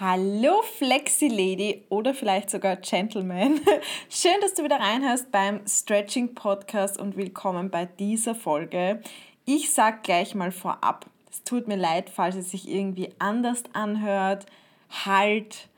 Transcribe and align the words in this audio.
Hallo 0.00 0.62
Flexi 0.62 1.26
Lady 1.26 1.82
oder 1.88 2.14
vielleicht 2.14 2.50
sogar 2.50 2.76
Gentleman. 2.76 3.60
Schön, 4.08 4.40
dass 4.40 4.54
du 4.54 4.62
wieder 4.62 4.78
reinhörst 4.78 5.32
beim 5.32 5.66
Stretching 5.66 6.36
Podcast 6.36 7.00
und 7.00 7.16
willkommen 7.16 7.68
bei 7.68 7.86
dieser 7.86 8.36
Folge. 8.36 9.02
Ich 9.44 9.72
sag 9.74 10.04
gleich 10.04 10.36
mal 10.36 10.52
vorab, 10.52 11.06
es 11.28 11.42
tut 11.42 11.66
mir 11.66 11.74
leid, 11.74 12.10
falls 12.10 12.36
es 12.36 12.52
sich 12.52 12.68
irgendwie 12.68 13.10
anders 13.18 13.64
anhört, 13.72 14.46
halt, 15.04 15.68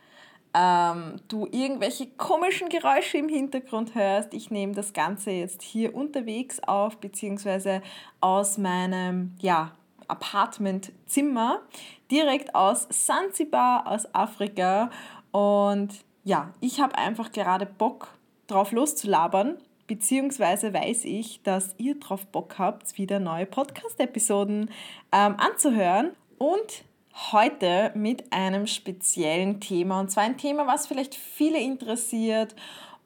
ähm, 0.52 1.16
du 1.28 1.48
irgendwelche 1.50 2.06
komischen 2.06 2.68
Geräusche 2.68 3.16
im 3.16 3.30
Hintergrund 3.30 3.94
hörst. 3.94 4.34
Ich 4.34 4.50
nehme 4.50 4.74
das 4.74 4.92
Ganze 4.92 5.30
jetzt 5.30 5.62
hier 5.62 5.94
unterwegs 5.94 6.60
auf, 6.60 6.98
beziehungsweise 6.98 7.80
aus 8.20 8.58
meinem, 8.58 9.34
ja, 9.40 9.72
Apartmentzimmer 10.10 11.62
direkt 12.10 12.54
aus 12.54 12.86
Sansibar, 12.90 13.86
aus 13.86 14.14
Afrika. 14.14 14.90
Und 15.30 16.04
ja, 16.24 16.52
ich 16.60 16.80
habe 16.80 16.96
einfach 16.98 17.32
gerade 17.32 17.66
Bock 17.66 18.08
drauf 18.46 18.72
loszulabern, 18.72 19.58
beziehungsweise 19.86 20.74
weiß 20.74 21.04
ich, 21.04 21.42
dass 21.42 21.74
ihr 21.78 21.98
drauf 21.98 22.26
Bock 22.26 22.58
habt, 22.58 22.98
wieder 22.98 23.20
neue 23.20 23.46
Podcast-Episoden 23.46 24.70
ähm, 25.12 25.36
anzuhören. 25.38 26.10
Und 26.38 26.84
heute 27.32 27.92
mit 27.94 28.32
einem 28.32 28.66
speziellen 28.66 29.60
Thema. 29.60 30.00
Und 30.00 30.10
zwar 30.10 30.24
ein 30.24 30.38
Thema, 30.38 30.66
was 30.66 30.86
vielleicht 30.86 31.14
viele 31.14 31.60
interessiert 31.60 32.54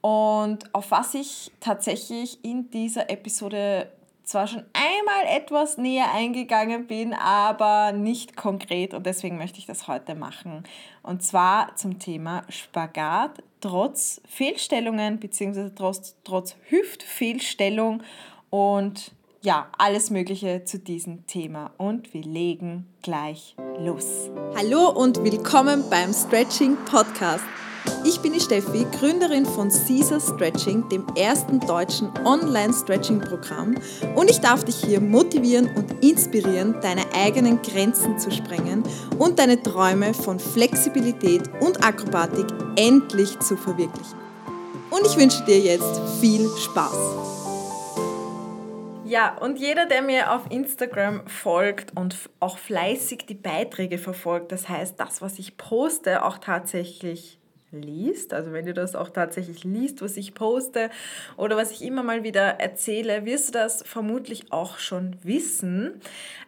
und 0.01 0.75
auf 0.75 0.91
was 0.91 1.15
ich 1.15 1.51
tatsächlich 1.61 2.45
in 2.45 2.71
dieser 2.71 3.11
Episode 3.11 3.91
zwar 4.25 4.47
schon 4.47 4.65
einmal 4.73 5.37
etwas 5.37 5.79
näher 5.79 6.13
eingegangen 6.13 6.87
bin, 6.87 7.13
aber 7.13 7.93
nicht 7.93 8.37
konkret 8.37 8.95
und 8.95 9.07
deswegen 9.07 9.39
möchte 9.39 9.59
ich 9.59 9.67
das 9.67 9.87
heute 9.87 10.15
machen. 10.15 10.65
Und 11.03 11.23
zwar 11.23 11.77
zum 11.77 11.99
Thema 11.99 12.43
Spagat 12.49 13.43
trotz 13.61 14.21
Fehlstellungen 14.29 15.19
bzw. 15.19 15.71
Trotz, 15.75 16.17
trotz 16.25 16.57
Hüftfehlstellung 16.69 18.03
und 18.51 19.13
ja, 19.43 19.69
alles 19.77 20.11
Mögliche 20.11 20.65
zu 20.65 20.79
diesem 20.79 21.27
Thema. 21.27 21.73
Und 21.77 22.15
wir 22.15 22.23
legen 22.23 22.87
gleich 23.03 23.55
los. 23.79 24.31
Hallo 24.57 24.89
und 24.89 25.23
willkommen 25.23 25.85
beim 25.91 26.15
Stretching 26.15 26.77
Podcast. 26.87 27.45
Ich 28.05 28.21
bin 28.21 28.33
die 28.33 28.41
Steffi, 28.41 28.87
Gründerin 28.99 29.47
von 29.47 29.71
Caesar 29.71 30.21
Stretching, 30.21 30.89
dem 30.89 31.07
ersten 31.17 31.61
deutschen 31.61 32.11
Online-Stretching-Programm 32.25 33.77
und 34.15 34.31
ich 34.31 34.41
darf 34.41 34.65
dich 34.65 34.77
hier 34.77 35.01
motivieren 35.01 35.71
und 35.75 36.05
inspirieren, 36.05 36.77
deine 36.81 37.03
eigenen 37.15 37.63
Grenzen 37.63 38.19
zu 38.19 38.31
sprengen 38.31 38.83
und 39.19 39.39
deine 39.39 39.63
Träume 39.63 40.15
von 40.15 40.39
Flexibilität 40.39 41.43
und 41.61 41.85
Akrobatik 41.85 42.47
endlich 42.77 43.39
zu 43.41 43.57
verwirklichen. 43.57 44.19
Und 44.91 45.07
ich 45.07 45.17
wünsche 45.17 45.45
dir 45.45 45.59
jetzt 45.59 46.01
viel 46.21 46.49
Spaß. 46.57 47.35
Ja, 49.07 49.37
und 49.39 49.59
jeder, 49.59 49.87
der 49.87 50.03
mir 50.03 50.33
auf 50.33 50.43
Instagram 50.51 51.27
folgt 51.27 51.97
und 51.97 52.17
auch 52.41 52.59
fleißig 52.59 53.27
die 53.27 53.35
Beiträge 53.35 53.99
verfolgt, 53.99 54.53
das 54.53 54.69
heißt, 54.69 54.99
das, 54.99 55.21
was 55.23 55.39
ich 55.39 55.57
poste, 55.57 56.25
auch 56.25 56.39
tatsächlich 56.39 57.39
liest, 57.75 58.33
also 58.33 58.53
wenn 58.53 58.67
du 58.67 58.75
das 58.75 58.95
auch 58.97 59.11
tatsächlich 59.11 59.65
liest, 59.65 60.03
was 60.03 60.17
ich 60.17 60.35
poste 60.35 60.91
oder 61.37 61.57
was 61.57 61.71
ich 61.73 61.83
immer 61.83 62.03
mal 62.03 62.23
wieder 62.23 62.61
erzähle, 62.61 63.25
wirst 63.25 63.49
du 63.49 63.53
das 63.53 63.83
vermutlich 63.83 64.53
auch 64.53 64.79
schon 64.79 65.17
wissen, 65.23 66.01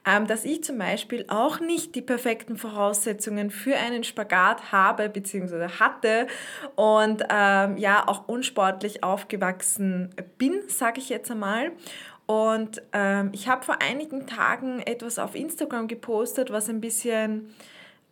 ähm, 0.06 0.26
dass 0.26 0.44
ich 0.44 0.64
zum 0.64 0.78
Beispiel 0.78 1.24
auch 1.28 1.60
nicht 1.60 1.94
die 1.94 2.02
perfekten 2.02 2.56
Voraussetzungen 2.56 3.50
für 3.50 3.76
einen 3.76 4.04
Spagat 4.04 4.72
habe 4.72 5.08
bzw. 5.08 5.68
hatte 5.80 6.26
und 6.74 7.24
ähm, 7.30 7.76
ja 7.76 8.06
auch 8.06 8.28
unsportlich 8.28 9.02
aufgewachsen 9.02 10.10
bin, 10.38 10.62
sage 10.68 11.00
ich 11.00 11.08
jetzt 11.08 11.30
einmal. 11.30 11.72
Und 12.26 12.82
ähm, 12.92 13.30
ich 13.32 13.48
habe 13.48 13.64
vor 13.64 13.80
einigen 13.80 14.26
Tagen 14.26 14.80
etwas 14.80 15.18
auf 15.18 15.34
Instagram 15.36 15.86
gepostet, 15.86 16.50
was 16.50 16.68
ein 16.68 16.80
bisschen 16.80 17.54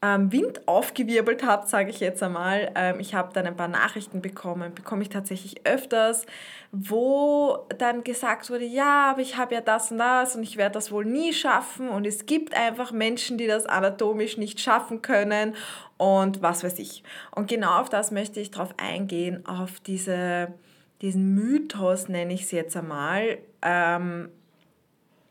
ähm, 0.05 0.33
Wind 0.33 0.69
aufgewirbelt 0.69 1.47
habt, 1.47 1.69
sage 1.69 1.89
ich 1.89 1.99
jetzt 2.01 2.23
einmal. 2.23 2.71
Ähm, 2.75 3.01
ich 3.01 3.15
habe 3.15 3.33
dann 3.33 3.47
ein 3.47 3.57
paar 3.57 3.69
Nachrichten 3.69 4.21
bekommen, 4.21 4.75
bekomme 4.75 5.03
ich 5.03 5.09
tatsächlich 5.09 5.67
öfters, 5.67 6.27
wo 6.73 7.67
dann 7.79 8.05
gesagt 8.05 8.51
wurde, 8.51 8.67
ja, 8.67 9.13
aber 9.13 9.23
ich 9.23 9.39
habe 9.39 9.55
ja 9.55 9.61
das 9.63 9.91
und 9.91 9.99
das 9.99 10.37
und 10.37 10.43
ich 10.43 10.59
werde 10.59 10.75
das 10.75 10.93
wohl 10.93 11.07
nie 11.07 11.33
schaffen 11.33 11.89
und 11.89 12.07
es 12.07 12.27
gibt 12.27 12.55
einfach 12.55 12.93
Menschen, 12.93 13.39
die 13.39 13.47
das 13.47 13.65
anatomisch 13.65 14.37
nicht 14.37 14.61
schaffen 14.61 15.01
können 15.01 15.55
und 15.97 16.43
was 16.43 16.65
weiß 16.65 16.79
ich. 16.81 17.03
Und 17.31 17.49
genau 17.49 17.81
auf 17.81 17.89
das 17.89 18.11
möchte 18.11 18.41
ich 18.41 18.51
drauf 18.51 18.75
eingehen, 18.77 19.47
auf 19.47 19.81
diese, 19.81 20.53
diesen 21.01 21.35
Mythos 21.35 22.09
nenne 22.09 22.35
ich 22.35 22.43
es 22.43 22.51
jetzt 22.51 22.77
einmal. 22.77 23.39
Ähm, 23.63 24.29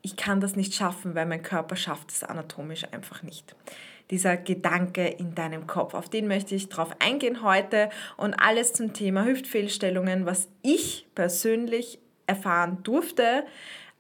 ich 0.02 0.16
kann 0.18 0.42
das 0.42 0.56
nicht 0.56 0.74
schaffen, 0.74 1.14
weil 1.14 1.28
mein 1.28 1.44
Körper 1.44 1.76
schafft 1.76 2.10
es 2.10 2.24
anatomisch 2.24 2.86
einfach 2.92 3.22
nicht 3.22 3.56
dieser 4.14 4.38
Gedanke 4.38 5.08
in 5.08 5.34
deinem 5.34 5.66
Kopf. 5.66 5.96
Auf 5.96 6.08
den 6.08 6.28
möchte 6.28 6.54
ich 6.54 6.70
drauf 6.70 6.96
eingehen 7.00 7.42
heute 7.42 7.90
und 8.16 8.36
alles 8.36 8.72
zum 8.72 8.94
Thema 8.94 9.26
Hüftfehlstellungen, 9.26 10.28
was 10.28 10.50
ich 10.62 11.08
persönlich 11.16 11.98
erfahren 12.28 12.78
durfte, 12.84 13.44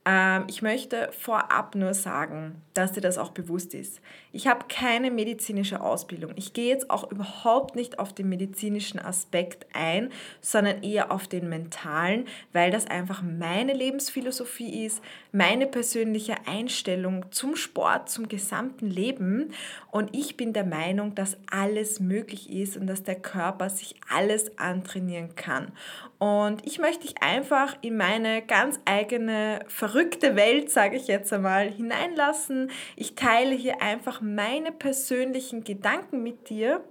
ähm, 0.06 0.46
ich 0.48 0.62
möchte 0.62 1.10
vorab 1.18 1.74
nur 1.74 1.96
sagen, 1.96 2.62
dass 2.74 2.94
dir 2.94 3.02
das 3.02 3.18
auch 3.18 3.32
bewusst 3.32 3.74
ist. 3.74 4.02
Ich 4.32 4.48
habe 4.48 4.66
keine 4.68 5.12
medizinische 5.12 5.82
Ausbildung. 5.82 6.34
Ich 6.36 6.54
gehe 6.54 6.70
jetzt 6.70 6.90
auch 6.90 7.12
überhaupt 7.12 7.76
nicht 7.76 8.00
auf 8.00 8.14
den 8.14 8.30
medizinischen 8.30 9.00
Aspekt 9.00 9.66
ein, 9.74 10.12
sondern 10.42 10.84
eher 10.84 11.12
auf 11.12 11.28
den 11.28 11.50
mentalen, 11.50 12.26
weil 12.52 12.72
das 12.72 12.88
einfach 12.88 13.22
meine 13.22 13.74
Lebensphilosophie 13.74 14.86
ist, 14.86 15.02
meine 15.32 15.68
persönliche 15.68 16.36
Einstellung 16.48 17.32
zum 17.32 17.56
Sport, 17.56 18.10
zum 18.10 18.28
gesamten 18.28 18.88
Leben. 18.88 19.52
Und 19.92 20.16
ich 20.16 20.38
bin 20.38 20.54
der 20.54 20.66
Meinung, 20.66 21.16
dass 21.16 21.38
alles 21.52 22.00
möglich 22.00 22.52
ist 22.52 22.78
und 22.78 22.88
dass 22.88 23.04
der 23.04 23.16
Körper 23.16 23.70
sich 23.70 23.96
alles 24.10 24.58
antrainieren 24.58 25.36
kann. 25.36 25.72
Und 26.20 26.66
ich 26.66 26.80
möchte 26.80 27.06
dich 27.06 27.22
einfach 27.22 27.76
in 27.82 27.98
meine 27.98 28.42
ganz 28.42 28.80
eigene 28.86 29.60
verrückte 29.68 30.38
Welt, 30.38 30.70
sage 30.70 30.96
ich 30.96 31.08
jetzt 31.08 31.34
einmal, 31.34 31.70
hineinlassen. 31.70 32.63
Ich 32.96 33.16
teile 33.16 33.56
hier 33.56 33.82
einfach 33.82 34.22
meine 34.22 34.72
persönlichen 34.72 35.64
Gedanken 35.64 36.24
mit 36.24 36.50
dir. 36.50 36.84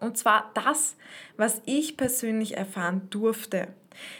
Und 0.00 0.16
zwar 0.16 0.50
das, 0.54 0.96
was 1.36 1.60
ich 1.66 1.96
persönlich 1.96 2.56
erfahren 2.56 3.08
durfte. 3.10 3.68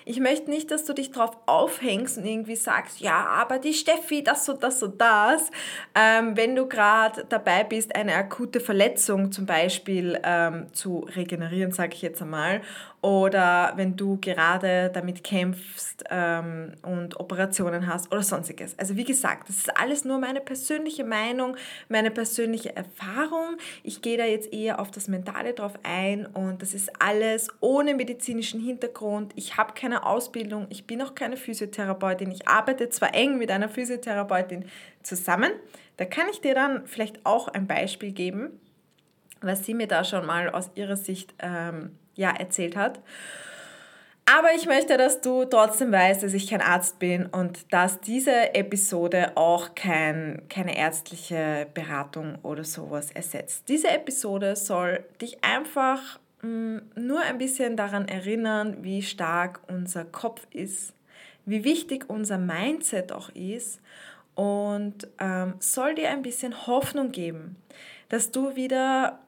Ich 0.05 0.21
möchte 0.21 0.51
nicht, 0.51 0.71
dass 0.71 0.85
du 0.85 0.93
dich 0.93 1.11
darauf 1.11 1.37
aufhängst 1.47 2.19
und 2.19 2.25
irgendwie 2.25 2.57
sagst, 2.57 3.01
ja, 3.01 3.27
aber 3.27 3.59
die 3.59 3.75
Steffi, 3.75 4.23
das 4.23 4.49
und 4.49 4.63
das 4.63 4.83
und 4.83 5.01
das. 5.01 5.51
Ähm, 5.95 6.37
wenn 6.37 6.57
du 6.57 6.67
gerade 6.67 7.25
dabei 7.29 7.65
bist, 7.65 7.95
eine 7.95 8.15
akute 8.15 8.61
Verletzung 8.61 9.33
zum 9.33 9.47
Beispiel 9.47 10.19
ähm, 10.25 10.67
zu 10.73 11.07
regenerieren, 11.15 11.73
sage 11.73 11.95
ich 11.95 12.03
jetzt 12.03 12.23
einmal, 12.23 12.63
oder 13.01 13.75
wenn 13.77 13.97
du 13.97 14.19
gerade 14.21 14.91
damit 14.93 15.23
kämpfst 15.23 16.03
ähm, 16.11 16.73
und 16.83 17.21
Operationen 17.21 17.87
hast 17.87 18.11
oder 18.11 18.23
sonstiges. 18.23 18.77
Also 18.77 18.97
wie 18.97 19.05
gesagt, 19.05 19.49
das 19.49 19.59
ist 19.59 19.81
alles 19.81 20.05
nur 20.05 20.19
meine 20.19 20.41
persönliche 20.41 21.05
Meinung, 21.05 21.57
meine 21.89 22.11
persönliche 22.11 22.75
Erfahrung. 22.75 23.57
Ich 23.85 24.03
gehe 24.03 24.19
da 24.19 24.25
jetzt 24.25 24.53
eher 24.53 24.81
auf 24.81 24.91
das 24.91 25.07
Mentale 25.07 25.55
drauf 25.55 25.75
ein 25.85 26.27
und 26.27 26.61
das 26.61 26.75
ist 26.75 26.91
alles 27.01 27.49
ohne 27.61 27.95
medizinischen 27.95 28.61
Hintergrund. 28.61 29.33
Ich 29.37 29.57
habe 29.57 29.75
keine 29.75 30.05
Ausbildung, 30.05 30.67
ich 30.69 30.87
bin 30.87 31.01
auch 31.01 31.15
keine 31.15 31.37
Physiotherapeutin. 31.37 32.33
Ich 32.33 32.49
arbeite 32.49 32.89
zwar 32.89 33.15
eng 33.15 33.39
mit 33.39 33.53
einer 33.53 33.69
Physiotherapeutin 33.69 34.65
zusammen. 35.05 35.53
Da 35.99 36.05
kann 36.05 36.27
ich 36.33 36.41
dir 36.41 36.55
dann 36.55 36.87
vielleicht 36.87 37.25
auch 37.25 37.47
ein 37.47 37.69
Beispiel 37.69 38.11
geben, 38.11 38.59
was 39.41 39.65
sie 39.65 39.75
mir 39.75 39.87
da 39.87 40.03
schon 40.03 40.27
mal 40.27 40.51
aus 40.51 40.71
ihrer 40.75 40.97
Sicht 40.97 41.35
ähm, 41.39 41.93
ja, 42.19 42.31
erzählt 42.31 42.77
hat. 42.77 43.01
Aber 44.27 44.49
ich 44.55 44.67
möchte, 44.67 44.99
dass 44.99 45.23
du 45.23 45.47
trotzdem 45.47 45.91
weißt, 45.91 46.23
dass 46.23 46.35
ich 46.35 46.51
kein 46.51 46.61
Arzt 46.61 46.99
bin 46.99 47.25
und 47.27 47.73
dass 47.73 48.01
diese 48.01 48.55
Episode 48.55 49.33
auch 49.37 49.75
kein, 49.75 50.43
keine 50.51 50.77
ärztliche 50.77 51.67
Beratung 51.73 52.37
oder 52.43 52.63
sowas 52.63 53.11
ersetzt. 53.11 53.71
Diese 53.71 53.89
Episode 53.89 54.55
soll 54.55 55.03
dich 55.23 55.43
einfach 55.43 56.19
mh, 56.43 56.49
mm, 56.49 56.83
nur 56.97 57.23
ein 57.23 57.39
bisschen 57.39 57.77
daran 57.79 58.07
erinnern, 58.07 58.79
wie 58.83 59.01
stark 59.01 59.61
unser 59.69 60.05
Kopf 60.05 60.47
ist, 60.51 60.93
wie 61.47 61.65
wichtig 61.65 62.05
unser 62.09 62.37
Mindset 62.37 63.13
auch 63.13 63.31
ist 63.31 63.81
und 64.35 65.09
ähm, 65.21 65.55
soll 65.59 65.95
dir 65.95 66.11
ein 66.11 66.21
bisschen 66.21 66.67
Hoffnung 66.67 67.13
geben, 67.13 67.57
dass 68.11 68.31
du 68.31 68.57
wieder 68.57 69.21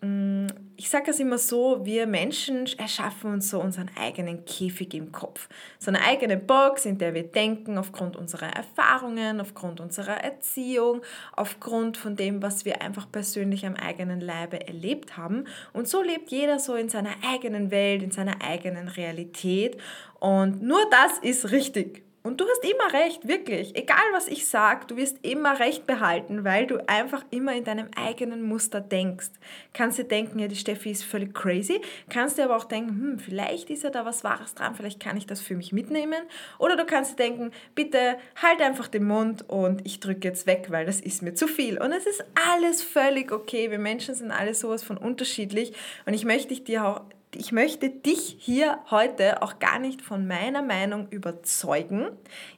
ich 0.00 0.90
sage 0.90 1.10
es 1.10 1.18
immer 1.18 1.38
so, 1.38 1.84
wir 1.84 2.06
Menschen 2.06 2.66
erschaffen 2.78 3.32
uns 3.32 3.50
so 3.50 3.60
unseren 3.60 3.90
eigenen 3.98 4.44
Käfig 4.44 4.94
im 4.94 5.10
Kopf. 5.10 5.48
So 5.80 5.90
eine 5.90 6.02
eigene 6.02 6.36
Box, 6.36 6.86
in 6.86 6.98
der 6.98 7.14
wir 7.14 7.24
denken, 7.24 7.78
aufgrund 7.78 8.14
unserer 8.14 8.46
Erfahrungen, 8.54 9.40
aufgrund 9.40 9.80
unserer 9.80 10.22
Erziehung, 10.22 11.02
aufgrund 11.34 11.96
von 11.96 12.14
dem, 12.14 12.42
was 12.42 12.64
wir 12.64 12.80
einfach 12.80 13.10
persönlich 13.10 13.66
am 13.66 13.74
eigenen 13.74 14.20
Leibe 14.20 14.68
erlebt 14.68 15.16
haben. 15.16 15.46
Und 15.72 15.88
so 15.88 16.00
lebt 16.00 16.30
jeder 16.30 16.60
so 16.60 16.76
in 16.76 16.88
seiner 16.88 17.16
eigenen 17.28 17.72
Welt, 17.72 18.04
in 18.04 18.12
seiner 18.12 18.40
eigenen 18.40 18.86
Realität. 18.86 19.78
Und 20.20 20.62
nur 20.62 20.88
das 20.90 21.18
ist 21.18 21.50
richtig. 21.50 22.07
Und 22.28 22.38
du 22.42 22.44
hast 22.46 22.62
immer 22.62 22.92
recht, 22.92 23.26
wirklich. 23.26 23.74
Egal 23.74 24.04
was 24.12 24.28
ich 24.28 24.46
sage, 24.46 24.84
du 24.86 24.96
wirst 24.98 25.16
immer 25.22 25.58
recht 25.60 25.86
behalten, 25.86 26.44
weil 26.44 26.66
du 26.66 26.86
einfach 26.86 27.24
immer 27.30 27.54
in 27.54 27.64
deinem 27.64 27.88
eigenen 27.96 28.42
Muster 28.42 28.82
denkst. 28.82 29.30
Kannst 29.72 29.98
dir 29.98 30.04
denken, 30.04 30.38
ja, 30.38 30.46
die 30.46 30.54
Steffi 30.54 30.90
ist 30.90 31.04
völlig 31.04 31.34
crazy. 31.34 31.80
Kannst 32.10 32.36
dir 32.36 32.44
aber 32.44 32.56
auch 32.56 32.64
denken, 32.64 32.90
hm, 32.90 33.18
vielleicht 33.18 33.70
ist 33.70 33.82
ja 33.82 33.88
da 33.88 34.04
was 34.04 34.24
Wahres 34.24 34.54
dran, 34.54 34.74
vielleicht 34.74 35.00
kann 35.00 35.16
ich 35.16 35.26
das 35.26 35.40
für 35.40 35.54
mich 35.54 35.72
mitnehmen. 35.72 36.20
Oder 36.58 36.76
du 36.76 36.84
kannst 36.84 37.18
denken, 37.18 37.50
bitte 37.74 38.18
halt 38.42 38.60
einfach 38.60 38.88
den 38.88 39.04
Mund 39.04 39.48
und 39.48 39.86
ich 39.86 39.98
drücke 39.98 40.28
jetzt 40.28 40.46
weg, 40.46 40.66
weil 40.68 40.84
das 40.84 41.00
ist 41.00 41.22
mir 41.22 41.32
zu 41.32 41.48
viel. 41.48 41.80
Und 41.80 41.92
es 41.92 42.04
ist 42.04 42.22
alles 42.52 42.82
völlig 42.82 43.32
okay. 43.32 43.70
Wir 43.70 43.78
Menschen 43.78 44.14
sind 44.14 44.32
alle 44.32 44.52
sowas 44.52 44.82
von 44.84 44.98
unterschiedlich. 44.98 45.72
Und 46.04 46.12
ich 46.12 46.26
möchte 46.26 46.54
dir 46.60 46.84
auch 46.84 47.00
ich 47.34 47.52
möchte 47.52 47.90
dich 47.90 48.36
hier 48.38 48.78
heute 48.90 49.42
auch 49.42 49.58
gar 49.58 49.78
nicht 49.78 50.00
von 50.00 50.26
meiner 50.26 50.62
Meinung 50.62 51.08
überzeugen. 51.10 52.08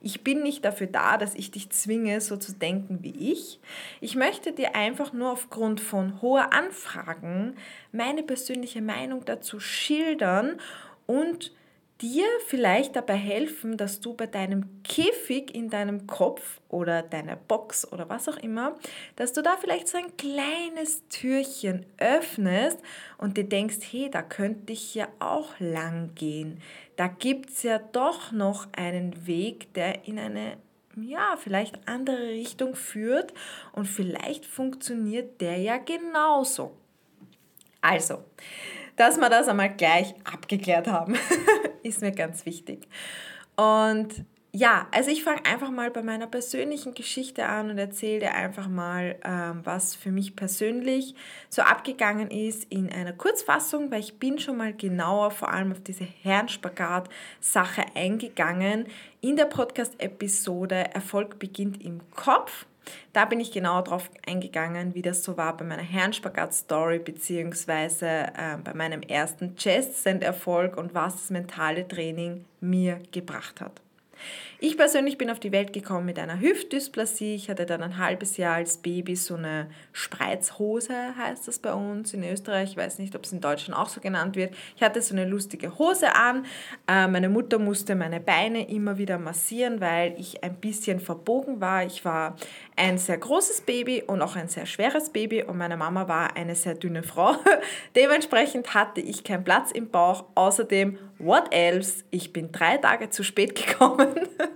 Ich 0.01 0.23
bin 0.23 0.43
nicht 0.43 0.65
dafür 0.65 0.87
da, 0.87 1.17
dass 1.17 1.35
ich 1.35 1.51
dich 1.51 1.71
zwinge, 1.71 2.21
so 2.21 2.37
zu 2.37 2.53
denken 2.53 2.99
wie 3.03 3.33
ich. 3.33 3.59
Ich 4.01 4.15
möchte 4.15 4.53
dir 4.53 4.77
einfach 4.77 5.13
nur 5.13 5.33
aufgrund 5.33 5.81
von 5.81 6.23
hoher 6.23 6.53
Anfragen 6.53 7.57
meine 7.91 8.23
persönliche 8.23 8.81
Meinung 8.81 9.25
dazu 9.25 9.59
schildern 9.59 10.61
und 11.07 11.53
dir 12.01 12.27
vielleicht 12.47 12.97
dabei 12.97 13.15
helfen, 13.15 13.77
dass 13.77 14.01
du 14.01 14.15
bei 14.15 14.27
deinem 14.27 14.83
Käfig 14.83 15.55
in 15.55 15.69
deinem 15.71 16.07
Kopf 16.07 16.61
oder 16.69 17.03
deiner 17.03 17.37
Box 17.37 17.91
oder 17.93 18.09
was 18.09 18.29
auch 18.29 18.37
immer, 18.37 18.77
dass 19.17 19.33
du 19.33 19.43
da 19.43 19.57
vielleicht 19.57 19.89
so 19.89 19.99
ein 19.99 20.17
kleines 20.17 21.07
Türchen 21.09 21.87
öffnest 21.99 22.79
und 23.19 23.37
dir 23.37 23.45
denkst, 23.45 23.79
hey, 23.91 24.11
da 24.11 24.23
könnte 24.23 24.73
ich 24.73 24.95
ja 24.95 25.09
auch 25.19 25.59
lang 25.59 26.15
gehen. 26.15 26.61
Da 26.97 27.09
gibt 27.09 27.51
es 27.51 27.63
ja 27.63 27.79
doch 27.79 28.33
noch 28.33 28.69
einen 28.73 29.27
Weg, 29.27 29.73
der 29.75 30.07
in 30.07 30.19
eine 30.19 30.57
ja, 30.97 31.37
vielleicht 31.37 31.89
andere 31.89 32.29
Richtung 32.29 32.75
führt 32.75 33.33
und 33.73 33.87
vielleicht 33.87 34.45
funktioniert 34.45 35.41
der 35.41 35.59
ja 35.59 35.77
genauso. 35.79 36.77
Also, 37.81 38.25
dass 39.01 39.17
wir 39.17 39.31
das 39.31 39.49
einmal 39.49 39.71
gleich 39.71 40.15
abgeklärt 40.31 40.87
haben, 40.87 41.17
ist 41.83 42.03
mir 42.03 42.13
ganz 42.13 42.45
wichtig. 42.45 42.87
Und 43.57 44.27
ja, 44.53 44.89
also 44.91 45.11
ich 45.11 45.23
fange 45.23 45.47
einfach 45.47 45.71
mal 45.71 45.91
bei 45.91 46.03
meiner 46.03 46.27
persönlichen 46.27 46.93
Geschichte 46.93 47.47
an 47.47 47.71
und 47.71 47.79
erzähle 47.79 48.21
dir 48.21 48.35
einfach 48.35 48.69
mal, 48.69 49.17
ähm, 49.25 49.61
was 49.65 49.95
für 49.95 50.11
mich 50.11 50.37
persönlich 50.37 51.15
so 51.49 51.63
abgegangen 51.63 52.31
ist 52.31 52.65
in 52.65 52.93
einer 52.93 53.15
Kurzfassung, 53.15 53.91
weil 53.91 54.01
ich 54.01 54.19
bin 54.19 54.39
schon 54.39 54.59
mal 54.59 54.75
genauer 54.75 55.31
vor 55.31 55.51
allem 55.51 55.73
auf 55.73 55.81
diese 55.81 56.05
Herrenspagat-Sache 56.05 57.85
eingegangen 57.95 58.87
in 59.23 59.37
der 59.37 59.47
Podcast-Episode 59.47 60.93
Erfolg 60.95 61.39
beginnt 61.39 61.83
im 61.83 62.01
Kopf. 62.11 62.67
Da 63.13 63.25
bin 63.25 63.41
ich 63.41 63.53
genauer 63.53 63.85
drauf 63.85 64.11
eingegangen, 64.27 64.95
wie 64.95 65.03
das 65.03 65.23
so 65.23 65.37
war 65.37 65.57
bei 65.57 65.65
meiner 65.65 65.83
Herrenspagat-Story 65.83 67.01
beziehungsweise 67.01 68.07
äh, 68.07 68.57
bei 68.63 68.75
meinem 68.75 69.03
ersten 69.03 69.57
Chest-Send-Erfolg 69.57 70.77
und 70.77 70.95
was 70.95 71.15
das 71.15 71.31
mentale 71.31 71.87
Training 71.87 72.45
mir 72.61 73.01
gebracht 73.13 73.61
hat. 73.61 73.81
Ich 74.63 74.77
persönlich 74.77 75.17
bin 75.17 75.31
auf 75.31 75.41
die 75.41 75.53
Welt 75.53 75.73
gekommen 75.73 76.05
mit 76.05 76.19
einer 76.19 76.39
Hüftdysplasie. 76.39 77.35
Ich 77.35 77.49
hatte 77.49 77.65
dann 77.65 77.83
ein 77.83 77.97
halbes 77.97 78.37
Jahr 78.37 78.57
als 78.57 78.77
Baby 78.77 79.17
so 79.17 79.37
eine 79.37 79.71
Spreizhose, 79.95 81.17
heißt 81.17 81.49
das 81.49 81.61
bei 81.61 81.73
uns 81.73 82.13
in 82.13 82.23
Österreich. 82.23 82.73
Ich 82.73 82.77
weiß 82.77 82.99
nicht, 82.99 83.17
ob 83.17 83.25
es 83.25 83.33
in 83.33 83.41
Deutschland 83.41 83.81
auch 83.81 83.89
so 83.89 84.03
genannt 84.03 84.37
wird. 84.37 84.55
Ich 84.77 84.83
hatte 84.83 85.01
so 85.01 85.15
eine 85.15 85.25
lustige 85.25 85.79
Hose 85.79 86.15
an. 86.15 86.45
Äh, 86.87 87.09
meine 87.09 87.31
Mutter 87.31 87.59
musste 87.59 87.95
meine 87.95 88.21
Beine 88.21 88.69
immer 88.69 88.99
wieder 88.99 89.17
massieren, 89.17 89.81
weil 89.81 90.15
ich 90.19 90.45
ein 90.45 90.57
bisschen 90.57 91.01
verbogen 91.01 91.63
war. 91.63 91.87
Ich 91.87 92.05
war 92.05 92.37
ein 92.77 92.99
sehr 92.99 93.17
großes 93.17 93.63
Baby 93.63 94.03
und 94.07 94.21
auch 94.21 94.37
ein 94.37 94.49
sehr 94.49 94.67
schweres 94.67 95.09
Baby 95.09 95.43
und 95.43 95.57
meine 95.57 95.79
Mama 95.79 96.07
war 96.07 96.37
eine 96.37 96.55
sehr 96.55 96.75
dünne 96.75 97.03
Frau. 97.03 97.35
Dementsprechend 97.97 98.75
hatte 98.75 99.01
ich 99.01 99.25
keinen 99.25 99.43
Platz 99.43 99.71
im 99.71 99.89
Bauch. 99.89 100.27
Außerdem, 100.35 100.99
what 101.19 101.51
else? 101.51 102.05
Ich 102.11 102.35
bin 102.35 102.53
drei 102.53 102.77
Tage 102.77 103.09
zu 103.09 103.23
spät 103.23 103.55
gekommen 103.55 104.09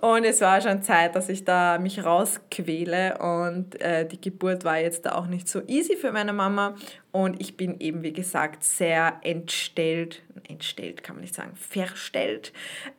und 0.00 0.24
es 0.24 0.40
war 0.40 0.60
schon 0.60 0.82
Zeit, 0.82 1.14
dass 1.14 1.28
ich 1.28 1.44
da 1.44 1.78
mich 1.78 2.04
rausquäle. 2.04 3.18
Und 3.18 3.80
äh, 3.80 4.06
die 4.06 4.20
Geburt 4.20 4.64
war 4.64 4.78
jetzt 4.78 5.10
auch 5.10 5.26
nicht 5.26 5.48
so 5.48 5.62
easy 5.66 5.96
für 5.96 6.12
meine 6.12 6.32
Mama. 6.32 6.74
Und 7.12 7.40
ich 7.40 7.56
bin 7.56 7.78
eben, 7.80 8.02
wie 8.02 8.12
gesagt, 8.12 8.64
sehr 8.64 9.20
entstellt, 9.22 10.22
entstellt 10.48 11.02
kann 11.02 11.16
man 11.16 11.22
nicht 11.22 11.34
sagen, 11.34 11.54
verstellt 11.54 12.52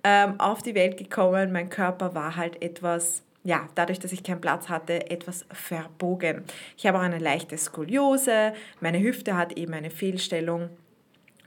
ähm, 0.04 0.40
auf 0.40 0.62
die 0.62 0.76
Welt 0.76 0.98
gekommen. 0.98 1.52
Mein 1.52 1.70
Körper 1.70 2.16
war 2.16 2.36
halt 2.36 2.62
etwas 2.62 3.24
ja, 3.46 3.68
dadurch, 3.76 4.00
dass 4.00 4.14
ich 4.14 4.24
keinen 4.24 4.40
Platz 4.40 4.70
hatte, 4.70 5.10
etwas 5.12 5.46
verbogen. 5.52 6.44
Ich 6.78 6.88
habe 6.88 6.98
auch 6.98 7.04
eine 7.04 7.20
leichte 7.20 7.58
Skoliose, 7.58 8.54
meine 8.80 9.02
Hüfte 9.02 9.36
hat 9.36 9.58
eben 9.58 9.74
eine 9.74 9.90
Fehlstellung. 9.90 10.70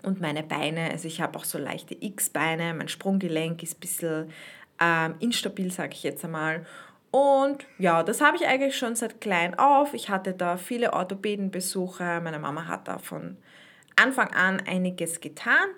Und 0.02 0.20
meine 0.20 0.44
Beine, 0.44 0.90
also 0.90 1.08
ich 1.08 1.20
habe 1.20 1.36
auch 1.36 1.44
so 1.44 1.58
leichte 1.58 1.96
X-Beine, 1.98 2.74
mein 2.74 2.88
Sprunggelenk 2.88 3.62
ist 3.62 3.78
ein 3.78 3.80
bisschen 3.80 4.30
ähm, 4.80 5.14
instabil, 5.20 5.70
sage 5.70 5.92
ich 5.92 6.02
jetzt 6.02 6.24
einmal. 6.24 6.66
Und 7.10 7.66
ja, 7.78 8.02
das 8.02 8.20
habe 8.20 8.36
ich 8.36 8.46
eigentlich 8.46 8.76
schon 8.76 8.94
seit 8.94 9.20
klein 9.20 9.58
auf. 9.58 9.94
Ich 9.94 10.10
hatte 10.10 10.34
da 10.34 10.56
viele 10.56 10.92
Orthopädenbesuche. 10.92 12.20
Meine 12.22 12.38
Mama 12.38 12.66
hat 12.66 12.88
da 12.88 12.98
von 12.98 13.36
Anfang 13.96 14.28
an 14.34 14.60
einiges 14.66 15.20
getan. 15.20 15.68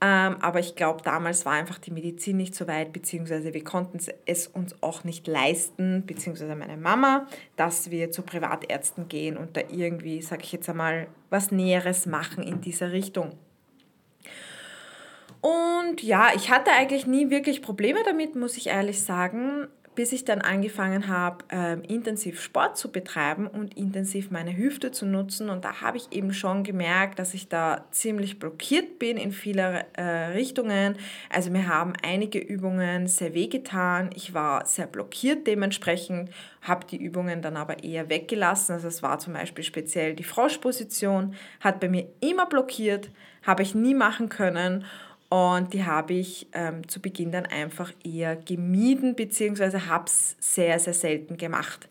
Ähm, 0.00 0.36
aber 0.40 0.58
ich 0.58 0.74
glaube, 0.74 1.02
damals 1.02 1.46
war 1.46 1.52
einfach 1.52 1.78
die 1.78 1.90
Medizin 1.90 2.36
nicht 2.36 2.54
so 2.54 2.66
weit, 2.66 2.92
beziehungsweise 2.92 3.54
wir 3.54 3.64
konnten 3.64 3.98
es 4.26 4.46
uns 4.48 4.82
auch 4.82 5.04
nicht 5.04 5.26
leisten, 5.26 6.04
beziehungsweise 6.04 6.54
meine 6.56 6.76
Mama, 6.76 7.26
dass 7.56 7.90
wir 7.90 8.10
zu 8.10 8.20
Privatärzten 8.20 9.08
gehen 9.08 9.38
und 9.38 9.56
da 9.56 9.62
irgendwie, 9.70 10.20
sage 10.20 10.42
ich 10.42 10.52
jetzt 10.52 10.68
einmal, 10.68 11.06
was 11.30 11.52
Näheres 11.52 12.04
machen 12.04 12.42
in 12.42 12.60
dieser 12.60 12.92
Richtung. 12.92 13.32
Und 15.44 16.02
ja, 16.02 16.28
ich 16.34 16.50
hatte 16.50 16.70
eigentlich 16.70 17.06
nie 17.06 17.28
wirklich 17.28 17.60
Probleme 17.60 17.98
damit, 18.06 18.34
muss 18.34 18.56
ich 18.56 18.68
ehrlich 18.68 19.02
sagen, 19.02 19.68
bis 19.94 20.12
ich 20.12 20.24
dann 20.24 20.40
angefangen 20.40 21.06
habe, 21.06 21.44
ähm, 21.50 21.82
intensiv 21.82 22.40
Sport 22.40 22.78
zu 22.78 22.90
betreiben 22.90 23.46
und 23.46 23.76
intensiv 23.76 24.30
meine 24.30 24.56
Hüfte 24.56 24.90
zu 24.90 25.04
nutzen. 25.04 25.50
Und 25.50 25.66
da 25.66 25.82
habe 25.82 25.98
ich 25.98 26.12
eben 26.12 26.32
schon 26.32 26.64
gemerkt, 26.64 27.18
dass 27.18 27.34
ich 27.34 27.50
da 27.50 27.84
ziemlich 27.90 28.38
blockiert 28.38 28.98
bin 28.98 29.18
in 29.18 29.32
viele 29.32 29.84
äh, 29.92 30.32
Richtungen. 30.32 30.96
Also 31.28 31.50
mir 31.50 31.68
haben 31.68 31.92
einige 32.02 32.38
Übungen 32.38 33.06
sehr 33.06 33.34
wehgetan. 33.34 34.08
Ich 34.14 34.32
war 34.32 34.64
sehr 34.64 34.86
blockiert 34.86 35.46
dementsprechend, 35.46 36.30
habe 36.62 36.86
die 36.86 36.96
Übungen 36.96 37.42
dann 37.42 37.58
aber 37.58 37.84
eher 37.84 38.08
weggelassen. 38.08 38.72
Also 38.72 38.88
es 38.88 39.02
war 39.02 39.18
zum 39.18 39.34
Beispiel 39.34 39.62
speziell 39.62 40.14
die 40.14 40.24
Froschposition, 40.24 41.34
hat 41.60 41.80
bei 41.80 41.90
mir 41.90 42.08
immer 42.20 42.46
blockiert, 42.46 43.10
habe 43.42 43.62
ich 43.62 43.74
nie 43.74 43.94
machen 43.94 44.30
können. 44.30 44.86
Und 45.34 45.74
die 45.74 45.84
habe 45.84 46.12
ich 46.14 46.46
ähm, 46.52 46.86
zu 46.86 47.02
Beginn 47.02 47.32
dann 47.32 47.44
einfach 47.44 47.92
eher 48.04 48.36
gemieden, 48.36 49.16
beziehungsweise 49.16 49.88
habe 49.88 50.04
es 50.04 50.36
sehr, 50.38 50.78
sehr 50.78 50.94
selten 50.94 51.36
gemacht. 51.36 51.88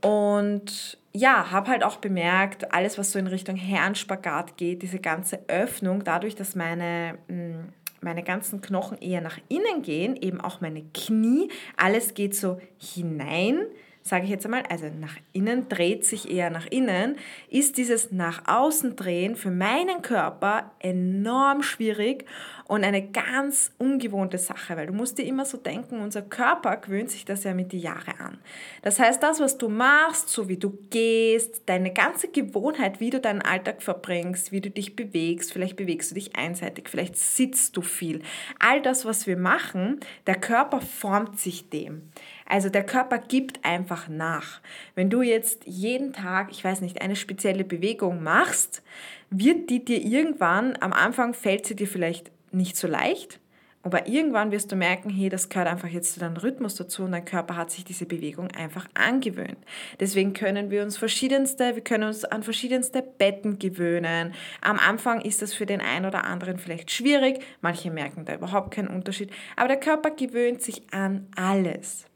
Und 0.00 0.96
ja, 1.12 1.50
habe 1.50 1.66
halt 1.66 1.82
auch 1.82 1.96
bemerkt, 1.96 2.72
alles, 2.72 2.96
was 2.96 3.10
so 3.10 3.18
in 3.18 3.26
Richtung 3.26 3.56
Herrenspagat 3.56 4.56
geht, 4.56 4.82
diese 4.82 5.00
ganze 5.00 5.40
Öffnung, 5.48 6.04
dadurch, 6.04 6.36
dass 6.36 6.54
meine, 6.54 7.18
hm, 7.26 7.72
meine 8.00 8.22
ganzen 8.22 8.60
Knochen 8.60 8.98
eher 8.98 9.20
nach 9.20 9.38
innen 9.48 9.82
gehen, 9.82 10.14
eben 10.14 10.40
auch 10.40 10.60
meine 10.60 10.84
Knie, 10.94 11.48
alles 11.76 12.14
geht 12.14 12.36
so 12.36 12.60
hinein 12.78 13.66
sage 14.06 14.24
ich 14.24 14.30
jetzt 14.30 14.44
einmal, 14.44 14.64
also 14.68 14.86
nach 15.00 15.16
innen 15.32 15.70
dreht 15.70 16.04
sich 16.04 16.30
eher 16.30 16.50
nach 16.50 16.66
innen, 16.66 17.16
ist 17.48 17.78
dieses 17.78 18.12
nach 18.12 18.46
außen 18.46 18.96
drehen 18.96 19.34
für 19.34 19.50
meinen 19.50 20.02
Körper 20.02 20.72
enorm 20.78 21.62
schwierig 21.62 22.26
und 22.66 22.84
eine 22.84 23.10
ganz 23.10 23.72
ungewohnte 23.78 24.36
Sache, 24.36 24.76
weil 24.76 24.88
du 24.88 24.92
musst 24.92 25.16
dir 25.16 25.24
immer 25.24 25.46
so 25.46 25.56
denken, 25.56 26.00
unser 26.00 26.20
Körper 26.20 26.76
gewöhnt 26.76 27.10
sich 27.10 27.24
das 27.24 27.44
ja 27.44 27.54
mit 27.54 27.72
den 27.72 27.80
Jahren 27.80 28.20
an. 28.20 28.38
Das 28.82 28.98
heißt, 28.98 29.22
das, 29.22 29.40
was 29.40 29.56
du 29.56 29.70
machst, 29.70 30.28
so 30.28 30.48
wie 30.50 30.58
du 30.58 30.76
gehst, 30.90 31.62
deine 31.66 31.90
ganze 31.90 32.28
Gewohnheit, 32.28 33.00
wie 33.00 33.10
du 33.10 33.20
deinen 33.20 33.42
Alltag 33.42 33.82
verbringst, 33.82 34.52
wie 34.52 34.60
du 34.60 34.70
dich 34.70 34.96
bewegst, 34.96 35.50
vielleicht 35.52 35.76
bewegst 35.76 36.10
du 36.10 36.14
dich 36.14 36.36
einseitig, 36.36 36.90
vielleicht 36.90 37.16
sitzt 37.16 37.74
du 37.76 37.80
viel. 37.80 38.20
All 38.58 38.82
das, 38.82 39.06
was 39.06 39.26
wir 39.26 39.38
machen, 39.38 40.00
der 40.26 40.36
Körper 40.36 40.82
formt 40.82 41.40
sich 41.40 41.70
dem. 41.70 42.10
Also 42.46 42.68
der 42.68 42.84
Körper 42.84 43.18
gibt 43.18 43.64
einfach 43.64 44.08
nach. 44.08 44.60
Wenn 44.94 45.10
du 45.10 45.22
jetzt 45.22 45.66
jeden 45.66 46.12
Tag, 46.12 46.50
ich 46.50 46.62
weiß 46.62 46.80
nicht, 46.80 47.00
eine 47.00 47.16
spezielle 47.16 47.64
Bewegung 47.64 48.22
machst, 48.22 48.82
wird 49.30 49.70
die 49.70 49.84
dir 49.84 50.00
irgendwann, 50.02 50.76
am 50.80 50.92
Anfang 50.92 51.34
fällt 51.34 51.66
sie 51.66 51.76
dir 51.76 51.88
vielleicht 51.88 52.30
nicht 52.52 52.76
so 52.76 52.86
leicht, 52.86 53.40
aber 53.84 54.08
irgendwann 54.08 54.50
wirst 54.50 54.72
du 54.72 54.76
merken, 54.76 55.10
hey, 55.10 55.28
das 55.28 55.50
gehört 55.50 55.68
einfach 55.68 55.88
jetzt 55.88 56.14
zu 56.14 56.20
deinem 56.20 56.38
Rhythmus 56.38 56.74
dazu 56.74 57.02
und 57.04 57.12
dein 57.12 57.26
Körper 57.26 57.56
hat 57.56 57.70
sich 57.70 57.84
diese 57.84 58.06
Bewegung 58.06 58.50
einfach 58.52 58.88
angewöhnt. 58.94 59.58
Deswegen 60.00 60.32
können 60.32 60.70
wir 60.70 60.82
uns 60.82 60.96
verschiedenste, 60.96 61.74
wir 61.74 61.84
können 61.84 62.04
uns 62.04 62.24
an 62.24 62.42
verschiedenste 62.42 63.02
Betten 63.02 63.58
gewöhnen. 63.58 64.32
Am 64.62 64.78
Anfang 64.78 65.20
ist 65.20 65.42
das 65.42 65.52
für 65.52 65.66
den 65.66 65.82
einen 65.82 66.06
oder 66.06 66.24
anderen 66.24 66.58
vielleicht 66.58 66.90
schwierig, 66.90 67.40
manche 67.60 67.90
merken 67.90 68.24
da 68.24 68.34
überhaupt 68.34 68.70
keinen 68.70 68.88
Unterschied, 68.88 69.30
aber 69.54 69.68
der 69.68 69.80
Körper 69.80 70.12
gewöhnt 70.12 70.62
sich 70.62 70.82
an 70.90 71.26
alles. 71.36 72.06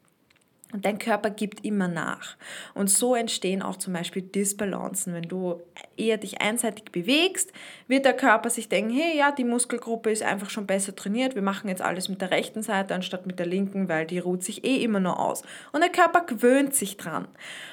Und 0.70 0.84
dein 0.84 0.98
Körper 0.98 1.30
gibt 1.30 1.64
immer 1.64 1.88
nach. 1.88 2.36
Und 2.74 2.90
so 2.90 3.14
entstehen 3.14 3.62
auch 3.62 3.76
zum 3.76 3.94
Beispiel 3.94 4.20
Disbalancen. 4.20 5.14
Wenn 5.14 5.22
du 5.22 5.62
eher 5.96 6.18
dich 6.18 6.42
einseitig 6.42 6.92
bewegst, 6.92 7.52
wird 7.86 8.04
der 8.04 8.12
Körper 8.12 8.50
sich 8.50 8.68
denken, 8.68 8.90
hey, 8.90 9.16
ja, 9.16 9.32
die 9.32 9.44
Muskelgruppe 9.44 10.10
ist 10.10 10.22
einfach 10.22 10.50
schon 10.50 10.66
besser 10.66 10.94
trainiert. 10.94 11.34
Wir 11.34 11.42
machen 11.42 11.70
jetzt 11.70 11.80
alles 11.80 12.10
mit 12.10 12.20
der 12.20 12.30
rechten 12.30 12.62
Seite 12.62 12.94
anstatt 12.94 13.26
mit 13.26 13.38
der 13.38 13.46
linken, 13.46 13.88
weil 13.88 14.04
die 14.04 14.18
ruht 14.18 14.44
sich 14.44 14.62
eh 14.62 14.82
immer 14.82 15.00
nur 15.00 15.18
aus. 15.18 15.42
Und 15.72 15.80
der 15.80 15.90
Körper 15.90 16.20
gewöhnt 16.26 16.74
sich 16.74 16.98
dran. 16.98 17.28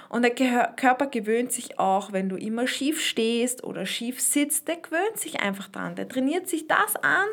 Und 0.07 0.21
der 0.21 0.31
Körper 0.31 1.07
gewöhnt 1.07 1.51
sich 1.51 1.77
auch, 1.77 2.13
wenn 2.13 2.29
du 2.29 2.37
immer 2.37 2.65
schief 2.65 3.01
stehst 3.01 3.65
oder 3.65 3.85
schief 3.85 4.21
sitzt, 4.21 4.69
der 4.69 4.77
gewöhnt 4.77 5.17
sich 5.17 5.41
einfach 5.41 5.67
dran. 5.67 5.95
Der 5.95 6.07
trainiert 6.07 6.47
sich 6.47 6.67
das 6.67 6.95
an 6.95 7.27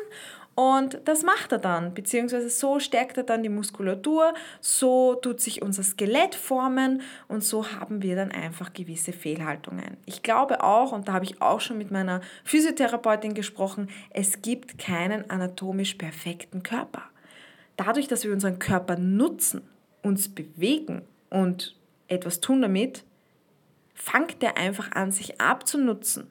und 0.55 1.01
das 1.05 1.23
macht 1.23 1.51
er 1.51 1.57
dann, 1.57 1.95
beziehungsweise 1.95 2.49
so 2.49 2.79
stärkt 2.79 3.17
er 3.17 3.23
dann 3.23 3.41
die 3.41 3.49
Muskulatur, 3.49 4.35
so 4.61 5.15
tut 5.15 5.41
sich 5.41 5.63
unser 5.63 5.81
Skelett 5.81 6.35
formen 6.35 7.01
und 7.27 7.43
so 7.43 7.71
haben 7.71 8.03
wir 8.03 8.15
dann 8.15 8.31
einfach 8.31 8.71
gewisse 8.73 9.13
Fehlhaltungen. 9.13 9.97
Ich 10.05 10.21
glaube 10.21 10.63
auch, 10.63 10.91
und 10.91 11.07
da 11.07 11.13
habe 11.13 11.25
ich 11.25 11.41
auch 11.41 11.59
schon 11.59 11.79
mit 11.79 11.89
meiner 11.89 12.21
Physiotherapeutin 12.43 13.33
gesprochen, 13.33 13.89
es 14.11 14.43
gibt 14.43 14.77
keinen 14.77 15.27
anatomisch 15.31 15.95
perfekten 15.95 16.61
Körper. 16.61 17.03
Dadurch, 17.75 18.07
dass 18.07 18.23
wir 18.23 18.31
unseren 18.31 18.59
Körper 18.59 18.97
nutzen, 18.97 19.67
uns 20.03 20.29
bewegen 20.29 21.01
und 21.31 21.75
etwas 22.07 22.41
tun 22.41 22.61
damit, 22.61 23.03
fängt 23.95 24.43
er 24.43 24.57
einfach 24.57 24.91
an, 24.91 25.11
sich 25.11 25.41
abzunutzen. 25.41 26.29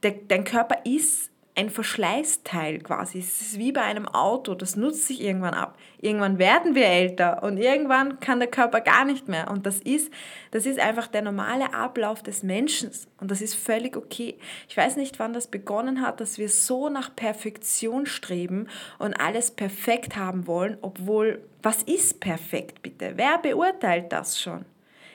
Dein 0.00 0.44
Körper 0.44 0.84
ist 0.84 1.30
ein 1.60 1.70
Verschleißteil 1.70 2.78
quasi. 2.78 3.18
Es 3.18 3.40
ist 3.42 3.58
wie 3.58 3.70
bei 3.70 3.82
einem 3.82 4.08
Auto, 4.08 4.54
das 4.54 4.76
nutzt 4.76 5.06
sich 5.06 5.20
irgendwann 5.20 5.52
ab. 5.52 5.76
Irgendwann 6.00 6.38
werden 6.38 6.74
wir 6.74 6.86
älter 6.86 7.42
und 7.42 7.58
irgendwann 7.58 8.18
kann 8.18 8.40
der 8.40 8.48
Körper 8.48 8.80
gar 8.80 9.04
nicht 9.04 9.28
mehr. 9.28 9.50
Und 9.50 9.66
das 9.66 9.80
ist, 9.80 10.10
das 10.52 10.64
ist 10.64 10.80
einfach 10.80 11.06
der 11.06 11.20
normale 11.20 11.74
Ablauf 11.74 12.22
des 12.22 12.42
Menschen 12.42 12.90
und 13.20 13.30
das 13.30 13.42
ist 13.42 13.54
völlig 13.54 13.96
okay. 13.96 14.38
Ich 14.68 14.76
weiß 14.76 14.96
nicht, 14.96 15.18
wann 15.18 15.34
das 15.34 15.48
begonnen 15.48 16.00
hat, 16.00 16.20
dass 16.20 16.38
wir 16.38 16.48
so 16.48 16.88
nach 16.88 17.14
Perfektion 17.14 18.06
streben 18.06 18.66
und 18.98 19.14
alles 19.14 19.50
perfekt 19.50 20.16
haben 20.16 20.46
wollen, 20.46 20.78
obwohl, 20.80 21.42
was 21.62 21.82
ist 21.82 22.20
perfekt 22.20 22.80
bitte? 22.80 23.12
Wer 23.16 23.36
beurteilt 23.36 24.12
das 24.12 24.40
schon? 24.40 24.64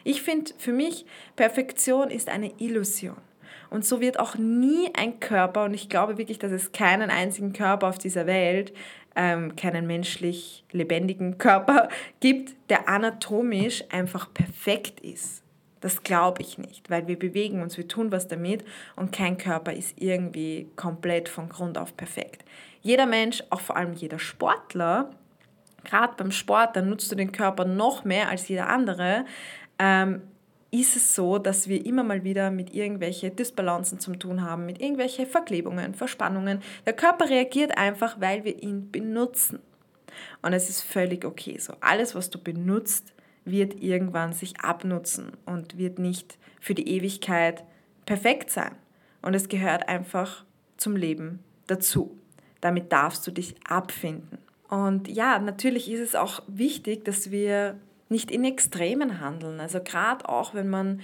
Ich 0.03 0.21
finde, 0.21 0.51
für 0.59 0.73
mich, 0.73 1.07
Perfektion 1.35 2.11
ist 2.11 2.29
eine 2.29 2.51
Illusion. 2.59 3.17
Und 3.69 3.85
so 3.85 4.01
wird 4.01 4.19
auch 4.19 4.35
nie 4.35 4.89
ein 4.95 5.19
Körper, 5.19 5.65
und 5.65 5.73
ich 5.73 5.89
glaube 5.89 6.17
wirklich, 6.17 6.39
dass 6.39 6.51
es 6.51 6.71
keinen 6.71 7.09
einzigen 7.09 7.53
Körper 7.53 7.87
auf 7.87 7.97
dieser 7.97 8.25
Welt, 8.25 8.73
ähm, 9.15 9.55
keinen 9.55 9.87
menschlich 9.87 10.65
lebendigen 10.71 11.37
Körper 11.37 11.89
gibt, 12.19 12.55
der 12.69 12.89
anatomisch 12.89 13.83
einfach 13.89 14.33
perfekt 14.33 14.99
ist. 14.99 15.41
Das 15.81 16.03
glaube 16.03 16.41
ich 16.41 16.57
nicht, 16.57 16.89
weil 16.89 17.07
wir 17.07 17.17
bewegen 17.17 17.61
uns, 17.61 17.77
wir 17.77 17.87
tun 17.87 18.11
was 18.11 18.27
damit 18.27 18.65
und 18.95 19.11
kein 19.11 19.37
Körper 19.37 19.71
ist 19.71 20.01
irgendwie 20.01 20.67
komplett 20.75 21.29
von 21.29 21.47
Grund 21.47 21.77
auf 21.77 21.95
perfekt. 21.95 22.43
Jeder 22.81 23.05
Mensch, 23.05 23.43
auch 23.51 23.61
vor 23.61 23.77
allem 23.77 23.93
jeder 23.93 24.17
Sportler, 24.17 25.11
gerade 25.83 26.13
beim 26.17 26.31
Sport, 26.31 26.75
da 26.75 26.81
nutzt 26.81 27.11
du 27.11 27.15
den 27.15 27.31
Körper 27.31 27.65
noch 27.65 28.03
mehr 28.03 28.29
als 28.29 28.47
jeder 28.47 28.67
andere, 28.67 29.25
ähm, 29.77 30.21
ist 30.79 30.95
es 30.95 31.15
so, 31.15 31.37
dass 31.37 31.67
wir 31.67 31.85
immer 31.85 32.03
mal 32.03 32.23
wieder 32.23 32.51
mit 32.51 32.73
irgendwelchen 32.73 33.35
Disbalancen 33.35 33.99
zu 33.99 34.15
tun 34.15 34.41
haben, 34.41 34.65
mit 34.65 34.81
irgendwelchen 34.81 35.27
Verklebungen, 35.27 35.93
Verspannungen. 35.93 36.61
Der 36.85 36.93
Körper 36.93 37.29
reagiert 37.29 37.77
einfach, 37.77 38.19
weil 38.19 38.43
wir 38.43 38.61
ihn 38.63 38.91
benutzen. 38.91 39.59
Und 40.41 40.53
es 40.53 40.69
ist 40.69 40.81
völlig 40.81 41.25
okay 41.25 41.57
so. 41.59 41.73
Alles, 41.81 42.15
was 42.15 42.29
du 42.29 42.39
benutzt, 42.39 43.13
wird 43.43 43.81
irgendwann 43.81 44.33
sich 44.33 44.59
abnutzen 44.61 45.31
und 45.45 45.77
wird 45.77 45.99
nicht 45.99 46.37
für 46.59 46.73
die 46.73 46.89
Ewigkeit 46.89 47.63
perfekt 48.05 48.49
sein. 48.49 48.75
Und 49.21 49.33
es 49.33 49.49
gehört 49.49 49.87
einfach 49.87 50.45
zum 50.77 50.95
Leben 50.95 51.43
dazu. 51.67 52.17
Damit 52.61 52.91
darfst 52.91 53.25
du 53.27 53.31
dich 53.31 53.55
abfinden. 53.67 54.39
Und 54.67 55.07
ja, 55.07 55.37
natürlich 55.39 55.91
ist 55.91 55.99
es 55.99 56.15
auch 56.15 56.41
wichtig, 56.47 57.05
dass 57.05 57.29
wir 57.29 57.77
nicht 58.15 58.31
in 58.31 58.45
Extremen 58.45 59.19
handeln. 59.19 59.59
Also 59.59 59.81
gerade 59.83 60.29
auch, 60.29 60.53
wenn 60.53 60.69
man 60.69 61.01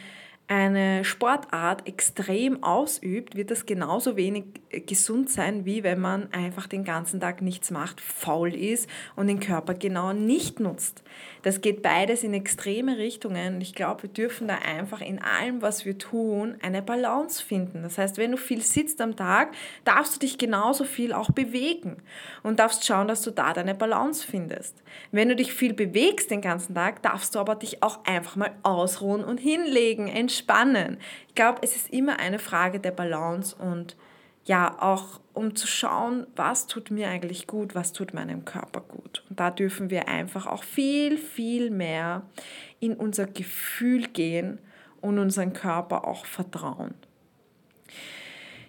eine 0.48 1.04
Sportart 1.04 1.88
extrem 1.88 2.64
ausübt, 2.64 3.36
wird 3.36 3.52
das 3.52 3.66
genauso 3.66 4.16
wenig 4.16 4.46
äh, 4.70 4.80
gesund 4.80 5.30
sein, 5.30 5.66
wie 5.66 5.84
wenn 5.84 6.00
man 6.00 6.32
einfach 6.32 6.68
den 6.68 6.86
ganzen 6.86 7.20
Tag 7.20 7.42
nichts 7.42 7.70
macht, 7.70 8.00
faul 8.00 8.56
ist 8.56 8.90
und 9.18 9.28
den 9.28 9.42
Körper 9.42 9.74
genau 9.74 10.14
nicht 10.14 10.62
nutzt. 10.62 11.04
Das 11.44 11.62
geht 11.62 11.82
beides 11.82 12.24
in 12.24 12.34
extreme 12.34 12.98
Richtungen. 12.98 13.62
Ich 13.62 13.74
glaube, 13.74 14.04
wir 14.04 14.10
dürfen 14.10 14.48
da 14.48 14.56
einfach 14.56 15.02
in 15.02 15.22
allem, 15.22 15.62
was 15.62 15.86
wir 15.86 15.98
tun, 15.98 16.56
eine 16.62 16.82
Balance 16.82 17.44
finden. 17.44 17.84
Das 17.84 17.98
heißt, 17.98 18.18
wenn 18.18 18.32
du 18.32 18.38
viel 18.38 18.62
sitzt 18.62 19.02
am 19.02 19.16
Tag, 19.16 19.54
darfst 19.84 20.16
du 20.16 20.20
dich 20.20 20.38
genauso 20.38 20.84
viel 20.84 21.14
auch 21.14 21.32
bewegen 21.32 21.98
und 22.44 22.60
darfst 22.60 22.86
schauen, 22.86 23.08
dass 23.08 23.22
du 23.22 23.32
da 23.32 23.54
deine 23.54 23.76
Balance 23.76 24.26
findest. 24.26 24.84
Wenn 25.12 25.30
du 25.30 25.36
dich 25.36 25.54
viel 25.54 25.74
bewegst 25.74 26.30
den 26.30 26.42
ganzen 26.42 26.76
Tag, 26.76 27.02
darfst 27.02 27.36
du 27.36 27.40
aber 27.40 27.56
dich 27.56 27.82
auch 27.82 28.06
einfach 28.06 28.36
mal 28.36 28.52
ausruhen 28.64 29.24
und 29.24 29.40
hinlegen, 29.40 30.08
entspannen. 30.08 30.98
Ich 31.28 31.36
glaube, 31.36 31.60
es 31.64 31.76
ist 31.76 31.92
immer 31.92 32.20
eine 32.20 32.40
Frage 32.40 32.80
der 32.80 32.92
Balance 32.92 33.56
und 33.56 33.96
ja, 34.46 34.76
auch 34.80 35.20
um 35.34 35.56
zu 35.56 35.68
schauen, 35.68 36.28
was 36.36 36.68
tut 36.68 36.92
mir 36.92 37.08
eigentlich 37.08 37.48
gut, 37.48 37.76
was 37.76 37.94
tut 37.94 38.14
meinem 38.14 38.44
Körper 38.44 38.82
gut. 38.82 39.24
Und 39.30 39.40
da 39.40 39.52
dürfen 39.52 39.90
wir 39.90 40.08
einfach 40.08 40.48
auch 40.48 40.64
viel, 40.64 41.18
viel 41.18 41.70
mehr 41.70 42.24
in 42.80 42.96
unser 42.96 43.28
Gefühl 43.28 44.08
gehen 44.08 44.60
und 45.00 45.20
unseren 45.20 45.54
Körper 45.54 46.08
auch 46.08 46.26
vertrauen. 46.26 46.96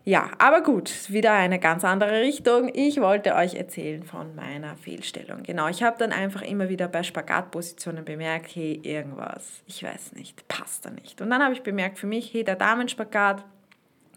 Ja, 0.05 0.33
aber 0.39 0.63
gut, 0.63 1.13
wieder 1.13 1.33
eine 1.33 1.61
ganz 1.61 1.85
andere 1.85 2.23
Richtung. 2.23 2.71
Ich 2.75 3.01
wollte 3.01 3.37
euch 3.37 3.55
erzählen 3.55 4.03
von 4.03 4.35
meiner 4.35 4.77
Fehlstellung. 4.77 5.45
Genau, 5.45 5.69
ich 5.69 5.85
habe 5.85 5.97
dann 5.97 6.11
einfach 6.11 6.43
immer 6.43 6.69
wieder 6.69 6.89
bei 6.89 7.05
Spagatpositionen 7.05 8.05
bemerkt, 8.05 8.57
hey, 8.57 8.81
irgendwas, 8.83 9.63
ich 9.69 9.85
weiß 9.85 10.15
nicht, 10.15 10.49
passt 10.49 10.87
da 10.87 10.91
nicht. 10.91 11.21
Und 11.21 11.31
dann 11.31 11.41
habe 11.41 11.55
ich 11.55 11.63
bemerkt 11.63 12.01
für 12.01 12.09
mich, 12.09 12.35
hey, 12.35 12.43
der 12.43 12.57
Damenspagat 12.57 13.45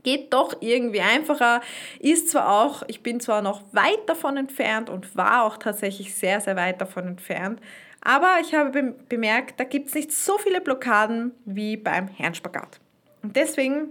geht 0.06 0.32
doch 0.34 0.56
irgendwie 0.62 1.02
einfacher, 1.02 1.60
ist 2.00 2.30
zwar 2.30 2.50
auch, 2.62 2.84
ich 2.88 3.04
bin 3.04 3.20
zwar 3.20 3.42
noch 3.42 3.64
weit 3.74 4.08
davon 4.08 4.38
entfernt 4.38 4.90
und 4.90 5.18
war 5.18 5.44
auch 5.44 5.58
tatsächlich 5.58 6.16
sehr, 6.16 6.40
sehr 6.40 6.56
weit 6.56 6.80
davon 6.80 7.08
entfernt, 7.08 7.60
aber 8.02 8.38
ich 8.40 8.54
habe 8.54 8.94
bemerkt, 9.10 9.60
da 9.60 9.64
gibt 9.64 9.90
es 9.90 9.96
nicht 9.96 10.12
so 10.14 10.38
viele 10.38 10.62
Blockaden 10.62 11.32
wie 11.44 11.76
beim 11.76 12.08
Herrenspagat. 12.08 12.80
Und 13.24 13.36
deswegen 13.36 13.90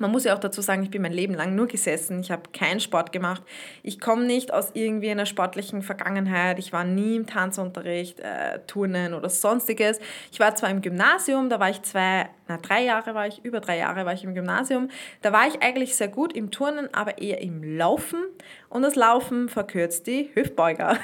man 0.00 0.10
muss 0.10 0.24
ja 0.24 0.34
auch 0.34 0.38
dazu 0.38 0.60
sagen, 0.60 0.82
ich 0.82 0.90
bin 0.90 1.02
mein 1.02 1.12
Leben 1.12 1.34
lang 1.34 1.54
nur 1.54 1.66
gesessen, 1.66 2.20
ich 2.20 2.30
habe 2.30 2.42
keinen 2.52 2.80
Sport 2.80 3.12
gemacht. 3.12 3.42
Ich 3.82 4.00
komme 4.00 4.24
nicht 4.24 4.52
aus 4.52 4.70
irgendwie 4.74 5.10
einer 5.10 5.26
sportlichen 5.26 5.82
Vergangenheit. 5.82 6.58
Ich 6.58 6.72
war 6.72 6.84
nie 6.84 7.16
im 7.16 7.26
Tanzunterricht, 7.26 8.20
äh, 8.20 8.60
Turnen 8.66 9.14
oder 9.14 9.28
sonstiges. 9.28 10.00
Ich 10.32 10.40
war 10.40 10.54
zwar 10.54 10.70
im 10.70 10.80
Gymnasium, 10.80 11.48
da 11.48 11.60
war 11.60 11.70
ich 11.70 11.82
zwei, 11.82 12.28
na 12.46 12.58
drei 12.58 12.84
Jahre 12.84 13.14
war 13.14 13.26
ich, 13.26 13.44
über 13.44 13.60
drei 13.60 13.78
Jahre 13.78 14.06
war 14.06 14.12
ich 14.12 14.24
im 14.24 14.34
Gymnasium. 14.34 14.88
Da 15.22 15.32
war 15.32 15.46
ich 15.46 15.62
eigentlich 15.62 15.96
sehr 15.96 16.08
gut 16.08 16.32
im 16.32 16.50
Turnen, 16.50 16.92
aber 16.92 17.18
eher 17.18 17.40
im 17.40 17.62
Laufen. 17.76 18.20
Und 18.68 18.82
das 18.82 18.94
Laufen 18.94 19.48
verkürzt 19.48 20.06
die 20.06 20.30
Hüftbeuger. 20.34 20.96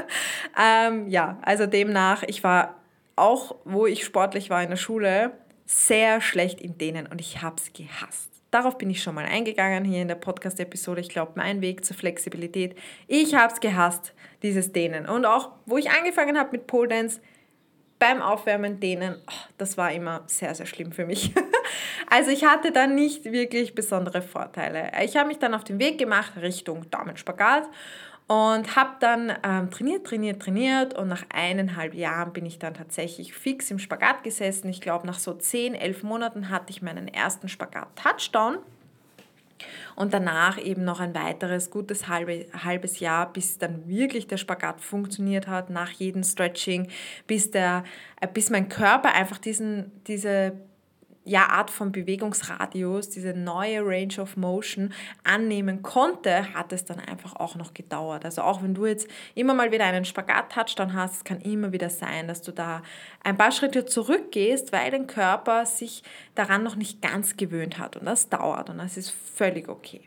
ähm, 0.60 1.08
ja, 1.08 1.38
also 1.42 1.66
demnach, 1.66 2.22
ich 2.24 2.44
war 2.44 2.76
auch, 3.16 3.56
wo 3.64 3.86
ich 3.86 4.04
sportlich 4.04 4.50
war 4.50 4.62
in 4.62 4.70
der 4.70 4.76
Schule, 4.76 5.32
sehr 5.66 6.20
schlecht 6.20 6.60
im 6.60 6.76
Dehnen 6.78 7.06
und 7.06 7.20
ich 7.20 7.42
habe 7.42 7.56
es 7.56 7.72
gehasst. 7.72 8.33
Darauf 8.54 8.78
bin 8.78 8.88
ich 8.88 9.02
schon 9.02 9.16
mal 9.16 9.24
eingegangen 9.24 9.84
hier 9.84 10.00
in 10.00 10.06
der 10.06 10.14
Podcast-Episode. 10.14 11.00
Ich 11.00 11.08
glaube, 11.08 11.32
mein 11.34 11.60
Weg 11.60 11.84
zur 11.84 11.96
Flexibilität. 11.96 12.78
Ich 13.08 13.34
habe 13.34 13.52
es 13.52 13.58
gehasst, 13.58 14.14
dieses 14.44 14.70
Dehnen. 14.70 15.08
Und 15.08 15.26
auch, 15.26 15.50
wo 15.66 15.76
ich 15.76 15.90
angefangen 15.90 16.38
habe 16.38 16.50
mit 16.52 16.68
Pole 16.68 16.86
Dance, 16.86 17.20
beim 17.98 18.22
Aufwärmen 18.22 18.78
dehnen, 18.78 19.16
oh, 19.26 19.48
das 19.58 19.76
war 19.76 19.90
immer 19.90 20.22
sehr, 20.28 20.54
sehr 20.54 20.66
schlimm 20.66 20.92
für 20.92 21.04
mich. 21.04 21.34
also 22.10 22.30
ich 22.30 22.44
hatte 22.44 22.70
da 22.70 22.86
nicht 22.86 23.24
wirklich 23.24 23.74
besondere 23.74 24.22
Vorteile. 24.22 24.92
Ich 25.02 25.16
habe 25.16 25.26
mich 25.26 25.40
dann 25.40 25.52
auf 25.52 25.64
den 25.64 25.80
Weg 25.80 25.98
gemacht 25.98 26.34
Richtung 26.40 26.88
Damenspagat 26.92 27.68
Und 28.26 28.74
habe 28.74 28.96
dann 29.00 29.32
ähm, 29.42 29.70
trainiert, 29.70 30.06
trainiert, 30.06 30.40
trainiert 30.40 30.94
und 30.94 31.08
nach 31.08 31.24
eineinhalb 31.28 31.92
Jahren 31.92 32.32
bin 32.32 32.46
ich 32.46 32.58
dann 32.58 32.72
tatsächlich 32.72 33.34
fix 33.34 33.70
im 33.70 33.78
Spagat 33.78 34.22
gesessen. 34.22 34.68
Ich 34.70 34.80
glaube, 34.80 35.06
nach 35.06 35.18
so 35.18 35.34
zehn, 35.34 35.74
elf 35.74 36.02
Monaten 36.02 36.48
hatte 36.48 36.70
ich 36.70 36.80
meinen 36.80 37.06
ersten 37.06 37.48
Spagat-Touchdown. 37.48 38.58
Und 39.94 40.12
danach 40.12 40.58
eben 40.58 40.84
noch 40.84 41.00
ein 41.00 41.14
weiteres 41.14 41.70
gutes 41.70 42.08
halbe, 42.08 42.46
halbes 42.64 42.98
Jahr, 42.98 43.32
bis 43.32 43.58
dann 43.58 43.86
wirklich 43.86 44.26
der 44.26 44.38
Spagat 44.38 44.80
funktioniert 44.80 45.46
hat, 45.46 45.70
nach 45.70 45.90
jedem 45.90 46.24
Stretching, 46.24 46.88
bis, 47.26 47.50
der, 47.50 47.84
äh, 48.20 48.26
bis 48.26 48.50
mein 48.50 48.68
Körper 48.68 49.12
einfach 49.14 49.38
diesen, 49.38 49.92
diese 50.06 50.54
ja, 51.24 51.46
Art 51.48 51.70
von 51.70 51.90
Bewegungsradius, 51.90 53.08
diese 53.08 53.32
neue 53.32 53.80
Range 53.80 54.20
of 54.20 54.36
Motion 54.36 54.92
annehmen 55.24 55.82
konnte, 55.82 56.52
hat 56.52 56.72
es 56.72 56.84
dann 56.84 57.00
einfach 57.00 57.36
auch 57.36 57.54
noch 57.54 57.72
gedauert. 57.72 58.26
Also 58.26 58.42
auch 58.42 58.62
wenn 58.62 58.74
du 58.74 58.84
jetzt 58.84 59.08
immer 59.34 59.54
mal 59.54 59.72
wieder 59.72 59.86
einen 59.86 60.04
Spagat-Touchdown 60.04 60.92
hast, 60.92 61.24
kann 61.24 61.40
immer 61.40 61.72
wieder 61.72 61.88
sein, 61.88 62.28
dass 62.28 62.42
du 62.42 62.52
da 62.52 62.82
ein 63.22 63.38
paar 63.38 63.52
Schritte 63.52 63.86
zurückgehst, 63.86 64.72
weil 64.72 64.90
dein 64.90 65.06
Körper 65.06 65.64
sich 65.64 66.02
daran 66.34 66.62
noch 66.62 66.76
nicht 66.76 67.00
ganz 67.00 67.38
gewöhnt 67.38 67.78
hat 67.78 67.96
und 67.96 68.04
das 68.04 68.28
dauert 68.28 68.68
und 68.68 68.78
das 68.78 68.98
ist 68.98 69.10
völlig 69.10 69.68
okay. 69.68 70.02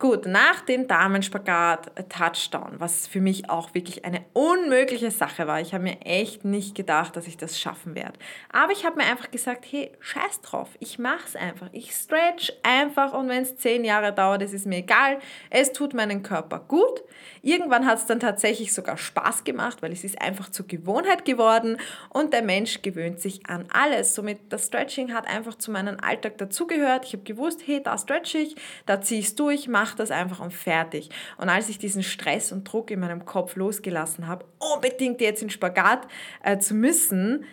Gut, 0.00 0.24
nach 0.24 0.62
dem 0.62 0.88
Damenspagat 0.88 1.92
äh, 1.94 2.04
Touchdown, 2.04 2.76
was 2.78 3.06
für 3.06 3.20
mich 3.20 3.50
auch 3.50 3.74
wirklich 3.74 4.06
eine 4.06 4.24
unmögliche 4.32 5.10
Sache 5.10 5.46
war. 5.46 5.60
Ich 5.60 5.74
habe 5.74 5.84
mir 5.84 6.00
echt 6.00 6.42
nicht 6.42 6.74
gedacht, 6.74 7.16
dass 7.16 7.26
ich 7.26 7.36
das 7.36 7.60
schaffen 7.60 7.94
werde. 7.94 8.18
Aber 8.50 8.72
ich 8.72 8.86
habe 8.86 8.96
mir 8.96 9.04
einfach 9.04 9.30
gesagt, 9.30 9.66
hey, 9.70 9.92
scheiß 10.00 10.40
drauf, 10.40 10.70
ich 10.78 10.98
mache 10.98 11.26
es 11.26 11.36
einfach. 11.36 11.68
Ich 11.72 11.92
stretch 11.92 12.50
einfach 12.62 13.12
und 13.12 13.28
wenn 13.28 13.42
es 13.42 13.58
zehn 13.58 13.84
Jahre 13.84 14.14
dauert, 14.14 14.40
ist 14.40 14.54
es 14.54 14.64
mir 14.64 14.78
egal. 14.78 15.18
Es 15.50 15.70
tut 15.74 15.92
meinen 15.92 16.22
Körper 16.22 16.60
gut. 16.60 17.02
Irgendwann 17.42 17.84
hat 17.84 17.98
es 17.98 18.06
dann 18.06 18.20
tatsächlich 18.20 18.72
sogar 18.72 18.96
Spaß 18.96 19.44
gemacht, 19.44 19.82
weil 19.82 19.92
es 19.92 20.02
ist 20.02 20.18
einfach 20.18 20.50
zur 20.50 20.66
Gewohnheit 20.66 21.26
geworden 21.26 21.76
und 22.08 22.32
der 22.32 22.42
Mensch 22.42 22.80
gewöhnt 22.80 23.20
sich 23.20 23.44
an 23.50 23.66
alles. 23.70 24.14
Somit 24.14 24.38
das 24.48 24.68
Stretching 24.68 25.12
hat 25.12 25.26
einfach 25.26 25.56
zu 25.56 25.70
meinem 25.70 25.98
Alltag 26.00 26.38
dazugehört. 26.38 27.04
Ich 27.04 27.12
habe 27.12 27.24
gewusst, 27.24 27.64
hey, 27.66 27.82
da 27.82 27.98
stretch 27.98 28.34
ich, 28.34 28.56
da 28.86 29.02
ziehe 29.02 29.20
ich 29.20 29.26
es 29.26 29.34
durch, 29.34 29.68
mache 29.90 29.96
das 29.96 30.10
einfach 30.10 30.40
und 30.40 30.52
fertig. 30.52 31.10
Und 31.36 31.48
als 31.48 31.68
ich 31.68 31.78
diesen 31.78 32.02
Stress 32.02 32.52
und 32.52 32.64
Druck 32.64 32.90
in 32.90 33.00
meinem 33.00 33.24
Kopf 33.24 33.56
losgelassen 33.56 34.28
habe, 34.28 34.46
unbedingt 34.58 35.20
jetzt 35.20 35.42
in 35.42 35.50
Spagat 35.50 36.06
äh, 36.42 36.58
zu 36.58 36.74
müssen, 36.74 37.44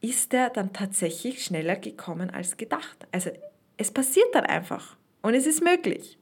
ist 0.00 0.32
der 0.32 0.50
dann 0.50 0.72
tatsächlich 0.72 1.44
schneller 1.44 1.76
gekommen 1.76 2.30
als 2.30 2.56
gedacht. 2.56 3.06
Also 3.12 3.30
es 3.76 3.90
passiert 3.90 4.34
dann 4.34 4.44
einfach 4.44 4.96
und 5.20 5.34
es 5.34 5.46
ist 5.46 5.62
möglich. 5.62 6.18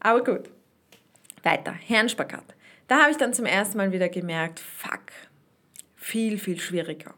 Aber 0.00 0.22
gut, 0.22 0.50
weiter, 1.42 1.72
Herrenspagat. 1.72 2.44
Da 2.86 3.00
habe 3.00 3.10
ich 3.10 3.16
dann 3.16 3.32
zum 3.32 3.46
ersten 3.46 3.78
Mal 3.78 3.92
wieder 3.92 4.10
gemerkt, 4.10 4.60
fuck, 4.60 5.00
viel, 5.96 6.38
viel 6.38 6.60
schwieriger. 6.60 7.14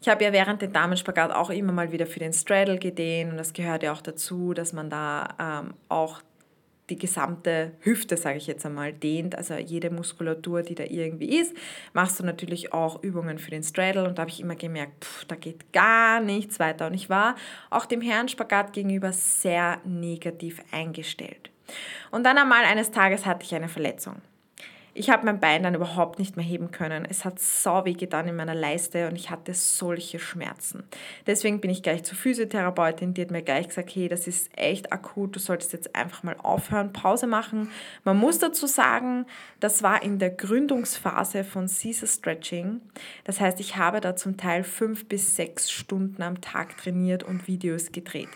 Ich 0.00 0.08
habe 0.08 0.22
ja 0.22 0.32
während 0.32 0.62
dem 0.62 0.72
Damenspagat 0.72 1.32
auch 1.32 1.50
immer 1.50 1.72
mal 1.72 1.90
wieder 1.90 2.06
für 2.06 2.20
den 2.20 2.32
Straddle 2.32 2.78
gedehnt 2.78 3.32
und 3.32 3.36
das 3.36 3.52
gehört 3.52 3.82
ja 3.82 3.92
auch 3.92 4.00
dazu, 4.00 4.54
dass 4.54 4.72
man 4.72 4.90
da 4.90 5.34
ähm, 5.40 5.74
auch 5.88 6.22
die 6.90 6.98
gesamte 6.98 7.72
Hüfte, 7.80 8.16
sage 8.16 8.38
ich 8.38 8.46
jetzt 8.46 8.64
einmal, 8.64 8.92
dehnt, 8.92 9.36
also 9.36 9.54
jede 9.54 9.90
Muskulatur, 9.90 10.62
die 10.62 10.74
da 10.74 10.84
irgendwie 10.84 11.38
ist, 11.38 11.54
machst 11.92 12.18
du 12.18 12.24
natürlich 12.24 12.72
auch 12.72 13.02
Übungen 13.02 13.38
für 13.38 13.50
den 13.50 13.62
Straddle 13.62 14.06
und 14.06 14.18
da 14.18 14.22
habe 14.22 14.30
ich 14.30 14.40
immer 14.40 14.56
gemerkt, 14.56 15.04
pff, 15.04 15.24
da 15.26 15.34
geht 15.34 15.72
gar 15.72 16.20
nichts 16.20 16.58
weiter 16.58 16.86
und 16.86 16.94
ich 16.94 17.10
war 17.10 17.34
auch 17.70 17.86
dem 17.86 18.00
Herrenspagat 18.00 18.72
gegenüber 18.72 19.12
sehr 19.12 19.80
negativ 19.84 20.62
eingestellt. 20.72 21.50
Und 22.10 22.24
dann 22.24 22.38
einmal 22.38 22.64
eines 22.64 22.90
Tages 22.90 23.26
hatte 23.26 23.44
ich 23.44 23.54
eine 23.54 23.68
Verletzung. 23.68 24.22
Ich 24.98 25.10
habe 25.10 25.24
mein 25.26 25.38
Bein 25.38 25.62
dann 25.62 25.76
überhaupt 25.76 26.18
nicht 26.18 26.36
mehr 26.36 26.44
heben 26.44 26.72
können. 26.72 27.06
Es 27.08 27.24
hat 27.24 27.38
sau 27.38 27.84
weh 27.84 27.92
getan 27.92 28.26
in 28.26 28.34
meiner 28.34 28.56
Leiste 28.56 29.06
und 29.06 29.14
ich 29.14 29.30
hatte 29.30 29.54
solche 29.54 30.18
Schmerzen. 30.18 30.82
Deswegen 31.24 31.60
bin 31.60 31.70
ich 31.70 31.84
gleich 31.84 32.02
zur 32.02 32.18
Physiotherapeutin, 32.18 33.14
die 33.14 33.22
hat 33.22 33.30
mir 33.30 33.42
gleich 33.42 33.68
gesagt, 33.68 33.94
hey, 33.94 34.08
das 34.08 34.26
ist 34.26 34.50
echt 34.58 34.92
akut, 34.92 35.36
du 35.36 35.38
solltest 35.38 35.72
jetzt 35.72 35.94
einfach 35.94 36.24
mal 36.24 36.36
aufhören, 36.42 36.92
Pause 36.92 37.28
machen. 37.28 37.70
Man 38.02 38.18
muss 38.18 38.40
dazu 38.40 38.66
sagen, 38.66 39.24
das 39.60 39.84
war 39.84 40.02
in 40.02 40.18
der 40.18 40.30
Gründungsphase 40.30 41.44
von 41.44 41.68
Caesar 41.68 42.08
Stretching. 42.08 42.80
Das 43.22 43.40
heißt, 43.40 43.60
ich 43.60 43.76
habe 43.76 44.00
da 44.00 44.16
zum 44.16 44.36
Teil 44.36 44.64
fünf 44.64 45.08
bis 45.08 45.36
sechs 45.36 45.70
Stunden 45.70 46.22
am 46.22 46.40
Tag 46.40 46.76
trainiert 46.76 47.22
und 47.22 47.46
Videos 47.46 47.92
gedreht 47.92 48.30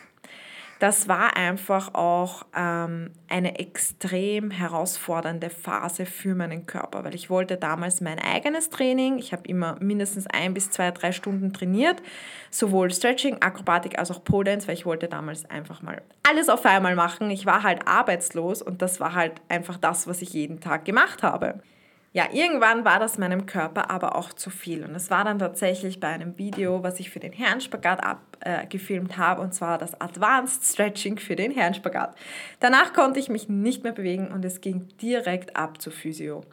das 0.83 1.07
war 1.07 1.37
einfach 1.37 1.95
auch 1.95 2.45
ähm, 2.57 3.13
eine 3.29 3.61
extrem 3.61 4.51
herausfordernde 4.51 5.49
Phase 5.49 6.07
für 6.07 6.35
meinen 6.35 6.67
Körper, 6.67 7.05
weil 7.05 7.15
ich 7.15 7.31
wollte 7.31 7.57
damals 7.57 8.01
mein 8.01 8.19
eigenes 8.19 8.69
Training. 8.69 9.17
Ich 9.19 9.33
habe 9.33 9.47
immer 9.47 9.77
mindestens 9.79 10.27
ein 10.27 10.55
bis 10.55 10.73
zwei, 10.73 10.91
drei 10.91 11.13
Stunden 11.13 11.53
trainiert, 11.53 12.03
sowohl 12.51 12.91
Stretching, 12.91 13.37
Akrobatik 13.41 13.97
als 13.97 14.11
auch 14.11 14.25
Pole 14.25 14.47
Dance, 14.47 14.67
weil 14.67 14.75
ich 14.75 14.85
wollte 14.85 15.07
damals 15.07 15.49
einfach 15.49 15.83
mal 15.83 16.03
alles 16.29 16.49
auf 16.49 16.67
einmal 16.67 16.97
machen. 16.97 17.31
Ich 17.31 17.47
war 17.47 17.63
halt 17.63 17.87
arbeitslos 17.87 18.61
und 18.61 18.83
das 18.83 18.99
war 18.99 19.15
halt 19.15 19.41
einfach 19.49 19.77
das, 19.77 20.09
was 20.09 20.21
ich 20.21 20.33
jeden 20.33 20.59
Tag 20.59 20.85
gemacht 20.85 21.23
habe. 21.23 21.61
Ja, 22.15 22.29
irgendwann 22.31 22.85
war 22.85 23.01
das 23.01 23.17
meinem 23.17 23.47
Körper 23.47 23.91
aber 23.91 24.17
auch 24.17 24.35
zu 24.35 24.51
viel. 24.51 24.85
Und 24.85 24.95
es 24.95 25.11
war 25.11 25.25
dann 25.25 25.39
tatsächlich 25.39 25.99
bei 25.99 26.09
einem 26.09 26.37
Video, 26.37 26.83
was 26.83 27.01
ich 27.01 27.11
für 27.11 27.21
den 27.21 27.33
Herrenspagat 27.33 28.01
abgefilmt 28.05 29.13
äh, 29.13 29.17
habe, 29.17 29.41
und 29.41 29.55
zwar 29.55 29.79
das 29.79 29.99
Advanced 29.99 30.63
Stretching 30.63 31.19
für 31.19 31.37
den 31.37 31.53
Herrenspagat. 31.53 32.15
Danach 32.61 32.93
konnte 32.93 33.19
ich 33.19 33.31
mich 33.31 33.49
nicht 33.49 33.83
mehr 33.83 33.93
bewegen 33.93 34.29
und 34.29 34.45
es 34.45 34.61
ging 34.61 34.89
direkt 35.01 35.57
ab 35.57 35.81
zu 35.81 35.91
Physio. 35.91 36.45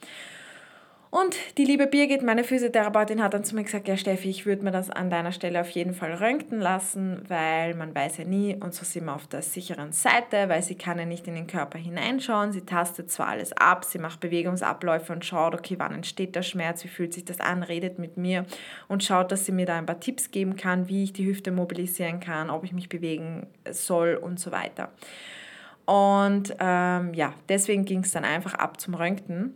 Und 1.11 1.35
die 1.57 1.65
liebe 1.65 1.87
Birgit, 1.87 2.21
meine 2.21 2.43
Physiotherapeutin, 2.43 3.23
hat 3.23 3.33
dann 3.33 3.43
zu 3.43 3.55
mir 3.55 3.63
gesagt, 3.63 3.87
ja 3.87 3.97
Steffi, 3.97 4.29
ich 4.29 4.45
würde 4.45 4.63
mir 4.63 4.69
das 4.69 4.91
an 4.91 5.09
deiner 5.09 5.31
Stelle 5.31 5.59
auf 5.59 5.69
jeden 5.71 5.95
Fall 5.95 6.13
röntgen 6.13 6.59
lassen, 6.59 7.23
weil 7.27 7.73
man 7.73 7.95
weiß 7.95 8.17
ja 8.17 8.25
nie 8.25 8.55
und 8.55 8.75
so 8.75 8.85
sind 8.85 9.05
wir 9.05 9.15
auf 9.15 9.25
der 9.25 9.41
sicheren 9.41 9.91
Seite, 9.91 10.49
weil 10.49 10.61
sie 10.61 10.75
kann 10.75 10.99
ja 10.99 11.05
nicht 11.05 11.27
in 11.27 11.33
den 11.33 11.47
Körper 11.47 11.79
hineinschauen. 11.79 12.51
Sie 12.51 12.61
tastet 12.61 13.09
zwar 13.09 13.29
alles 13.29 13.53
ab, 13.53 13.85
sie 13.85 13.97
macht 13.97 14.19
Bewegungsabläufe 14.19 15.11
und 15.11 15.25
schaut, 15.25 15.55
okay, 15.55 15.75
wann 15.79 15.95
entsteht 15.95 16.35
der 16.35 16.43
Schmerz, 16.43 16.83
wie 16.83 16.89
fühlt 16.89 17.15
sich 17.15 17.25
das 17.25 17.39
an, 17.39 17.63
redet 17.63 17.97
mit 17.97 18.17
mir 18.17 18.45
und 18.87 19.03
schaut, 19.03 19.31
dass 19.31 19.47
sie 19.47 19.51
mir 19.51 19.65
da 19.65 19.79
ein 19.79 19.87
paar 19.87 19.99
Tipps 19.99 20.29
geben 20.29 20.57
kann, 20.57 20.89
wie 20.89 21.05
ich 21.05 21.13
die 21.13 21.25
Hüfte 21.25 21.51
mobilisieren 21.51 22.19
kann, 22.19 22.51
ob 22.51 22.63
ich 22.63 22.71
mich 22.71 22.87
bewegen 22.87 23.47
soll 23.71 24.13
und 24.13 24.39
so 24.39 24.51
weiter. 24.51 24.91
Und 25.85 26.55
ähm, 26.59 27.15
ja, 27.15 27.33
deswegen 27.49 27.83
ging 27.83 28.01
es 28.01 28.11
dann 28.11 28.25
einfach 28.25 28.53
ab 28.53 28.79
zum 28.79 28.93
Röntgen. 28.93 29.55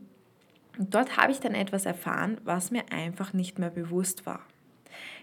Und 0.77 0.93
dort 0.93 1.17
habe 1.17 1.31
ich 1.31 1.39
dann 1.39 1.55
etwas 1.55 1.85
erfahren, 1.85 2.37
was 2.43 2.71
mir 2.71 2.83
einfach 2.91 3.33
nicht 3.33 3.59
mehr 3.59 3.69
bewusst 3.69 4.25
war. 4.25 4.41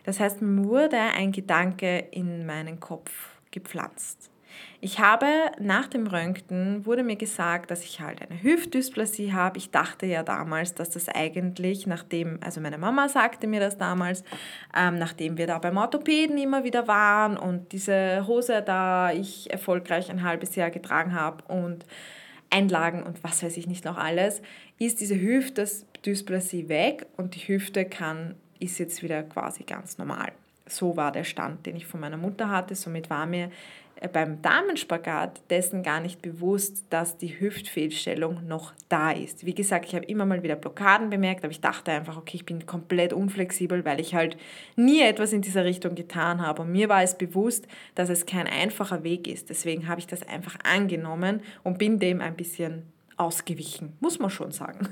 Das 0.04 0.20
heißt, 0.20 0.42
mir 0.42 0.64
wurde 0.64 0.98
ein 0.98 1.32
Gedanke 1.32 1.98
in 2.10 2.46
meinen 2.46 2.80
Kopf 2.80 3.10
gepflanzt. 3.50 4.30
Ich 4.80 4.98
habe 4.98 5.26
nach 5.58 5.88
dem 5.88 6.06
Röntgen 6.06 6.86
wurde 6.86 7.02
mir 7.02 7.16
gesagt, 7.16 7.70
dass 7.70 7.84
ich 7.84 8.00
halt 8.00 8.22
eine 8.22 8.42
Hüftdysplasie 8.42 9.32
habe. 9.32 9.58
Ich 9.58 9.70
dachte 9.70 10.06
ja 10.06 10.22
damals, 10.22 10.74
dass 10.74 10.90
das 10.90 11.08
eigentlich, 11.08 11.86
nachdem, 11.86 12.38
also 12.42 12.60
meine 12.60 12.78
Mama 12.78 13.08
sagte 13.08 13.46
mir 13.46 13.60
das 13.60 13.76
damals, 13.76 14.24
ähm, 14.74 14.98
nachdem 14.98 15.36
wir 15.36 15.46
da 15.46 15.58
beim 15.58 15.76
Orthopäden 15.76 16.38
immer 16.38 16.64
wieder 16.64 16.88
waren 16.88 17.36
und 17.36 17.72
diese 17.72 18.26
Hose 18.26 18.62
da 18.62 19.12
ich 19.12 19.52
erfolgreich 19.52 20.10
ein 20.10 20.22
halbes 20.22 20.56
Jahr 20.56 20.70
getragen 20.70 21.14
habe 21.14 21.44
und 21.52 21.84
Einlagen 22.50 23.02
und 23.02 23.22
was 23.22 23.42
weiß 23.42 23.56
ich 23.56 23.66
nicht 23.66 23.84
noch 23.84 23.96
alles, 23.96 24.42
ist 24.78 25.00
diese 25.00 25.20
Hüftdysplasie 25.20 26.68
weg 26.68 27.06
und 27.16 27.34
die 27.34 27.48
Hüfte 27.48 27.84
kann, 27.84 28.34
ist 28.58 28.78
jetzt 28.78 29.02
wieder 29.02 29.22
quasi 29.22 29.64
ganz 29.64 29.98
normal. 29.98 30.32
So 30.66 30.96
war 30.96 31.12
der 31.12 31.24
Stand, 31.24 31.66
den 31.66 31.76
ich 31.76 31.86
von 31.86 32.00
meiner 32.00 32.16
Mutter 32.16 32.48
hatte. 32.48 32.74
Somit 32.74 33.10
war 33.10 33.26
mir 33.26 33.50
beim 34.08 34.40
Damenspagat 34.40 35.42
dessen 35.50 35.82
gar 35.82 36.00
nicht 36.00 36.22
bewusst, 36.22 36.84
dass 36.88 37.18
die 37.18 37.38
Hüftfehlstellung 37.38 38.46
noch 38.46 38.72
da 38.88 39.10
ist. 39.10 39.44
Wie 39.44 39.54
gesagt, 39.54 39.84
ich 39.86 39.94
habe 39.94 40.06
immer 40.06 40.24
mal 40.24 40.42
wieder 40.42 40.56
Blockaden 40.56 41.10
bemerkt, 41.10 41.44
aber 41.44 41.50
ich 41.50 41.60
dachte 41.60 41.90
einfach, 41.92 42.16
okay, 42.16 42.36
ich 42.36 42.46
bin 42.46 42.64
komplett 42.64 43.12
unflexibel, 43.12 43.84
weil 43.84 44.00
ich 44.00 44.14
halt 44.14 44.38
nie 44.74 45.02
etwas 45.02 45.34
in 45.34 45.42
dieser 45.42 45.64
Richtung 45.64 45.94
getan 45.94 46.40
habe. 46.40 46.62
Und 46.62 46.72
mir 46.72 46.88
war 46.88 47.02
es 47.02 47.16
bewusst, 47.16 47.66
dass 47.94 48.08
es 48.08 48.24
kein 48.24 48.46
einfacher 48.46 49.04
Weg 49.04 49.28
ist. 49.28 49.50
Deswegen 49.50 49.86
habe 49.86 50.00
ich 50.00 50.06
das 50.06 50.26
einfach 50.26 50.56
angenommen 50.64 51.42
und 51.62 51.78
bin 51.78 51.98
dem 51.98 52.22
ein 52.22 52.36
bisschen 52.36 52.84
ausgewichen, 53.18 53.92
muss 54.00 54.18
man 54.18 54.30
schon 54.30 54.50
sagen. 54.50 54.88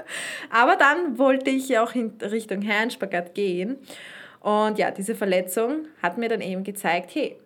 aber 0.50 0.76
dann 0.76 1.18
wollte 1.18 1.50
ich 1.50 1.76
auch 1.78 1.94
in 1.96 2.12
Richtung 2.22 2.62
Herrenspagat 2.62 3.34
gehen. 3.34 3.78
Und 4.38 4.78
ja, 4.78 4.92
diese 4.92 5.16
Verletzung 5.16 5.86
hat 6.00 6.16
mir 6.16 6.28
dann 6.28 6.40
eben 6.40 6.62
gezeigt, 6.62 7.14
hey, 7.14 7.36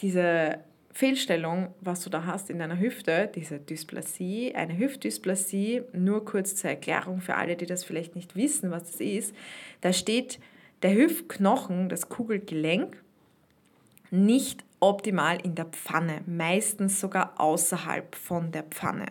diese 0.00 0.58
Fehlstellung, 0.92 1.74
was 1.80 2.02
du 2.02 2.10
da 2.10 2.26
hast 2.26 2.50
in 2.50 2.58
deiner 2.58 2.78
Hüfte, 2.78 3.30
diese 3.34 3.58
Dysplasie, 3.58 4.54
eine 4.54 4.76
Hüftdysplasie, 4.76 5.82
nur 5.92 6.24
kurz 6.24 6.56
zur 6.56 6.70
Erklärung 6.70 7.20
für 7.20 7.36
alle, 7.36 7.56
die 7.56 7.66
das 7.66 7.84
vielleicht 7.84 8.14
nicht 8.14 8.36
wissen, 8.36 8.70
was 8.70 8.92
das 8.92 9.00
ist, 9.00 9.34
da 9.80 9.92
steht 9.92 10.38
der 10.82 10.94
Hüftknochen, 10.94 11.88
das 11.88 12.08
Kugelgelenk, 12.08 13.02
nicht 14.10 14.64
optimal 14.80 15.38
in 15.42 15.54
der 15.54 15.66
Pfanne, 15.66 16.22
meistens 16.26 17.00
sogar 17.00 17.40
außerhalb 17.40 18.14
von 18.14 18.52
der 18.52 18.64
Pfanne. 18.64 19.06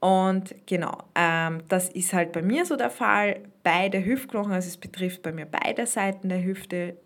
Und 0.00 0.54
genau, 0.66 0.98
ähm, 1.14 1.62
das 1.68 1.88
ist 1.88 2.12
halt 2.12 2.32
bei 2.32 2.42
mir 2.42 2.64
so 2.64 2.76
der 2.76 2.90
Fall. 2.90 3.40
Beide 3.62 4.04
Hüftknochen, 4.04 4.52
also 4.52 4.66
es 4.66 4.76
betrifft 4.76 5.22
bei 5.22 5.30
mir 5.30 5.46
beide 5.46 5.86
Seiten 5.86 6.28
der 6.28 6.42
Hüfte. 6.42 6.96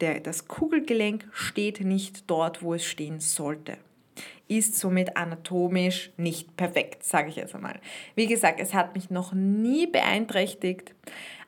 Der, 0.00 0.20
das 0.20 0.46
Kugelgelenk 0.46 1.28
steht 1.32 1.80
nicht 1.80 2.30
dort, 2.30 2.62
wo 2.62 2.74
es 2.74 2.84
stehen 2.84 3.20
sollte 3.20 3.78
ist 4.48 4.78
somit 4.78 5.16
anatomisch 5.16 6.10
nicht 6.16 6.56
perfekt, 6.56 7.04
sage 7.04 7.28
ich 7.28 7.36
jetzt 7.36 7.54
einmal. 7.54 7.78
Wie 8.14 8.26
gesagt, 8.26 8.60
es 8.60 8.74
hat 8.74 8.94
mich 8.94 9.10
noch 9.10 9.32
nie 9.32 9.86
beeinträchtigt, 9.86 10.94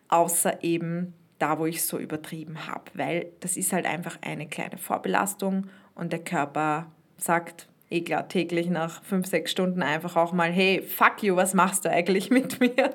außer 0.09 0.63
eben 0.63 1.15
da, 1.39 1.59
wo 1.59 1.67
ich 1.67 1.83
so 1.83 1.99
übertrieben 1.99 2.67
habe, 2.67 2.85
weil 2.95 3.27
das 3.41 3.57
ist 3.57 3.73
halt 3.73 3.87
einfach 3.87 4.19
eine 4.21 4.47
kleine 4.47 4.77
Vorbelastung 4.77 5.69
und 5.95 6.13
der 6.13 6.23
Körper 6.23 6.87
sagt, 7.17 7.69
eh 7.89 8.03
klar, 8.03 8.29
täglich 8.29 8.69
nach 8.69 9.03
fünf, 9.03 9.27
sechs 9.27 9.51
Stunden 9.51 9.83
einfach 9.83 10.17
auch 10.17 10.33
mal, 10.33 10.53
hey, 10.53 10.83
fuck 10.83 11.23
you, 11.23 11.37
was 11.37 11.55
machst 11.55 11.87
du 11.87 11.91
eigentlich 11.91 12.31
mit 12.31 12.61
mir? 12.61 12.95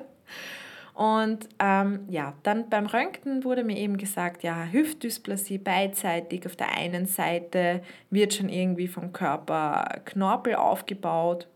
Und 0.96 1.50
ähm, 1.58 2.06
ja, 2.08 2.32
dann 2.42 2.70
beim 2.70 2.86
Röntgen 2.86 3.44
wurde 3.44 3.64
mir 3.64 3.76
eben 3.76 3.98
gesagt, 3.98 4.42
ja, 4.42 4.64
Hüftdysplasie 4.64 5.58
beidseitig. 5.58 6.46
Auf 6.46 6.56
der 6.56 6.72
einen 6.72 7.04
Seite 7.04 7.82
wird 8.08 8.32
schon 8.32 8.48
irgendwie 8.48 8.88
vom 8.88 9.12
Körper 9.12 10.00
Knorpel 10.06 10.54
aufgebaut 10.54 11.48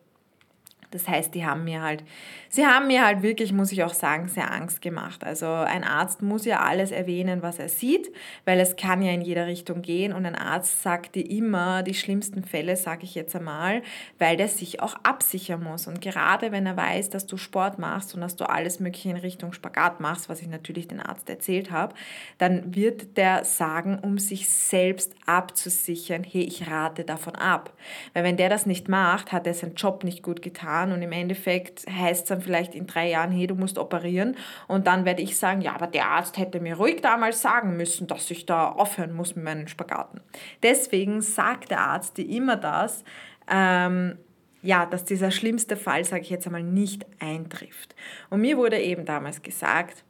das 0.90 1.06
heißt, 1.06 1.34
die 1.34 1.46
haben 1.46 1.64
mir 1.64 1.82
halt, 1.82 2.02
sie 2.48 2.66
haben 2.66 2.88
mir 2.88 3.04
halt 3.04 3.22
wirklich, 3.22 3.52
muss 3.52 3.70
ich 3.70 3.84
auch 3.84 3.94
sagen, 3.94 4.26
sehr 4.26 4.50
Angst 4.50 4.82
gemacht. 4.82 5.22
Also 5.22 5.46
ein 5.46 5.84
Arzt 5.84 6.20
muss 6.20 6.44
ja 6.44 6.60
alles 6.60 6.90
erwähnen, 6.90 7.42
was 7.42 7.58
er 7.58 7.68
sieht, 7.68 8.12
weil 8.44 8.58
es 8.58 8.76
kann 8.76 9.02
ja 9.02 9.12
in 9.12 9.22
jede 9.22 9.46
Richtung 9.46 9.82
gehen 9.82 10.12
und 10.12 10.26
ein 10.26 10.34
Arzt 10.34 10.82
sagt 10.82 11.14
dir 11.14 11.28
immer 11.30 11.82
die 11.82 11.94
schlimmsten 11.94 12.42
Fälle, 12.42 12.76
sage 12.76 13.04
ich 13.04 13.14
jetzt 13.14 13.36
einmal, 13.36 13.82
weil 14.18 14.36
der 14.36 14.48
sich 14.48 14.80
auch 14.80 14.94
absichern 15.04 15.62
muss. 15.62 15.86
Und 15.86 16.00
gerade 16.00 16.50
wenn 16.50 16.66
er 16.66 16.76
weiß, 16.76 17.10
dass 17.10 17.26
du 17.26 17.36
Sport 17.36 17.78
machst 17.78 18.14
und 18.14 18.20
dass 18.20 18.34
du 18.36 18.48
alles 18.48 18.80
Mögliche 18.80 19.10
in 19.10 19.16
Richtung 19.16 19.52
Spagat 19.52 20.00
machst, 20.00 20.28
was 20.28 20.42
ich 20.42 20.48
natürlich 20.48 20.88
den 20.88 21.00
Arzt 21.00 21.30
erzählt 21.30 21.70
habe, 21.70 21.94
dann 22.38 22.74
wird 22.74 23.16
der 23.16 23.44
sagen, 23.44 23.98
um 24.00 24.18
sich 24.18 24.48
selbst 24.48 25.14
abzusichern, 25.26 26.24
hey, 26.24 26.42
ich 26.42 26.68
rate 26.68 27.04
davon 27.04 27.36
ab. 27.36 27.72
Weil 28.12 28.24
wenn 28.24 28.36
der 28.36 28.48
das 28.48 28.66
nicht 28.66 28.88
macht, 28.88 29.30
hat 29.30 29.46
er 29.46 29.54
seinen 29.54 29.74
Job 29.76 30.02
nicht 30.02 30.22
gut 30.22 30.42
getan 30.42 30.79
Jahren 30.80 30.92
und 30.92 31.02
im 31.02 31.12
Endeffekt 31.12 31.86
heißt 31.90 32.22
es 32.22 32.28
dann 32.28 32.40
vielleicht 32.40 32.74
in 32.74 32.86
drei 32.86 33.10
Jahren, 33.10 33.30
hey, 33.30 33.46
du 33.46 33.54
musst 33.54 33.78
operieren 33.78 34.36
und 34.68 34.86
dann 34.86 35.04
werde 35.04 35.22
ich 35.22 35.36
sagen, 35.36 35.60
ja, 35.60 35.74
aber 35.74 35.86
der 35.86 36.06
Arzt 36.06 36.38
hätte 36.38 36.60
mir 36.60 36.76
ruhig 36.76 37.00
damals 37.02 37.42
sagen 37.42 37.76
müssen, 37.76 38.06
dass 38.06 38.30
ich 38.30 38.46
da 38.46 38.70
aufhören 38.70 39.14
muss 39.14 39.36
mit 39.36 39.44
meinen 39.44 39.68
Spagaten. 39.68 40.20
Deswegen 40.62 41.20
sagt 41.20 41.70
der 41.70 41.80
Arzt 41.80 42.16
dir 42.16 42.28
immer 42.28 42.56
das, 42.56 43.04
ähm, 43.50 44.18
ja, 44.62 44.86
dass 44.86 45.04
dieser 45.04 45.30
schlimmste 45.30 45.76
Fall, 45.76 46.04
sage 46.04 46.22
ich 46.22 46.30
jetzt 46.30 46.46
einmal, 46.46 46.62
nicht 46.62 47.06
eintrifft. 47.18 47.94
Und 48.28 48.42
mir 48.42 48.56
wurde 48.56 48.78
eben 48.78 49.06
damals 49.06 49.42
gesagt, 49.42 50.04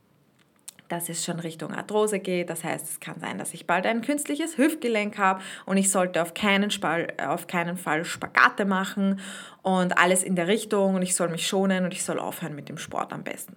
dass 0.92 1.08
es 1.08 1.24
schon 1.24 1.40
Richtung 1.40 1.72
Arthrose 1.72 2.18
geht. 2.18 2.50
Das 2.50 2.64
heißt, 2.64 2.88
es 2.88 3.00
kann 3.00 3.20
sein, 3.20 3.38
dass 3.38 3.54
ich 3.54 3.66
bald 3.66 3.86
ein 3.86 4.02
künstliches 4.02 4.58
Hüftgelenk 4.58 5.18
habe 5.18 5.40
und 5.66 5.76
ich 5.76 5.90
sollte 5.90 6.20
auf 6.20 6.34
keinen, 6.34 6.70
Spal 6.70 7.08
auf 7.26 7.46
keinen 7.46 7.76
Fall 7.76 8.04
Spagate 8.04 8.64
machen 8.64 9.20
und 9.62 9.96
alles 9.98 10.22
in 10.22 10.36
der 10.36 10.48
Richtung 10.48 10.94
und 10.96 11.02
ich 11.02 11.14
soll 11.14 11.28
mich 11.28 11.46
schonen 11.46 11.84
und 11.84 11.92
ich 11.92 12.02
soll 12.02 12.18
aufhören 12.18 12.54
mit 12.54 12.68
dem 12.68 12.78
Sport 12.78 13.12
am 13.12 13.22
besten. 13.22 13.56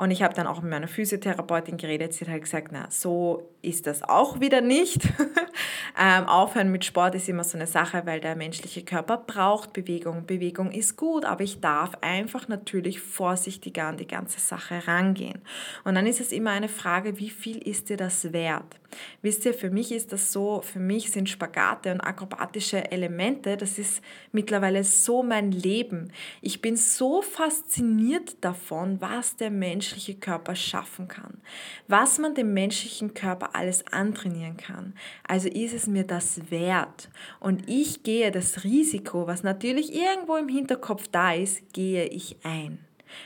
Und 0.00 0.10
ich 0.10 0.22
habe 0.22 0.32
dann 0.32 0.46
auch 0.46 0.62
mit 0.62 0.70
meiner 0.70 0.88
Physiotherapeutin 0.88 1.76
geredet. 1.76 2.14
Sie 2.14 2.24
hat 2.24 2.32
halt 2.32 2.44
gesagt, 2.44 2.68
na, 2.72 2.86
so 2.88 3.50
ist 3.62 3.86
das 3.86 4.02
auch 4.02 4.40
wieder 4.40 4.60
nicht. 4.60 5.02
ähm, 5.98 6.24
aufhören 6.24 6.70
mit 6.70 6.84
Sport 6.84 7.14
ist 7.14 7.28
immer 7.28 7.44
so 7.44 7.56
eine 7.56 7.66
Sache, 7.66 8.02
weil 8.06 8.20
der 8.20 8.36
menschliche 8.36 8.84
Körper 8.84 9.18
braucht 9.18 9.72
Bewegung. 9.72 10.26
Bewegung 10.26 10.70
ist 10.72 10.96
gut, 10.96 11.24
aber 11.24 11.44
ich 11.44 11.60
darf 11.60 11.92
einfach 12.00 12.48
natürlich 12.48 13.00
vorsichtiger 13.00 13.86
an 13.86 13.96
die 13.96 14.06
ganze 14.06 14.40
Sache 14.40 14.86
rangehen. 14.86 15.40
Und 15.84 15.94
dann 15.94 16.06
ist 16.06 16.20
es 16.20 16.32
immer 16.32 16.50
eine 16.50 16.68
Frage, 16.68 17.18
wie 17.18 17.30
viel 17.30 17.58
ist 17.58 17.88
dir 17.88 17.96
das 17.96 18.32
wert? 18.32 18.80
Wisst 19.22 19.44
ihr, 19.44 19.54
für 19.54 19.70
mich 19.70 19.92
ist 19.92 20.12
das 20.12 20.32
so, 20.32 20.62
für 20.62 20.78
mich 20.78 21.10
sind 21.10 21.28
Spagate 21.28 21.92
und 21.92 22.00
akrobatische 22.00 22.90
Elemente, 22.90 23.56
das 23.56 23.78
ist 23.78 24.02
mittlerweile 24.32 24.84
so 24.84 25.22
mein 25.22 25.52
Leben. 25.52 26.12
Ich 26.40 26.60
bin 26.60 26.76
so 26.76 27.22
fasziniert 27.22 28.36
davon, 28.40 29.00
was 29.00 29.36
der 29.36 29.50
menschliche 29.50 30.14
Körper 30.14 30.54
schaffen 30.54 31.08
kann, 31.08 31.40
was 31.88 32.18
man 32.18 32.34
dem 32.34 32.52
menschlichen 32.52 33.14
Körper 33.14 33.49
alles 33.54 33.86
antrainieren 33.92 34.56
kann. 34.56 34.94
Also 35.26 35.48
ist 35.48 35.74
es 35.74 35.86
mir 35.86 36.04
das 36.04 36.50
wert. 36.50 37.08
Und 37.38 37.68
ich 37.68 38.02
gehe 38.02 38.30
das 38.30 38.64
Risiko, 38.64 39.26
was 39.26 39.42
natürlich 39.42 39.94
irgendwo 39.94 40.36
im 40.36 40.48
Hinterkopf 40.48 41.08
da 41.08 41.32
ist, 41.32 41.72
gehe 41.72 42.06
ich 42.06 42.36
ein. 42.42 42.78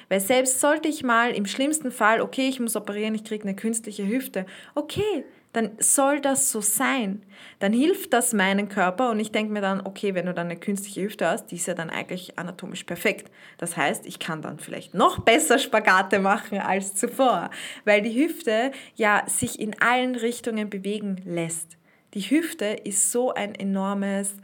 Weil 0.08 0.20
selbst 0.20 0.60
sollte 0.60 0.88
ich 0.88 1.02
mal 1.02 1.30
im 1.32 1.46
schlimmsten 1.46 1.90
Fall, 1.90 2.20
okay, 2.20 2.48
ich 2.48 2.60
muss 2.60 2.76
operieren, 2.76 3.14
ich 3.14 3.24
kriege 3.24 3.44
eine 3.44 3.56
künstliche 3.56 4.06
Hüfte, 4.06 4.46
okay, 4.74 5.24
dann 5.54 5.70
soll 5.78 6.20
das 6.20 6.50
so 6.50 6.60
sein. 6.60 7.22
Dann 7.60 7.72
hilft 7.72 8.12
das 8.12 8.32
meinem 8.32 8.68
Körper 8.68 9.10
und 9.10 9.20
ich 9.20 9.30
denke 9.30 9.52
mir 9.52 9.60
dann, 9.60 9.80
okay, 9.86 10.14
wenn 10.14 10.26
du 10.26 10.34
dann 10.34 10.48
eine 10.48 10.58
künstliche 10.58 11.02
Hüfte 11.02 11.28
hast, 11.28 11.46
die 11.46 11.54
ist 11.54 11.66
ja 11.66 11.74
dann 11.74 11.90
eigentlich 11.90 12.38
anatomisch 12.38 12.82
perfekt. 12.82 13.30
Das 13.58 13.76
heißt, 13.76 14.04
ich 14.04 14.18
kann 14.18 14.42
dann 14.42 14.58
vielleicht 14.58 14.94
noch 14.94 15.20
besser 15.20 15.60
Spagate 15.60 16.18
machen 16.18 16.58
als 16.58 16.96
zuvor, 16.96 17.50
weil 17.84 18.02
die 18.02 18.20
Hüfte 18.20 18.72
ja 18.96 19.22
sich 19.28 19.60
in 19.60 19.80
allen 19.80 20.16
Richtungen 20.16 20.68
bewegen 20.68 21.22
lässt. 21.24 21.78
Die 22.14 22.22
Hüfte 22.22 22.66
ist 22.66 23.12
so 23.12 23.32
ein 23.32 23.54
enormes, 23.54 24.34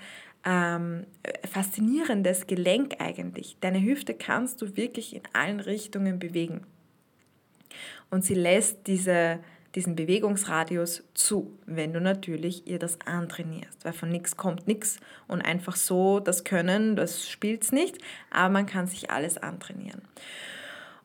ähm, 0.45 1.07
faszinierendes 1.51 2.47
Gelenk 2.47 3.01
eigentlich. 3.01 3.57
Deine 3.61 3.83
Hüfte 3.83 4.15
kannst 4.15 4.63
du 4.63 4.77
wirklich 4.77 5.17
in 5.17 5.23
allen 5.33 5.59
Richtungen 5.59 6.21
bewegen. 6.21 6.65
Und 8.11 8.25
sie 8.25 8.35
lässt 8.35 8.87
diese 8.87 9.41
diesen 9.75 9.95
Bewegungsradius 9.95 11.05
zu, 11.15 11.57
wenn 11.67 11.93
du 11.93 12.01
natürlich 12.01 12.67
ihr 12.67 12.79
das 12.79 12.99
antrainierst, 13.05 13.85
weil 13.85 13.93
von 13.93 14.11
nichts 14.11 14.37
kommt 14.37 14.67
nichts 14.67 14.99
und 15.29 15.43
einfach 15.43 15.77
so 15.77 16.21
das 16.21 16.45
Können, 16.45 16.97
das 16.97 17.29
spielt 17.29 17.63
es 17.63 17.73
nicht, 17.73 17.99
aber 18.31 18.51
man 18.51 18.67
kann 18.67 18.87
sich 18.87 19.11
alles 19.11 19.39
antrainieren. 19.39 20.03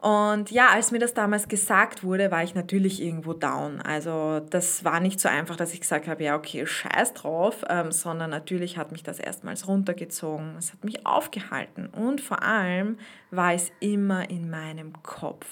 Und 0.05 0.51
ja, 0.51 0.67
als 0.69 0.91
mir 0.91 0.99
das 0.99 1.15
damals 1.15 1.47
gesagt 1.47 2.03
wurde, 2.03 2.29
war 2.29 2.43
ich 2.43 2.53
natürlich 2.53 3.01
irgendwo 3.01 3.33
down. 3.33 3.81
Also 3.81 4.39
das 4.39 4.83
war 4.83 4.99
nicht 4.99 5.19
so 5.19 5.27
einfach, 5.29 5.55
dass 5.55 5.73
ich 5.73 5.81
gesagt 5.81 6.07
habe, 6.07 6.23
ja, 6.23 6.35
okay, 6.35 6.67
scheiß 6.67 7.15
drauf, 7.15 7.65
ähm, 7.69 7.91
sondern 7.91 8.29
natürlich 8.29 8.77
hat 8.77 8.91
mich 8.91 9.01
das 9.01 9.19
erstmals 9.19 9.67
runtergezogen. 9.67 10.57
Es 10.59 10.73
hat 10.73 10.83
mich 10.83 11.07
aufgehalten 11.07 11.87
und 11.87 12.21
vor 12.21 12.43
allem 12.43 12.99
war 13.31 13.53
es 13.53 13.71
immer 13.79 14.29
in 14.29 14.47
meinem 14.47 14.93
Kopf. 15.01 15.47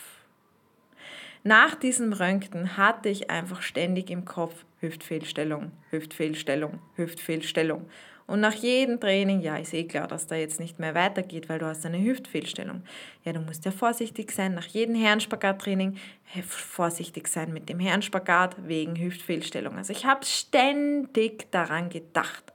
Nach 1.46 1.76
diesem 1.76 2.14
Röntgen 2.14 2.78
hatte 2.78 3.10
ich 3.10 3.30
einfach 3.30 3.62
ständig 3.62 4.10
im 4.10 4.24
Kopf 4.24 4.64
Hüftfehlstellung, 4.80 5.74
Hüftfehlstellung, 5.90 6.80
Hüftfehlstellung. 6.96 7.86
Und 8.26 8.40
nach 8.40 8.54
jedem 8.54 9.02
Training, 9.02 9.42
ja, 9.42 9.58
ist 9.58 9.74
eh 9.74 9.84
klar, 9.84 10.08
dass 10.08 10.26
da 10.26 10.36
jetzt 10.36 10.62
nicht 10.62 10.80
mehr 10.80 10.96
weitergeht, 10.96 11.50
weil 11.50 11.60
du 11.60 11.66
hast 11.66 11.86
eine 11.86 12.02
Hüftfehlstellung. 12.02 12.84
Ja, 13.26 13.34
du 13.34 13.42
musst 13.42 13.66
ja 13.66 13.72
vorsichtig 13.72 14.32
sein, 14.32 14.54
nach 14.54 14.68
jedem 14.68 14.96
Herrenspagat-Training 14.96 15.98
vorsichtig 16.48 17.28
sein 17.28 17.52
mit 17.52 17.68
dem 17.68 17.82
Herrenspagat 17.82 18.56
wegen 18.66 18.96
Hüftfehlstellung. 18.96 19.76
Also 19.76 19.92
ich 19.92 20.06
habe 20.06 20.26
ständig 20.26 21.52
daran 21.52 21.90
gedacht 21.90 22.54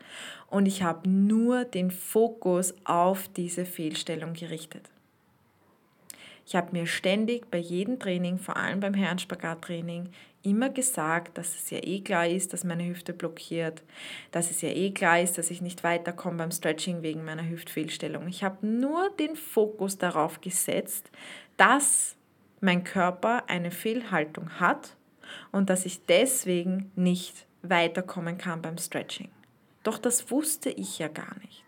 und 0.48 0.64
ich 0.64 0.82
habe 0.82 1.06
nur 1.10 1.66
den 1.66 1.90
Fokus 1.90 2.74
auf 2.84 3.28
diese 3.28 3.66
Fehlstellung 3.66 4.32
gerichtet. 4.32 4.88
Ich 6.48 6.56
habe 6.56 6.72
mir 6.72 6.86
ständig 6.86 7.50
bei 7.50 7.58
jedem 7.58 7.98
Training, 7.98 8.38
vor 8.38 8.56
allem 8.56 8.80
beim 8.80 8.94
Herrenspagat-Training, 8.94 10.08
immer 10.42 10.70
gesagt, 10.70 11.36
dass 11.36 11.54
es 11.54 11.68
ja 11.68 11.78
eh 11.82 12.00
klar 12.00 12.26
ist, 12.26 12.54
dass 12.54 12.64
meine 12.64 12.88
Hüfte 12.88 13.12
blockiert, 13.12 13.82
dass 14.30 14.50
es 14.50 14.62
ja 14.62 14.70
eh 14.70 14.92
klar 14.92 15.20
ist, 15.20 15.36
dass 15.36 15.50
ich 15.50 15.60
nicht 15.60 15.84
weiterkomme 15.84 16.38
beim 16.38 16.50
Stretching 16.50 17.02
wegen 17.02 17.22
meiner 17.22 17.46
Hüftfehlstellung. 17.46 18.28
Ich 18.28 18.44
habe 18.44 18.66
nur 18.66 19.10
den 19.18 19.36
Fokus 19.36 19.98
darauf 19.98 20.40
gesetzt, 20.40 21.10
dass 21.58 22.16
mein 22.62 22.82
Körper 22.82 23.44
eine 23.50 23.70
Fehlhaltung 23.70 24.58
hat 24.58 24.96
und 25.52 25.68
dass 25.68 25.84
ich 25.84 26.06
deswegen 26.06 26.90
nicht 26.96 27.46
weiterkommen 27.60 28.38
kann 28.38 28.62
beim 28.62 28.78
Stretching. 28.78 29.28
Doch 29.82 29.98
das 29.98 30.30
wusste 30.30 30.70
ich 30.70 30.98
ja 30.98 31.08
gar 31.08 31.38
nicht. 31.40 31.67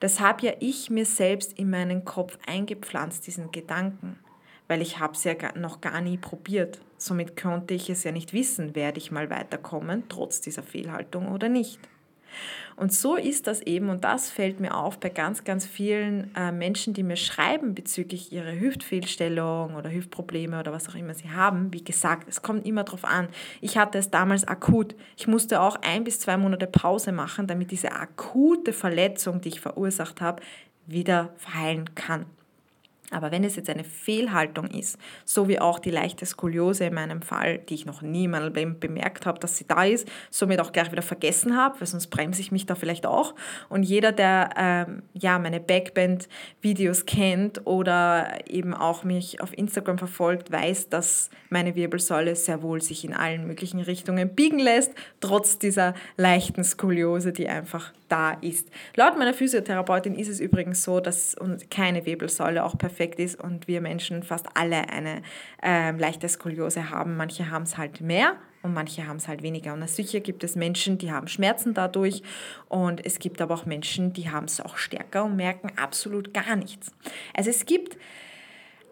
Das 0.00 0.20
habe 0.20 0.46
ja 0.46 0.52
ich 0.60 0.90
mir 0.90 1.04
selbst 1.04 1.58
in 1.58 1.70
meinen 1.70 2.04
Kopf 2.04 2.38
eingepflanzt, 2.46 3.26
diesen 3.26 3.52
Gedanken, 3.52 4.18
weil 4.66 4.82
ich 4.82 4.98
habe 4.98 5.14
es 5.14 5.24
ja 5.24 5.34
noch 5.56 5.80
gar 5.80 6.00
nie 6.00 6.18
probiert. 6.18 6.80
Somit 6.96 7.40
konnte 7.40 7.74
ich 7.74 7.90
es 7.90 8.04
ja 8.04 8.12
nicht 8.12 8.32
wissen, 8.32 8.74
werde 8.74 8.98
ich 8.98 9.10
mal 9.10 9.30
weiterkommen, 9.30 10.04
trotz 10.08 10.40
dieser 10.40 10.62
Fehlhaltung 10.62 11.28
oder 11.28 11.48
nicht. 11.48 11.78
Und 12.76 12.92
so 12.92 13.16
ist 13.16 13.46
das 13.46 13.60
eben, 13.62 13.88
und 13.88 14.04
das 14.04 14.30
fällt 14.30 14.60
mir 14.60 14.76
auf 14.76 15.00
bei 15.00 15.08
ganz, 15.08 15.42
ganz 15.42 15.66
vielen 15.66 16.30
äh, 16.36 16.52
Menschen, 16.52 16.94
die 16.94 17.02
mir 17.02 17.16
schreiben 17.16 17.74
bezüglich 17.74 18.32
ihrer 18.32 18.52
Hüftfehlstellung 18.52 19.74
oder 19.74 19.90
Hüftprobleme 19.90 20.60
oder 20.60 20.72
was 20.72 20.88
auch 20.88 20.94
immer 20.94 21.14
sie 21.14 21.30
haben. 21.30 21.72
Wie 21.72 21.82
gesagt, 21.82 22.28
es 22.28 22.40
kommt 22.40 22.66
immer 22.66 22.84
darauf 22.84 23.04
an. 23.04 23.28
Ich 23.60 23.76
hatte 23.76 23.98
es 23.98 24.10
damals 24.10 24.46
akut. 24.46 24.94
Ich 25.16 25.26
musste 25.26 25.60
auch 25.60 25.76
ein 25.82 26.04
bis 26.04 26.20
zwei 26.20 26.36
Monate 26.36 26.68
Pause 26.68 27.10
machen, 27.10 27.48
damit 27.48 27.72
diese 27.72 27.92
akute 27.92 28.72
Verletzung, 28.72 29.40
die 29.40 29.48
ich 29.48 29.60
verursacht 29.60 30.20
habe, 30.20 30.42
wieder 30.86 31.34
verheilen 31.36 31.94
kann. 31.94 32.26
Aber 33.10 33.30
wenn 33.30 33.42
es 33.42 33.56
jetzt 33.56 33.70
eine 33.70 33.84
Fehlhaltung 33.84 34.66
ist, 34.66 34.98
so 35.24 35.48
wie 35.48 35.60
auch 35.60 35.78
die 35.78 35.90
leichte 35.90 36.26
Skoliose 36.26 36.84
in 36.84 36.94
meinem 36.94 37.22
Fall, 37.22 37.58
die 37.58 37.74
ich 37.74 37.86
noch 37.86 38.02
nie 38.02 38.28
mal 38.28 38.50
bemerkt 38.50 39.24
habe, 39.24 39.38
dass 39.38 39.56
sie 39.56 39.66
da 39.66 39.84
ist, 39.84 40.06
somit 40.30 40.60
auch 40.60 40.72
gleich 40.72 40.92
wieder 40.92 41.02
vergessen 41.02 41.56
habe, 41.56 41.80
weil 41.80 41.86
sonst 41.86 42.08
bremse 42.08 42.40
ich 42.42 42.52
mich 42.52 42.66
da 42.66 42.74
vielleicht 42.74 43.06
auch. 43.06 43.34
Und 43.70 43.82
jeder, 43.82 44.12
der 44.12 44.50
ähm, 44.56 45.02
ja 45.14 45.38
meine 45.38 45.60
Backband-Videos 45.60 47.06
kennt 47.06 47.66
oder 47.66 48.38
eben 48.46 48.74
auch 48.74 49.04
mich 49.04 49.40
auf 49.40 49.56
Instagram 49.56 49.96
verfolgt, 49.96 50.52
weiß, 50.52 50.90
dass 50.90 51.30
meine 51.48 51.74
Wirbelsäule 51.74 52.36
sehr 52.36 52.62
wohl 52.62 52.82
sich 52.82 53.04
in 53.04 53.14
allen 53.14 53.46
möglichen 53.46 53.80
Richtungen 53.80 54.34
biegen 54.34 54.58
lässt, 54.58 54.92
trotz 55.20 55.58
dieser 55.58 55.94
leichten 56.16 56.62
Skoliose, 56.62 57.32
die 57.32 57.48
einfach 57.48 57.92
da 58.08 58.32
ist. 58.40 58.68
Laut 58.96 59.18
meiner 59.18 59.34
Physiotherapeutin 59.34 60.14
ist 60.14 60.28
es 60.28 60.40
übrigens 60.40 60.82
so, 60.82 61.00
dass 61.00 61.36
keine 61.70 62.06
Wirbelsäule 62.06 62.64
auch 62.64 62.76
perfekt 62.76 62.97
ist 62.98 63.40
und 63.40 63.68
wir 63.68 63.80
Menschen 63.80 64.22
fast 64.22 64.46
alle 64.54 64.88
eine 64.88 65.22
äh, 65.62 65.92
leichte 65.92 66.28
Skoliose 66.28 66.90
haben. 66.90 67.16
Manche 67.16 67.50
haben 67.50 67.64
es 67.64 67.76
halt 67.78 68.00
mehr 68.00 68.36
und 68.62 68.74
manche 68.74 69.06
haben 69.06 69.16
es 69.16 69.28
halt 69.28 69.42
weniger. 69.42 69.72
Und 69.72 69.88
sicher 69.88 70.20
gibt 70.20 70.44
es 70.44 70.56
Menschen, 70.56 70.98
die 70.98 71.12
haben 71.12 71.28
Schmerzen 71.28 71.74
dadurch 71.74 72.22
und 72.68 73.04
es 73.04 73.18
gibt 73.18 73.40
aber 73.40 73.54
auch 73.54 73.66
Menschen, 73.66 74.12
die 74.12 74.30
haben 74.30 74.46
es 74.46 74.60
auch 74.60 74.76
stärker 74.76 75.24
und 75.24 75.36
merken 75.36 75.72
absolut 75.76 76.34
gar 76.34 76.56
nichts. 76.56 76.92
Also 77.34 77.50
es 77.50 77.66
gibt 77.66 77.96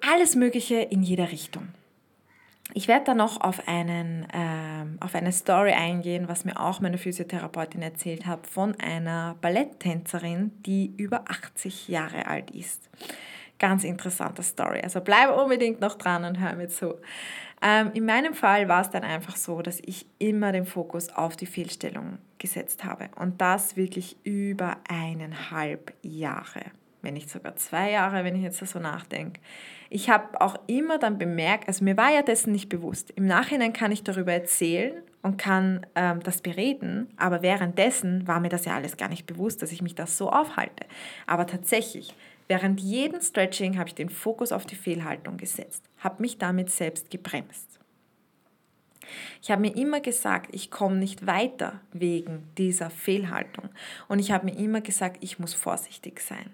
alles 0.01 0.37
Mögliche 0.37 0.77
in 0.77 1.03
jeder 1.03 1.31
Richtung. 1.31 1.69
Ich 2.75 2.89
werde 2.89 3.07
dann 3.07 3.19
noch 3.19 3.41
auf, 3.41 3.69
einen, 3.69 4.27
ähm, 4.35 4.99
auf 5.01 5.15
eine 5.15 5.33
Story 5.33 5.73
eingehen, 5.73 6.29
was 6.29 6.45
mir 6.45 6.61
auch 6.61 6.81
meine 6.81 6.99
Physiotherapeutin 6.99 7.81
erzählt 7.81 8.27
hat, 8.27 8.47
von 8.47 8.75
einer 8.81 9.37
Balletttänzerin, 9.41 10.51
die 10.67 10.93
über 10.97 11.25
80 11.29 11.89
Jahre 11.89 12.27
alt 12.27 12.51
ist. 12.51 12.91
Ganz 13.59 13.85
interessante 13.85 14.43
Story. 14.43 14.81
Also 14.83 15.01
bleib 15.01 15.37
unbedingt 15.37 15.81
noch 15.81 15.95
dran 15.95 16.25
und 16.25 16.41
hör 16.41 16.55
mir 16.55 16.69
zu. 16.69 16.95
Ähm, 17.63 17.91
in 17.95 18.05
meinem 18.05 18.35
Fall 18.35 18.69
war 18.69 18.83
es 18.83 18.91
dann 18.91 19.03
einfach 19.03 19.37
so, 19.37 19.63
dass 19.63 19.81
ich 19.85 20.07
immer 20.19 20.53
den 20.53 20.67
Fokus 20.67 21.09
auf 21.09 21.37
die 21.37 21.47
Fehlstellung 21.47 22.19
gesetzt 22.39 22.85
habe. 22.85 23.09
Und 23.17 23.41
das 23.41 23.77
wirklich 23.77 24.17
über 24.25 24.77
eineinhalb 24.89 25.95
Jahre 26.03 26.63
wenn 27.07 27.15
nicht 27.15 27.31
sogar 27.31 27.55
zwei 27.57 27.93
Jahre, 27.93 28.25
wenn 28.25 28.35
ich 28.35 28.43
jetzt 28.43 28.59
so 28.59 28.79
nachdenke. 28.81 29.41
Ich 29.89 30.11
habe 30.11 30.41
auch 30.41 30.57
immer 30.67 30.99
dann 30.99 31.19
bemerkt, 31.19 31.69
also 31.69 31.85
mir 31.85 31.97
war 31.97 32.13
ja 32.13 32.23
dessen 32.23 32.53
nicht 32.53 32.69
bewusst. 32.69 33.13
Im 33.13 33.27
Nachhinein 33.27 33.73
kann 33.73 33.93
ich 33.93 34.03
darüber 34.03 34.33
erzählen 34.33 34.93
und 35.23 35.39
kann 35.39 35.87
ähm, 35.95 36.21
das 36.25 36.43
bereden, 36.43 37.09
aber 37.17 37.43
währenddessen 37.43 38.27
war 38.27 38.41
mir 38.41 38.49
das 38.49 38.65
ja 38.65 38.75
alles 38.75 38.97
gar 38.97 39.09
nicht 39.09 39.27
bewusst, 39.27 39.63
dass 39.63 39.71
ich 39.71 39.83
mich 39.83 39.95
das 39.95 40.19
so 40.19 40.31
aufhalte. 40.31 40.85
Aber 41.29 41.47
tatsächlich, 41.47 42.15
während 42.49 42.81
jedem 42.81 43.21
Stretching 43.21 43.79
habe 43.79 43.89
ich 43.89 43.95
den 43.95 44.11
Fokus 44.11 44.53
auf 44.53 44.67
die 44.67 44.77
Fehlhaltung 44.77 45.37
gesetzt, 45.37 45.85
habe 45.99 46.23
mich 46.23 46.39
damit 46.39 46.71
selbst 46.71 47.11
gebremst. 47.11 47.81
Ich 49.43 49.51
habe 49.51 49.63
mir 49.63 49.77
immer 49.77 50.01
gesagt, 50.01 50.55
ich 50.55 50.71
komme 50.71 50.97
nicht 50.97 51.27
weiter 51.27 51.81
wegen 51.93 52.49
dieser 52.59 52.91
Fehlhaltung. 52.91 53.69
Und 54.09 54.19
ich 54.19 54.33
habe 54.33 54.47
mir 54.47 54.57
immer 54.57 54.81
gesagt, 54.81 55.19
ich 55.21 55.39
muss 55.39 55.55
vorsichtig 55.55 56.21
sein. 56.21 56.51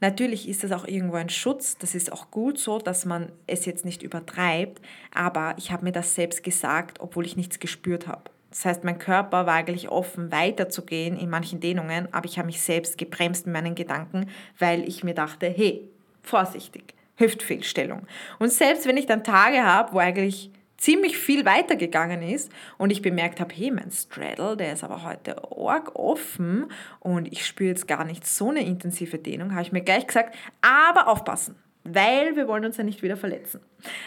Natürlich 0.00 0.48
ist 0.48 0.64
das 0.64 0.72
auch 0.72 0.86
irgendwo 0.86 1.16
ein 1.16 1.30
Schutz, 1.30 1.78
das 1.78 1.94
ist 1.94 2.12
auch 2.12 2.30
gut 2.30 2.58
so, 2.58 2.78
dass 2.78 3.04
man 3.04 3.32
es 3.46 3.64
jetzt 3.64 3.84
nicht 3.84 4.02
übertreibt, 4.02 4.82
aber 5.14 5.54
ich 5.56 5.70
habe 5.70 5.84
mir 5.84 5.92
das 5.92 6.14
selbst 6.14 6.42
gesagt, 6.42 7.00
obwohl 7.00 7.24
ich 7.24 7.36
nichts 7.36 7.60
gespürt 7.60 8.06
habe. 8.06 8.30
Das 8.54 8.64
heißt, 8.66 8.84
mein 8.84 9.00
Körper 9.00 9.46
war 9.46 9.54
eigentlich 9.54 9.88
offen, 9.88 10.30
weiterzugehen 10.30 11.16
in 11.16 11.28
manchen 11.28 11.58
Dehnungen, 11.58 12.06
aber 12.12 12.26
ich 12.26 12.38
habe 12.38 12.46
mich 12.46 12.62
selbst 12.62 12.96
gebremst 12.96 13.46
in 13.46 13.52
meinen 13.52 13.74
Gedanken, 13.74 14.30
weil 14.60 14.88
ich 14.88 15.02
mir 15.02 15.14
dachte, 15.14 15.48
hey, 15.48 15.90
vorsichtig, 16.22 16.94
Hüftfehlstellung. 17.16 18.06
Und 18.38 18.52
selbst 18.52 18.86
wenn 18.86 18.96
ich 18.96 19.06
dann 19.06 19.24
Tage 19.24 19.64
habe, 19.64 19.92
wo 19.92 19.98
eigentlich 19.98 20.52
ziemlich 20.76 21.18
viel 21.18 21.44
weitergegangen 21.44 22.22
ist 22.22 22.52
und 22.78 22.90
ich 22.90 23.02
bemerkt 23.02 23.40
habe, 23.40 23.52
hey, 23.52 23.72
mein 23.72 23.90
Straddle, 23.90 24.56
der 24.56 24.74
ist 24.74 24.84
aber 24.84 25.02
heute 25.02 25.36
arg 25.50 25.96
offen 25.96 26.66
und 27.00 27.32
ich 27.32 27.44
spüre 27.44 27.70
jetzt 27.70 27.88
gar 27.88 28.04
nicht 28.04 28.24
so 28.24 28.50
eine 28.50 28.64
intensive 28.64 29.18
Dehnung, 29.18 29.50
habe 29.50 29.62
ich 29.62 29.72
mir 29.72 29.80
gleich 29.80 30.06
gesagt, 30.06 30.32
aber 30.60 31.08
aufpassen, 31.08 31.56
weil 31.82 32.36
wir 32.36 32.46
wollen 32.46 32.64
uns 32.64 32.76
ja 32.76 32.84
nicht 32.84 33.02
wieder 33.02 33.16
verletzen. 33.16 33.60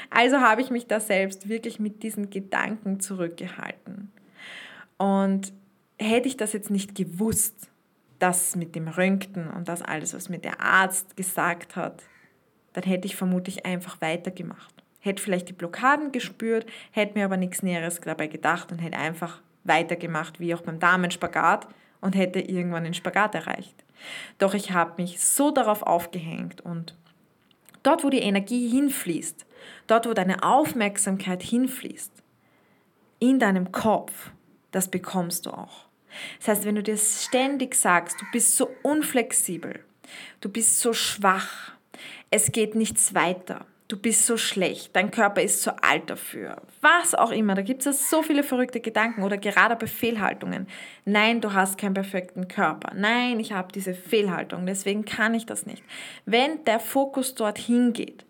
Also 0.10 0.38
habe 0.38 0.62
ich 0.62 0.72
mich 0.72 0.88
da 0.88 1.02
selbst 1.02 1.50
wirklich 1.50 1.82
mit 1.82 2.02
diesen 2.02 2.30
Gedanken 2.30 3.02
zurückgehalten. 3.02 4.14
Und 4.98 5.54
hätte 5.98 6.28
ich 6.28 6.38
das 6.38 6.54
jetzt 6.54 6.72
nicht 6.72 6.96
gewusst, 6.96 7.70
das 8.20 8.56
mit 8.56 8.76
dem 8.76 8.88
Röntgen 8.88 9.50
und 9.50 9.68
das 9.68 9.82
alles, 9.82 10.14
was 10.14 10.30
mir 10.30 10.40
der 10.40 10.60
Arzt 10.60 11.16
gesagt 11.16 11.76
hat, 11.76 12.04
dann 12.74 12.84
hätte 12.84 13.06
ich 13.06 13.16
vermutlich 13.16 13.66
einfach 13.66 14.02
weitergemacht 14.02 14.78
hätte 15.08 15.24
vielleicht 15.24 15.50
die 15.50 15.54
Blockaden 15.54 16.12
gespürt, 16.12 16.68
hätte 16.92 17.18
mir 17.18 17.26
aber 17.26 17.38
nichts 17.38 17.64
Näheres 17.64 18.00
dabei 18.02 18.28
gedacht 18.28 18.72
und 18.72 18.80
hätte 18.80 18.98
einfach 18.98 19.42
weitergemacht, 19.64 20.40
wie 20.40 20.54
auch 20.54 20.62
beim 20.62 20.80
Damenspagat 20.80 21.68
und 22.02 22.16
hätte 22.16 22.40
irgendwann 22.40 22.84
den 22.84 22.94
Spagat 22.94 23.34
erreicht. 23.34 23.84
Doch 24.38 24.54
ich 24.54 24.72
habe 24.72 25.02
mich 25.02 25.20
so 25.20 25.50
darauf 25.50 25.82
aufgehängt 25.82 26.62
und 26.62 26.96
dort, 27.84 28.04
wo 28.04 28.10
die 28.10 28.20
Energie 28.20 28.70
hinfließt, 28.70 29.46
dort, 29.88 30.08
wo 30.08 30.14
deine 30.14 30.44
Aufmerksamkeit 30.44 31.42
hinfließt, 31.42 32.12
in 33.20 33.40
deinem 33.40 33.72
Kopf, 33.72 34.32
das 34.78 34.90
bekommst 34.90 35.48
du 35.48 35.50
auch. 35.50 35.86
Das 36.38 36.50
heißt, 36.50 36.66
wenn 36.66 36.76
du 36.76 36.84
dir 36.84 36.98
ständig 36.98 37.74
sagst, 37.74 38.22
du 38.22 38.26
bist 38.32 38.56
so 38.56 38.70
unflexibel, 38.84 39.80
du 40.40 40.50
bist 40.50 40.80
so 40.80 40.94
schwach, 40.94 41.72
es 42.30 42.52
geht 42.52 42.76
nichts 42.76 43.16
weiter, 43.16 43.66
du 43.88 43.98
bist 43.98 44.28
so 44.28 44.38
schlecht, 44.38 44.96
dein 44.96 45.10
Körper 45.10 45.42
ist 45.42 45.64
so 45.64 45.72
alt 45.82 46.12
dafür, 46.12 46.62
was 46.82 47.16
auch 47.16 47.32
immer. 47.32 47.56
Da 47.56 47.64
gibt 47.64 47.88
es 47.88 48.08
so 48.08 48.22
viele 48.22 48.44
verrückte 48.44 48.80
Gedanken 48.80 49.24
oder 49.24 49.38
gerade 49.38 49.76
bei 49.76 49.88
Fehlhaltungen. 49.88 50.68
Nein, 51.06 51.42
du 51.42 51.54
hast 51.54 51.80
keinen 51.80 51.96
perfekten 51.96 52.48
Körper. 52.48 52.94
Nein, 52.94 53.40
ich 53.40 53.54
habe 53.54 53.72
diese 53.74 53.96
Fehlhaltung, 53.96 54.68
deswegen 54.68 55.06
kann 55.06 55.34
ich 55.34 55.48
das 55.48 55.66
nicht. 55.66 55.82
Wenn 56.26 56.64
der 56.66 56.80
Fokus 56.80 57.34
dorthin 57.34 57.94
geht, 57.94 58.27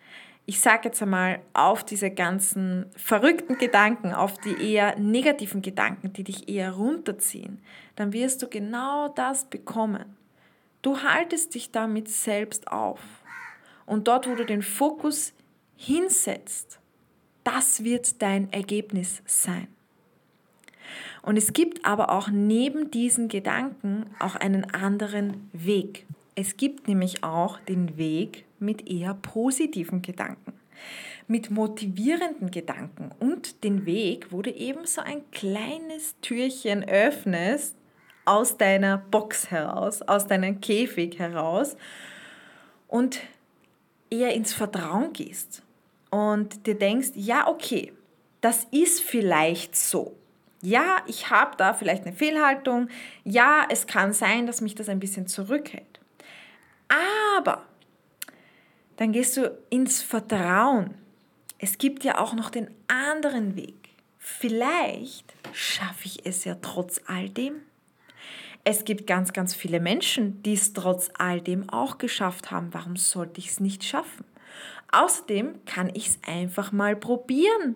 ich 0.49 0.61
sage 0.61 0.87
jetzt 0.87 1.01
einmal, 1.01 1.41
auf 1.51 1.83
diese 1.83 2.09
ganzen 2.09 2.85
verrückten 2.95 3.57
Gedanken, 3.57 4.13
auf 4.13 4.37
die 4.37 4.71
eher 4.73 4.97
negativen 4.97 5.61
Gedanken, 5.61 6.13
die 6.13 6.23
dich 6.23 6.47
eher 6.47 6.71
runterziehen, 6.71 7.61
dann 7.97 8.13
wirst 8.13 8.41
du 8.41 8.47
genau 8.47 9.09
das 9.09 9.43
bekommen. 9.45 10.15
Du 10.81 11.03
haltest 11.03 11.53
dich 11.53 11.71
damit 11.71 12.07
selbst 12.07 12.71
auf. 12.71 13.01
Und 13.85 14.07
dort, 14.07 14.25
wo 14.29 14.35
du 14.35 14.45
den 14.45 14.61
Fokus 14.61 15.33
hinsetzt, 15.75 16.79
das 17.43 17.83
wird 17.83 18.21
dein 18.21 18.51
Ergebnis 18.53 19.21
sein. 19.25 19.67
Und 21.23 21.35
es 21.35 21.51
gibt 21.51 21.85
aber 21.85 22.09
auch 22.09 22.29
neben 22.29 22.89
diesen 22.89 23.27
Gedanken 23.27 24.05
auch 24.19 24.35
einen 24.35 24.73
anderen 24.73 25.49
Weg. 25.51 26.05
Es 26.35 26.55
gibt 26.55 26.87
nämlich 26.87 27.25
auch 27.25 27.59
den 27.59 27.97
Weg 27.97 28.46
mit 28.59 28.89
eher 28.89 29.13
positiven 29.13 30.01
Gedanken, 30.01 30.53
mit 31.27 31.51
motivierenden 31.51 32.51
Gedanken 32.51 33.11
und 33.19 33.63
den 33.63 33.85
Weg, 33.85 34.31
wo 34.31 34.41
du 34.41 34.51
eben 34.51 34.85
so 34.85 35.01
ein 35.01 35.29
kleines 35.31 36.15
Türchen 36.21 36.87
öffnest 36.87 37.75
aus 38.25 38.57
deiner 38.57 38.97
Box 38.97 39.51
heraus, 39.51 40.01
aus 40.01 40.27
deinem 40.27 40.59
Käfig 40.59 41.17
heraus 41.19 41.77
und 42.87 43.21
eher 44.09 44.33
ins 44.33 44.53
Vertrauen 44.53 45.13
gehst 45.13 45.63
und 46.09 46.65
dir 46.67 46.77
denkst, 46.77 47.11
ja, 47.15 47.47
okay, 47.47 47.93
das 48.41 48.67
ist 48.71 49.01
vielleicht 49.01 49.75
so. 49.75 50.15
Ja, 50.61 50.97
ich 51.05 51.29
habe 51.29 51.55
da 51.57 51.73
vielleicht 51.73 52.05
eine 52.05 52.15
Fehlhaltung. 52.15 52.89
Ja, 53.23 53.65
es 53.69 53.87
kann 53.87 54.13
sein, 54.13 54.47
dass 54.47 54.61
mich 54.61 54.75
das 54.75 54.89
ein 54.89 54.99
bisschen 54.99 55.27
zurückhält. 55.27 55.99
Aber 56.89 57.63
dann 58.97 59.11
gehst 59.11 59.37
du 59.37 59.57
ins 59.69 60.01
Vertrauen. 60.01 60.95
Es 61.59 61.77
gibt 61.77 62.03
ja 62.03 62.19
auch 62.19 62.33
noch 62.33 62.49
den 62.49 62.69
anderen 62.87 63.55
Weg. 63.55 63.75
Vielleicht 64.19 65.33
schaffe 65.53 66.05
ich 66.05 66.25
es 66.25 66.43
ja 66.43 66.55
trotz 66.61 67.01
all 67.07 67.29
dem. 67.29 67.55
Es 68.63 68.83
gibt 68.83 69.07
ganz, 69.07 69.31
ganz 69.31 69.55
viele 69.55 69.79
Menschen, 69.79 70.43
die 70.43 70.53
es 70.53 70.73
trotz 70.73 71.09
all 71.17 71.39
dem 71.39 71.69
auch 71.69 71.97
geschafft 71.97 72.51
haben. 72.51 72.73
Warum 72.73 72.97
sollte 72.97 73.39
ich 73.39 73.47
es 73.47 73.59
nicht 73.61 73.85
schaffen? 73.85 74.25
Außerdem 74.91 75.63
kann 75.65 75.89
ich 75.93 76.07
es 76.07 76.19
einfach 76.27 76.71
mal 76.71 76.95
probieren. 76.95 77.75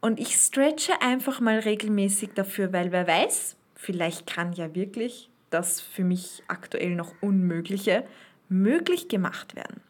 Und 0.00 0.20
ich 0.20 0.34
stretche 0.34 1.00
einfach 1.00 1.40
mal 1.40 1.58
regelmäßig 1.58 2.30
dafür, 2.34 2.72
weil 2.72 2.92
wer 2.92 3.06
weiß, 3.06 3.56
vielleicht 3.74 4.26
kann 4.26 4.52
ja 4.52 4.74
wirklich 4.74 5.30
das 5.50 5.80
für 5.80 6.04
mich 6.04 6.42
aktuell 6.46 6.94
noch 6.94 7.14
Unmögliche 7.20 8.04
möglich 8.48 9.08
gemacht 9.08 9.56
werden. 9.56 9.80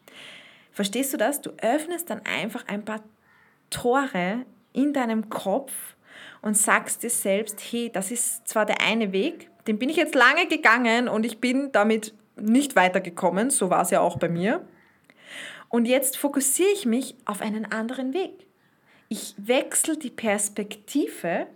Verstehst 0.79 1.11
du 1.11 1.17
das? 1.17 1.41
Du 1.41 1.49
öffnest 1.61 2.09
dann 2.09 2.21
einfach 2.25 2.65
ein 2.67 2.85
paar 2.85 3.03
Tore 3.69 4.45
in 4.71 4.93
deinem 4.93 5.27
Kopf 5.27 5.73
und 6.41 6.57
sagst 6.57 7.03
dir 7.03 7.09
selbst, 7.09 7.59
hey, 7.69 7.91
das 7.91 8.11
ist 8.11 8.47
zwar 8.47 8.65
der 8.65 8.79
eine 8.79 9.11
Weg, 9.11 9.49
den 9.67 9.77
bin 9.77 9.89
ich 9.89 9.97
jetzt 9.97 10.15
lange 10.15 10.47
gegangen 10.47 11.09
und 11.09 11.25
ich 11.25 11.41
bin 11.41 11.73
damit 11.73 12.13
nicht 12.37 12.77
weitergekommen, 12.77 13.49
so 13.49 13.69
war 13.69 13.81
es 13.81 13.89
ja 13.89 13.99
auch 13.99 14.19
bei 14.19 14.29
mir. 14.29 14.65
Und 15.67 15.85
jetzt 15.85 16.15
fokussiere 16.15 16.71
ich 16.71 16.85
mich 16.85 17.13
auf 17.25 17.41
einen 17.41 17.69
anderen 17.73 18.13
Weg. 18.13 18.47
Ich 19.09 19.35
wechsle 19.35 19.97
die 19.97 20.09
Perspektive 20.09 21.47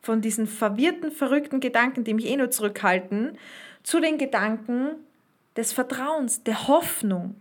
von 0.00 0.22
diesen 0.22 0.46
verwirrten, 0.46 1.12
verrückten 1.12 1.60
Gedanken, 1.60 2.04
die 2.04 2.14
mich 2.14 2.24
eh 2.24 2.36
nur 2.38 2.50
zurückhalten, 2.50 3.36
zu 3.82 4.00
den 4.00 4.16
Gedanken 4.16 4.92
des 5.54 5.74
Vertrauens, 5.74 6.44
der 6.44 6.66
Hoffnung. 6.66 7.34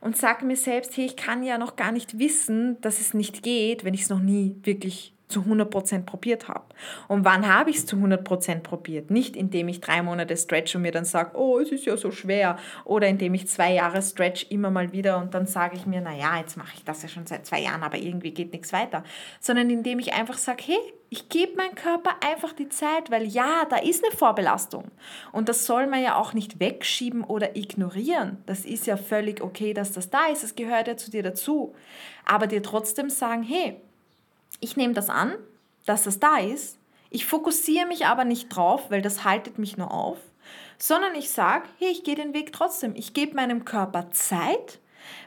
Und 0.00 0.16
sage 0.16 0.44
mir 0.44 0.56
selbst, 0.56 0.96
hey, 0.96 1.06
ich 1.06 1.16
kann 1.16 1.42
ja 1.42 1.58
noch 1.58 1.76
gar 1.76 1.92
nicht 1.92 2.18
wissen, 2.18 2.80
dass 2.80 3.00
es 3.00 3.14
nicht 3.14 3.42
geht, 3.42 3.84
wenn 3.84 3.94
ich 3.94 4.02
es 4.02 4.08
noch 4.08 4.20
nie 4.20 4.56
wirklich 4.62 5.15
zu 5.28 5.40
100% 5.40 6.04
probiert 6.04 6.48
habe. 6.48 6.64
Und 7.08 7.24
wann 7.24 7.52
habe 7.52 7.70
ich 7.70 7.76
es 7.76 7.86
zu 7.86 7.96
100% 7.96 8.60
probiert? 8.60 9.10
Nicht 9.10 9.36
indem 9.36 9.68
ich 9.68 9.80
drei 9.80 10.02
Monate 10.02 10.36
stretch 10.36 10.76
und 10.76 10.82
mir 10.82 10.92
dann 10.92 11.04
sage, 11.04 11.36
oh, 11.36 11.58
es 11.58 11.70
ist 11.70 11.84
ja 11.84 11.96
so 11.96 12.10
schwer. 12.10 12.58
Oder 12.84 13.08
indem 13.08 13.34
ich 13.34 13.48
zwei 13.48 13.72
Jahre 13.74 14.02
stretch 14.02 14.46
immer 14.50 14.70
mal 14.70 14.92
wieder 14.92 15.18
und 15.18 15.34
dann 15.34 15.46
sage 15.46 15.76
ich 15.76 15.86
mir, 15.86 16.00
naja, 16.00 16.38
jetzt 16.38 16.56
mache 16.56 16.74
ich 16.76 16.84
das 16.84 17.02
ja 17.02 17.08
schon 17.08 17.26
seit 17.26 17.44
zwei 17.46 17.60
Jahren, 17.60 17.82
aber 17.82 17.98
irgendwie 17.98 18.30
geht 18.30 18.52
nichts 18.52 18.72
weiter. 18.72 19.02
Sondern 19.40 19.68
indem 19.70 19.98
ich 19.98 20.12
einfach 20.12 20.38
sage, 20.38 20.62
hey, 20.64 20.78
ich 21.08 21.28
gebe 21.28 21.56
meinem 21.56 21.74
Körper 21.74 22.16
einfach 22.24 22.52
die 22.52 22.68
Zeit, 22.68 23.10
weil 23.10 23.26
ja, 23.26 23.64
da 23.70 23.76
ist 23.76 24.04
eine 24.04 24.16
Vorbelastung. 24.16 24.90
Und 25.32 25.48
das 25.48 25.66
soll 25.66 25.86
man 25.86 26.02
ja 26.02 26.16
auch 26.16 26.34
nicht 26.34 26.58
wegschieben 26.60 27.22
oder 27.24 27.56
ignorieren. 27.56 28.38
Das 28.46 28.64
ist 28.64 28.86
ja 28.86 28.96
völlig 28.96 29.40
okay, 29.40 29.72
dass 29.72 29.92
das 29.92 30.10
da 30.10 30.26
ist. 30.26 30.42
Das 30.42 30.54
gehört 30.54 30.88
ja 30.88 30.96
zu 30.96 31.10
dir 31.10 31.22
dazu. 31.22 31.74
Aber 32.24 32.46
dir 32.46 32.62
trotzdem 32.62 33.08
sagen, 33.08 33.42
hey, 33.42 33.80
ich 34.60 34.76
nehme 34.76 34.94
das 34.94 35.10
an, 35.10 35.34
dass 35.84 36.04
das 36.04 36.18
da 36.18 36.38
ist. 36.38 36.78
Ich 37.10 37.26
fokussiere 37.26 37.86
mich 37.86 38.06
aber 38.06 38.24
nicht 38.24 38.48
drauf, 38.48 38.90
weil 38.90 39.02
das 39.02 39.24
haltet 39.24 39.58
mich 39.58 39.76
nur 39.76 39.92
auf, 39.92 40.18
sondern 40.78 41.14
ich 41.14 41.30
sage, 41.30 41.68
hey, 41.78 41.88
ich 41.90 42.04
gehe 42.04 42.16
den 42.16 42.34
Weg 42.34 42.52
trotzdem. 42.52 42.94
Ich 42.94 43.14
gebe 43.14 43.36
meinem 43.36 43.64
Körper 43.64 44.10
Zeit, 44.10 44.80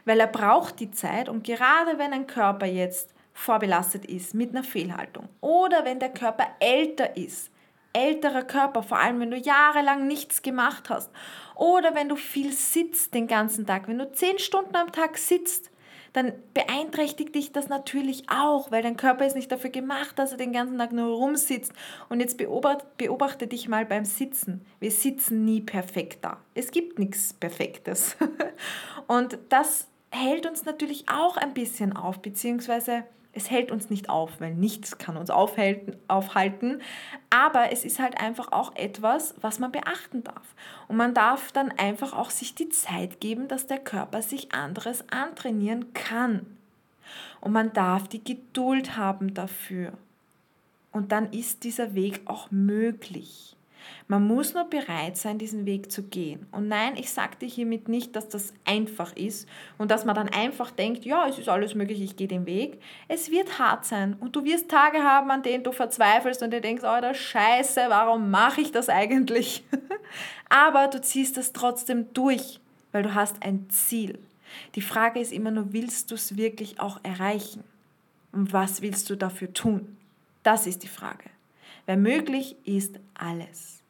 weil 0.04 0.20
er 0.20 0.26
braucht 0.26 0.80
die 0.80 0.90
Zeit. 0.90 1.28
Und 1.28 1.44
gerade 1.44 1.98
wenn 1.98 2.12
ein 2.12 2.26
Körper 2.26 2.66
jetzt 2.66 3.14
vorbelastet 3.32 4.04
ist 4.04 4.34
mit 4.34 4.50
einer 4.50 4.64
Fehlhaltung 4.64 5.28
oder 5.40 5.84
wenn 5.84 5.98
der 5.98 6.12
Körper 6.12 6.46
älter 6.60 7.16
ist, 7.16 7.50
älterer 7.92 8.42
Körper, 8.42 8.82
vor 8.82 8.98
allem 8.98 9.20
wenn 9.20 9.30
du 9.30 9.36
jahrelang 9.36 10.06
nichts 10.06 10.42
gemacht 10.42 10.90
hast 10.90 11.10
oder 11.54 11.94
wenn 11.94 12.08
du 12.08 12.16
viel 12.16 12.52
sitzt 12.52 13.14
den 13.14 13.26
ganzen 13.26 13.66
Tag, 13.66 13.88
wenn 13.88 13.98
du 13.98 14.12
zehn 14.12 14.38
Stunden 14.38 14.76
am 14.76 14.92
Tag 14.92 15.18
sitzt, 15.18 15.70
dann 16.12 16.32
beeinträchtigt 16.54 17.34
dich 17.34 17.52
das 17.52 17.68
natürlich 17.68 18.24
auch, 18.30 18.70
weil 18.70 18.82
dein 18.82 18.96
Körper 18.96 19.26
ist 19.26 19.36
nicht 19.36 19.50
dafür 19.52 19.70
gemacht, 19.70 20.18
dass 20.18 20.32
er 20.32 20.38
den 20.38 20.52
ganzen 20.52 20.78
Tag 20.78 20.92
nur 20.92 21.14
rumsitzt. 21.16 21.72
Und 22.08 22.20
jetzt 22.20 22.36
beobachte, 22.36 22.86
beobachte 22.96 23.46
dich 23.46 23.68
mal 23.68 23.86
beim 23.86 24.04
Sitzen. 24.04 24.64
Wir 24.80 24.90
sitzen 24.90 25.44
nie 25.44 25.60
perfekt 25.60 26.24
da. 26.24 26.38
Es 26.54 26.70
gibt 26.70 26.98
nichts 26.98 27.32
Perfektes. 27.32 28.16
Und 29.06 29.38
das 29.48 29.88
hält 30.10 30.46
uns 30.46 30.64
natürlich 30.64 31.08
auch 31.08 31.36
ein 31.36 31.54
bisschen 31.54 31.94
auf, 31.94 32.20
beziehungsweise 32.20 33.04
es 33.32 33.50
hält 33.50 33.70
uns 33.70 33.90
nicht 33.90 34.08
auf, 34.08 34.40
weil 34.40 34.54
nichts 34.54 34.98
kann 34.98 35.16
uns 35.16 35.30
aufhalten. 35.30 36.82
Aber 37.30 37.72
es 37.72 37.84
ist 37.84 38.00
halt 38.00 38.20
einfach 38.20 38.50
auch 38.50 38.74
etwas, 38.74 39.34
was 39.40 39.60
man 39.60 39.70
beachten 39.70 40.24
darf. 40.24 40.54
Und 40.88 40.96
man 40.96 41.14
darf 41.14 41.52
dann 41.52 41.70
einfach 41.70 42.12
auch 42.12 42.30
sich 42.30 42.54
die 42.54 42.70
Zeit 42.70 43.20
geben, 43.20 43.46
dass 43.46 43.68
der 43.68 43.78
Körper 43.78 44.22
sich 44.22 44.52
anderes 44.52 45.04
antrainieren 45.10 45.92
kann. 45.92 46.44
Und 47.40 47.52
man 47.52 47.72
darf 47.72 48.08
die 48.08 48.22
Geduld 48.22 48.96
haben 48.96 49.32
dafür. 49.32 49.92
Und 50.92 51.12
dann 51.12 51.32
ist 51.32 51.62
dieser 51.62 51.94
Weg 51.94 52.22
auch 52.24 52.50
möglich. 52.50 53.56
Man 54.08 54.26
muss 54.26 54.54
nur 54.54 54.64
bereit 54.64 55.16
sein, 55.16 55.38
diesen 55.38 55.66
Weg 55.66 55.90
zu 55.90 56.02
gehen. 56.04 56.46
Und 56.52 56.68
nein, 56.68 56.96
ich 56.96 57.10
sagte 57.10 57.46
hiermit 57.46 57.88
nicht, 57.88 58.16
dass 58.16 58.28
das 58.28 58.52
einfach 58.64 59.14
ist 59.16 59.48
und 59.78 59.90
dass 59.90 60.04
man 60.04 60.14
dann 60.14 60.28
einfach 60.28 60.70
denkt, 60.70 61.04
ja, 61.04 61.28
es 61.28 61.38
ist 61.38 61.48
alles 61.48 61.74
möglich, 61.74 62.00
ich 62.00 62.16
gehe 62.16 62.28
den 62.28 62.46
Weg. 62.46 62.80
Es 63.08 63.30
wird 63.30 63.58
hart 63.58 63.84
sein 63.84 64.16
und 64.20 64.36
du 64.36 64.44
wirst 64.44 64.68
Tage 64.68 64.98
haben, 64.98 65.30
an 65.30 65.42
denen 65.42 65.64
du 65.64 65.72
verzweifelst 65.72 66.42
und 66.42 66.52
dir 66.52 66.60
denkst, 66.60 66.82
oh, 66.84 67.00
das 67.00 67.16
Scheiße, 67.16 67.82
warum 67.88 68.30
mache 68.30 68.60
ich 68.60 68.72
das 68.72 68.88
eigentlich? 68.88 69.64
Aber 70.48 70.88
du 70.88 71.00
ziehst 71.00 71.36
das 71.36 71.52
trotzdem 71.52 72.12
durch, 72.12 72.60
weil 72.92 73.02
du 73.02 73.14
hast 73.14 73.42
ein 73.42 73.68
Ziel. 73.70 74.18
Die 74.74 74.82
Frage 74.82 75.20
ist 75.20 75.32
immer 75.32 75.50
nur, 75.50 75.72
willst 75.72 76.10
du 76.10 76.14
es 76.14 76.36
wirklich 76.36 76.80
auch 76.80 77.00
erreichen? 77.02 77.64
Und 78.32 78.52
was 78.52 78.82
willst 78.82 79.10
du 79.10 79.16
dafür 79.16 79.52
tun? 79.52 79.96
Das 80.42 80.66
ist 80.66 80.82
die 80.82 80.88
Frage. 80.88 81.30
Weil 81.86 81.96
möglich 81.96 82.56
ist 82.64 82.98
alles. 83.14 83.82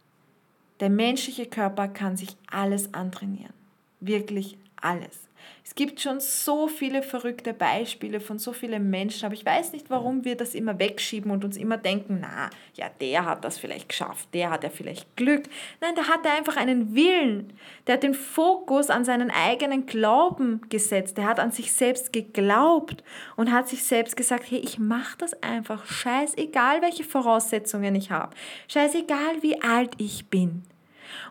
Der 0.81 0.91
menschliche 0.91 1.47
Körper 1.47 1.89
kann 1.89 2.17
sich 2.17 2.37
alles 2.51 2.95
antrainieren. 2.95 3.53
Wirklich 4.01 4.57
alles. 4.81 5.30
Es 5.71 5.77
gibt 5.77 6.01
schon 6.01 6.19
so 6.19 6.67
viele 6.67 7.01
verrückte 7.01 7.55
Beispiele 7.55 8.19
von 8.19 8.41
so 8.41 8.53
vielen 8.53 8.91
Menschen, 8.91 9.25
aber 9.25 9.35
ich 9.35 9.47
weiß 9.47 9.73
nicht, 9.73 9.89
warum 9.89 10.25
wir 10.25 10.37
das 10.37 10.57
immer 10.57 10.81
wegschieben 10.81 11.31
und 11.31 11.45
uns 11.45 11.57
immer 11.57 11.77
denken, 11.77 12.19
na, 12.21 12.51
ja, 12.75 12.91
der 13.01 13.25
hat 13.25 13.45
das 13.45 13.57
vielleicht 13.57 13.89
geschafft, 13.89 14.35
der 14.35 14.51
hat 14.51 14.65
ja 14.65 14.71
vielleicht 14.71 15.15
Glück. 15.15 15.45
Nein, 15.81 15.95
der 15.95 16.09
hatte 16.09 16.29
einfach 16.29 16.57
einen 16.57 16.97
Willen. 16.97 17.53
Der 17.87 17.95
hat 17.95 18.03
den 18.03 18.15
Fokus 18.15 18.91
an 18.91 19.05
seinen 19.05 19.31
eigenen 19.31 19.87
Glauben 19.87 20.61
gesetzt. 20.71 21.17
Der 21.17 21.27
hat 21.27 21.39
an 21.39 21.53
sich 21.53 21.73
selbst 21.73 22.13
geglaubt 22.13 23.05
und 23.37 23.53
hat 23.53 23.69
sich 23.69 23.85
selbst 23.85 24.17
gesagt, 24.17 24.51
hey, 24.51 24.59
ich 24.59 24.81
mache 24.81 25.19
das 25.19 25.41
einfach. 25.41 25.87
Scheißegal, 25.87 26.83
welche 26.83 27.05
Voraussetzungen 27.05 27.95
ich 27.95 28.11
habe. 28.11 28.35
Scheißegal, 28.67 29.41
wie 29.43 29.63
alt 29.63 29.93
ich 29.99 30.27
bin. 30.27 30.65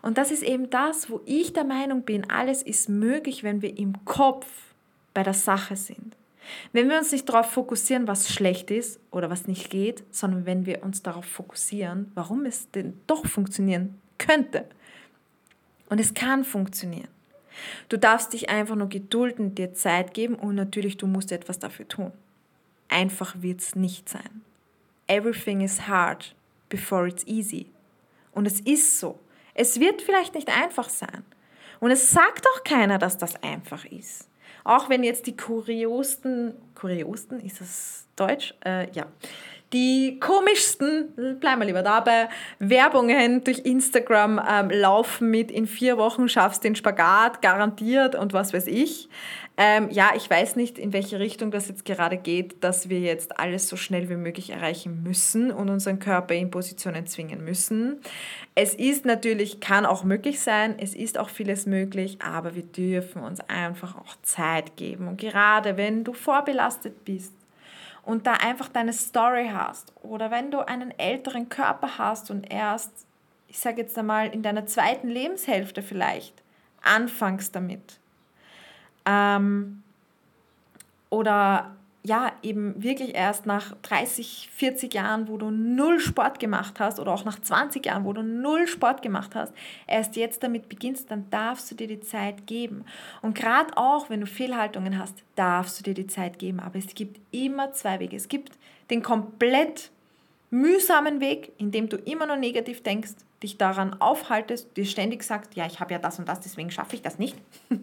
Und 0.02 0.18
das 0.18 0.30
ist 0.30 0.42
eben 0.42 0.70
das, 0.70 1.10
wo 1.10 1.20
ich 1.24 1.52
der 1.52 1.64
Meinung 1.64 2.02
bin, 2.02 2.28
alles 2.30 2.62
ist 2.62 2.88
möglich, 2.88 3.42
wenn 3.42 3.62
wir 3.62 3.78
im 3.78 4.04
Kopf 4.04 4.46
bei 5.14 5.22
der 5.22 5.34
Sache 5.34 5.76
sind. 5.76 6.16
Wenn 6.72 6.88
wir 6.88 6.98
uns 6.98 7.12
nicht 7.12 7.28
darauf 7.28 7.50
fokussieren, 7.50 8.08
was 8.08 8.32
schlecht 8.32 8.70
ist 8.70 9.00
oder 9.10 9.30
was 9.30 9.46
nicht 9.46 9.70
geht, 9.70 10.02
sondern 10.10 10.46
wenn 10.46 10.66
wir 10.66 10.82
uns 10.82 11.02
darauf 11.02 11.24
fokussieren, 11.24 12.10
warum 12.14 12.46
es 12.46 12.70
denn 12.70 12.98
doch 13.06 13.26
funktionieren 13.26 14.00
könnte. 14.18 14.64
Und 15.88 16.00
es 16.00 16.14
kann 16.14 16.44
funktionieren. 16.44 17.08
Du 17.88 17.98
darfst 17.98 18.32
dich 18.32 18.48
einfach 18.48 18.76
nur 18.76 18.88
gedulden, 18.88 19.54
dir 19.54 19.74
Zeit 19.74 20.14
geben 20.14 20.34
und 20.34 20.54
natürlich, 20.54 20.96
du 20.96 21.06
musst 21.06 21.32
etwas 21.32 21.58
dafür 21.58 21.86
tun. 21.86 22.12
Einfach 22.88 23.42
wird 23.42 23.60
es 23.60 23.76
nicht 23.76 24.08
sein. 24.08 24.42
Everything 25.06 25.60
is 25.60 25.88
hard 25.88 26.34
before 26.68 27.06
it's 27.08 27.26
easy. 27.26 27.66
Und 28.32 28.46
es 28.46 28.60
ist 28.60 28.98
so. 28.98 29.18
Es 29.60 29.78
wird 29.78 30.00
vielleicht 30.00 30.34
nicht 30.34 30.48
einfach 30.48 30.88
sein. 30.88 31.22
Und 31.80 31.90
es 31.90 32.10
sagt 32.10 32.46
auch 32.46 32.64
keiner, 32.64 32.96
dass 32.96 33.18
das 33.18 33.42
einfach 33.42 33.84
ist. 33.84 34.26
Auch 34.64 34.88
wenn 34.88 35.04
jetzt 35.04 35.26
die 35.26 35.36
kuriosten, 35.36 36.54
kuriosten, 36.74 37.40
ist 37.40 37.60
das 37.60 38.06
Deutsch? 38.16 38.54
Äh, 38.64 38.90
ja. 38.92 39.04
Die 39.72 40.18
komischsten, 40.18 41.38
bleiben 41.38 41.60
wir 41.60 41.66
lieber 41.66 41.82
dabei, 41.82 42.28
Werbungen 42.58 43.44
durch 43.44 43.60
Instagram 43.60 44.40
ähm, 44.48 44.70
laufen 44.70 45.30
mit 45.30 45.52
in 45.52 45.66
vier 45.66 45.96
Wochen 45.96 46.28
schaffst 46.28 46.64
den 46.64 46.74
Spagat, 46.74 47.40
garantiert 47.40 48.16
und 48.16 48.32
was 48.32 48.52
weiß 48.52 48.66
ich. 48.66 49.08
Ähm, 49.56 49.88
ja, 49.90 50.10
ich 50.16 50.28
weiß 50.28 50.56
nicht, 50.56 50.78
in 50.78 50.92
welche 50.92 51.20
Richtung 51.20 51.50
das 51.50 51.68
jetzt 51.68 51.84
gerade 51.84 52.16
geht, 52.16 52.64
dass 52.64 52.88
wir 52.88 52.98
jetzt 52.98 53.38
alles 53.38 53.68
so 53.68 53.76
schnell 53.76 54.08
wie 54.08 54.16
möglich 54.16 54.50
erreichen 54.50 55.02
müssen 55.02 55.52
und 55.52 55.68
unseren 55.68 55.98
Körper 55.98 56.34
in 56.34 56.50
Positionen 56.50 57.06
zwingen 57.06 57.44
müssen. 57.44 58.00
Es 58.54 58.74
ist 58.74 59.04
natürlich, 59.04 59.60
kann 59.60 59.86
auch 59.86 60.02
möglich 60.02 60.40
sein, 60.40 60.76
es 60.78 60.94
ist 60.94 61.18
auch 61.18 61.28
vieles 61.28 61.66
möglich, 61.66 62.18
aber 62.22 62.54
wir 62.54 62.62
dürfen 62.62 63.22
uns 63.22 63.40
einfach 63.48 63.96
auch 63.96 64.16
Zeit 64.22 64.76
geben. 64.76 65.06
Und 65.06 65.20
gerade 65.20 65.76
wenn 65.76 66.04
du 66.04 66.12
vorbelastet 66.12 67.04
bist, 67.04 67.34
und 68.10 68.26
da 68.26 68.34
einfach 68.34 68.68
deine 68.68 68.92
Story 68.92 69.50
hast. 69.52 69.92
Oder 70.02 70.30
wenn 70.30 70.50
du 70.50 70.66
einen 70.66 70.90
älteren 70.98 71.48
Körper 71.48 71.98
hast 71.98 72.30
und 72.30 72.50
erst, 72.50 73.06
ich 73.48 73.58
sage 73.58 73.82
jetzt 73.82 73.96
einmal, 73.98 74.28
in 74.28 74.42
deiner 74.42 74.66
zweiten 74.66 75.08
Lebenshälfte 75.08 75.82
vielleicht 75.82 76.42
anfängst 76.82 77.54
damit, 77.54 78.00
ähm, 79.06 79.82
oder 81.10 81.76
ja, 82.02 82.32
eben 82.42 82.82
wirklich 82.82 83.14
erst 83.14 83.44
nach 83.44 83.76
30, 83.82 84.48
40 84.54 84.94
Jahren, 84.94 85.28
wo 85.28 85.36
du 85.36 85.50
null 85.50 86.00
Sport 86.00 86.38
gemacht 86.38 86.80
hast 86.80 86.98
oder 86.98 87.12
auch 87.12 87.24
nach 87.24 87.38
20 87.38 87.84
Jahren, 87.84 88.04
wo 88.04 88.12
du 88.14 88.22
null 88.22 88.66
Sport 88.66 89.02
gemacht 89.02 89.34
hast, 89.34 89.52
erst 89.86 90.16
jetzt 90.16 90.42
damit 90.42 90.68
beginnst, 90.68 91.10
dann 91.10 91.28
darfst 91.30 91.70
du 91.70 91.74
dir 91.74 91.88
die 91.88 92.00
Zeit 92.00 92.46
geben. 92.46 92.84
Und 93.20 93.34
gerade 93.34 93.76
auch, 93.76 94.08
wenn 94.08 94.20
du 94.20 94.26
Fehlhaltungen 94.26 94.98
hast, 94.98 95.22
darfst 95.34 95.78
du 95.78 95.82
dir 95.82 95.94
die 95.94 96.06
Zeit 96.06 96.38
geben. 96.38 96.60
Aber 96.60 96.78
es 96.78 96.94
gibt 96.94 97.20
immer 97.32 97.72
zwei 97.72 98.00
Wege. 98.00 98.16
Es 98.16 98.28
gibt 98.28 98.52
den 98.88 99.02
komplett 99.02 99.90
mühsamen 100.50 101.20
Weg, 101.20 101.52
in 101.58 101.70
dem 101.70 101.88
du 101.88 101.96
immer 101.96 102.26
nur 102.26 102.36
negativ 102.36 102.82
denkst, 102.82 103.12
dich 103.42 103.58
daran 103.58 104.00
aufhaltest, 104.00 104.76
dir 104.76 104.84
ständig 104.84 105.22
sagst, 105.22 105.54
ja, 105.54 105.66
ich 105.66 105.80
habe 105.80 105.92
ja 105.92 105.98
das 105.98 106.18
und 106.18 106.28
das, 106.28 106.40
deswegen 106.40 106.70
schaffe 106.70 106.94
ich 106.94 107.02
das 107.02 107.18
nicht. 107.18 107.36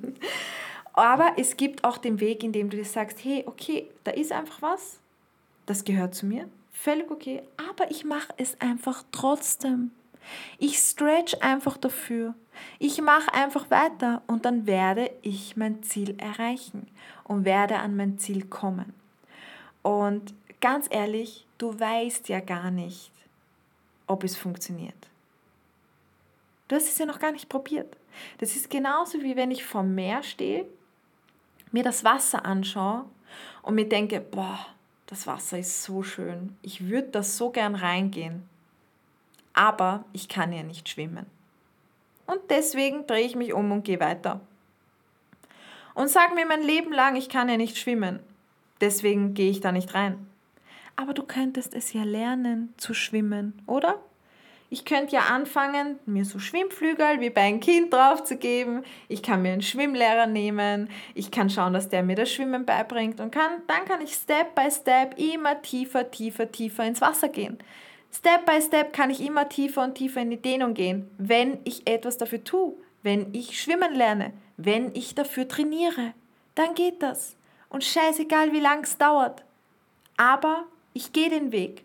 Aber 0.97 1.33
es 1.37 1.57
gibt 1.57 1.83
auch 1.83 1.99
den 1.99 2.19
Weg, 2.19 2.43
in 2.43 2.51
dem 2.51 2.71
du 2.71 2.77
dir 2.77 2.83
sagst, 2.83 3.23
hey, 3.23 3.43
okay, 3.45 3.87
da 4.03 4.09
ist 4.09 4.31
einfach 4.31 4.63
was, 4.63 4.99
das 5.67 5.83
gehört 5.83 6.15
zu 6.15 6.25
mir, 6.25 6.49
völlig 6.71 7.11
okay, 7.11 7.43
aber 7.69 7.91
ich 7.91 8.03
mache 8.03 8.33
es 8.37 8.59
einfach 8.59 9.03
trotzdem. 9.11 9.91
Ich 10.57 10.79
stretch 10.79 11.35
einfach 11.39 11.77
dafür. 11.77 12.33
Ich 12.79 12.99
mache 12.99 13.31
einfach 13.31 13.69
weiter 13.69 14.23
und 14.25 14.45
dann 14.45 14.65
werde 14.65 15.11
ich 15.21 15.55
mein 15.55 15.83
Ziel 15.83 16.15
erreichen 16.17 16.87
und 17.25 17.45
werde 17.45 17.77
an 17.77 17.95
mein 17.95 18.17
Ziel 18.17 18.47
kommen. 18.47 18.95
Und 19.83 20.33
ganz 20.61 20.87
ehrlich, 20.89 21.45
du 21.59 21.79
weißt 21.79 22.27
ja 22.27 22.39
gar 22.39 22.71
nicht, 22.71 23.11
ob 24.07 24.23
es 24.23 24.35
funktioniert. 24.35 24.95
Du 26.67 26.75
hast 26.75 26.87
es 26.87 26.97
ja 26.97 27.05
noch 27.05 27.19
gar 27.19 27.33
nicht 27.33 27.49
probiert. 27.49 27.95
Das 28.39 28.55
ist 28.55 28.71
genauso 28.71 29.21
wie 29.21 29.35
wenn 29.35 29.51
ich 29.51 29.63
vom 29.63 29.93
Meer 29.93 30.23
stehe, 30.23 30.65
mir 31.71 31.83
das 31.83 32.03
Wasser 32.03 32.45
anschaue 32.45 33.05
und 33.61 33.75
mir 33.75 33.87
denke, 33.87 34.19
boah, 34.19 34.59
das 35.07 35.25
Wasser 35.25 35.59
ist 35.59 35.83
so 35.83 36.03
schön. 36.03 36.55
Ich 36.61 36.87
würde 36.87 37.09
da 37.09 37.23
so 37.23 37.49
gern 37.49 37.75
reingehen. 37.75 38.47
Aber 39.53 40.05
ich 40.13 40.29
kann 40.29 40.53
ja 40.53 40.63
nicht 40.63 40.89
schwimmen. 40.89 41.25
Und 42.27 42.41
deswegen 42.49 43.07
drehe 43.07 43.25
ich 43.25 43.35
mich 43.35 43.53
um 43.53 43.71
und 43.71 43.83
gehe 43.83 43.99
weiter. 43.99 44.41
Und 45.95 46.09
sage 46.09 46.35
mir 46.35 46.45
mein 46.45 46.61
Leben 46.61 46.91
lang, 46.91 47.15
ich 47.15 47.29
kann 47.29 47.49
ja 47.49 47.57
nicht 47.57 47.77
schwimmen. 47.77 48.19
Deswegen 48.81 49.33
gehe 49.33 49.49
ich 49.49 49.61
da 49.61 49.71
nicht 49.71 49.95
rein. 49.95 50.27
Aber 50.95 51.13
du 51.13 51.23
könntest 51.23 51.73
es 51.73 51.93
ja 51.93 52.03
lernen 52.03 52.73
zu 52.77 52.93
schwimmen, 52.93 53.61
oder? 53.65 53.99
Ich 54.69 54.83
könnte 54.83 55.15
ja 55.15 55.21
anfangen, 55.21 55.97
mir 56.05 56.25
so 56.25 56.39
Schwimmflügel 56.39 57.21
wie 57.21 57.29
bei 57.29 57.41
einem 57.41 57.61
Kind 57.61 57.93
draufzugeben. 57.93 58.83
Ich 59.07 59.23
kann 59.23 59.41
mir 59.41 59.53
einen 59.53 59.61
Schwimmlehrer 59.61 60.27
nehmen. 60.27 60.89
Ich 61.15 61.31
kann 61.31 61.49
schauen, 61.49 61.71
dass 61.71 61.87
der 61.87 62.03
mir 62.03 62.15
das 62.15 62.29
Schwimmen 62.29 62.65
beibringt. 62.65 63.21
Und 63.21 63.31
kann, 63.31 63.61
dann 63.67 63.85
kann 63.85 64.01
ich 64.01 64.13
Step 64.13 64.55
by 64.55 64.69
Step 64.69 65.17
immer 65.17 65.61
tiefer, 65.61 66.11
tiefer, 66.11 66.51
tiefer 66.51 66.85
ins 66.85 66.99
Wasser 66.99 67.29
gehen. 67.29 67.57
Step 68.11 68.45
by 68.45 68.61
Step 68.61 68.91
kann 68.91 69.09
ich 69.09 69.21
immer 69.21 69.47
tiefer 69.47 69.83
und 69.83 69.95
tiefer 69.95 70.21
in 70.21 70.31
die 70.31 70.41
Dehnung 70.41 70.73
gehen, 70.73 71.09
wenn 71.17 71.59
ich 71.63 71.87
etwas 71.87 72.17
dafür 72.17 72.43
tue, 72.43 72.73
wenn 73.03 73.33
ich 73.33 73.61
schwimmen 73.61 73.93
lerne, 73.93 74.33
wenn 74.57 74.93
ich 74.95 75.15
dafür 75.15 75.47
trainiere. 75.47 76.13
Dann 76.55 76.73
geht 76.73 77.01
das. 77.01 77.37
Und 77.69 77.85
scheißegal, 77.85 78.51
wie 78.51 78.59
lang 78.59 78.83
es 78.83 78.97
dauert. 78.97 79.43
Aber 80.17 80.65
ich 80.93 81.13
gehe 81.13 81.29
den 81.29 81.51
Weg. 81.51 81.83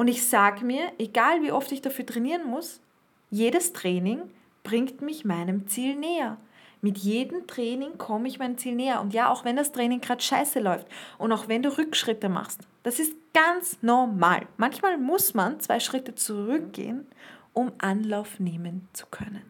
Und 0.00 0.08
ich 0.08 0.26
sage 0.26 0.64
mir, 0.64 0.90
egal 0.96 1.42
wie 1.42 1.52
oft 1.52 1.70
ich 1.72 1.82
dafür 1.82 2.06
trainieren 2.06 2.46
muss, 2.46 2.80
jedes 3.28 3.74
Training 3.74 4.22
bringt 4.62 5.02
mich 5.02 5.26
meinem 5.26 5.68
Ziel 5.68 5.94
näher. 5.94 6.38
Mit 6.80 6.96
jedem 6.96 7.46
Training 7.46 7.98
komme 7.98 8.26
ich 8.26 8.38
meinem 8.38 8.56
Ziel 8.56 8.76
näher. 8.76 9.02
Und 9.02 9.12
ja, 9.12 9.28
auch 9.28 9.44
wenn 9.44 9.56
das 9.56 9.72
Training 9.72 10.00
gerade 10.00 10.22
scheiße 10.22 10.58
läuft 10.58 10.86
und 11.18 11.32
auch 11.32 11.48
wenn 11.48 11.62
du 11.62 11.76
Rückschritte 11.76 12.30
machst, 12.30 12.62
das 12.82 12.98
ist 12.98 13.12
ganz 13.34 13.76
normal. 13.82 14.46
Manchmal 14.56 14.96
muss 14.96 15.34
man 15.34 15.60
zwei 15.60 15.80
Schritte 15.80 16.14
zurückgehen, 16.14 17.06
um 17.52 17.70
Anlauf 17.76 18.40
nehmen 18.40 18.88
zu 18.94 19.04
können. 19.04 19.42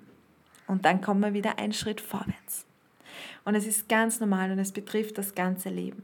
Und 0.66 0.84
dann 0.84 1.00
kommen 1.00 1.20
wir 1.20 1.32
wieder 1.32 1.60
einen 1.60 1.74
Schritt 1.74 2.00
vorwärts. 2.00 2.66
Und 3.44 3.54
es 3.54 3.68
ist 3.68 3.88
ganz 3.88 4.18
normal 4.18 4.50
und 4.50 4.58
es 4.58 4.72
betrifft 4.72 5.16
das 5.16 5.36
ganze 5.36 5.68
Leben. 5.68 6.02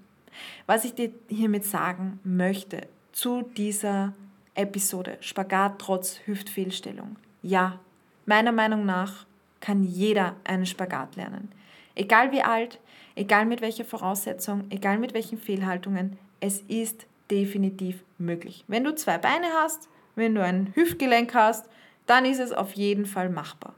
Was 0.67 0.85
ich 0.85 0.95
dir 0.95 1.11
hiermit 1.27 1.65
sagen 1.65 2.21
möchte 2.23 2.87
zu 3.11 3.43
dieser 3.43 4.15
Episode 4.57 5.19
Spagat 5.21 5.79
trotz 5.79 6.21
Hüftfehlstellung. 6.27 7.17
Ja, 7.43 7.79
meiner 8.25 8.53
Meinung 8.53 8.87
nach 8.87 9.27
kann 9.61 9.83
jeder 9.83 10.37
einen 10.45 10.67
Spagat 10.67 11.17
lernen. 11.17 11.51
Egal 11.95 12.33
wie 12.33 12.43
alt, 12.43 12.81
egal 13.15 13.47
mit 13.47 13.61
welcher 13.61 13.85
Voraussetzung, 13.85 14.65
egal 14.71 14.99
mit 14.99 15.15
welchen 15.15 15.39
Fehlhaltungen, 15.39 16.19
es 16.41 16.61
ist 16.69 17.07
definitiv 17.31 18.03
möglich. 18.19 18.65
Wenn 18.69 18.85
du 18.85 18.95
zwei 18.95 19.19
Beine 19.19 19.47
hast, 19.55 19.89
wenn 20.15 20.35
du 20.35 20.43
ein 20.43 20.73
Hüftgelenk 20.75 21.35
hast, 21.35 21.69
dann 22.07 22.25
ist 22.25 22.39
es 22.39 22.53
auf 22.53 22.73
jeden 22.75 23.07
Fall 23.07 23.29
machbar. 23.29 23.75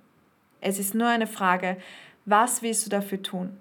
Es 0.60 0.78
ist 0.78 0.94
nur 0.94 1.08
eine 1.08 1.26
Frage, 1.26 1.78
was 2.24 2.62
willst 2.62 2.84
du 2.84 2.90
dafür 2.90 3.22
tun? 3.22 3.56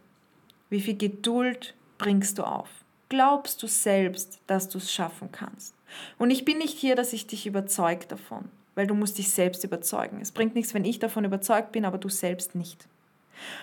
Wie 0.69 0.81
viel 0.81 0.97
Geduld 0.97 1.75
bringst 1.97 2.37
du 2.37 2.43
auf? 2.43 2.69
Glaubst 3.09 3.63
du 3.63 3.67
selbst, 3.67 4.41
dass 4.47 4.67
du 4.67 4.79
es 4.79 4.91
schaffen 4.91 5.31
kannst? 5.31 5.76
Und 6.17 6.31
ich 6.31 6.45
bin 6.45 6.57
nicht 6.57 6.77
hier, 6.77 6.95
dass 6.95 7.13
ich 7.13 7.27
dich 7.27 7.45
überzeuge 7.45 8.05
davon, 8.07 8.49
weil 8.75 8.87
du 8.87 8.93
musst 8.93 9.17
dich 9.17 9.29
selbst 9.29 9.63
überzeugen. 9.63 10.19
Es 10.21 10.31
bringt 10.31 10.55
nichts, 10.55 10.73
wenn 10.73 10.85
ich 10.85 10.99
davon 10.99 11.25
überzeugt 11.25 11.71
bin, 11.71 11.85
aber 11.85 11.97
du 11.97 12.09
selbst 12.09 12.55
nicht. 12.55 12.87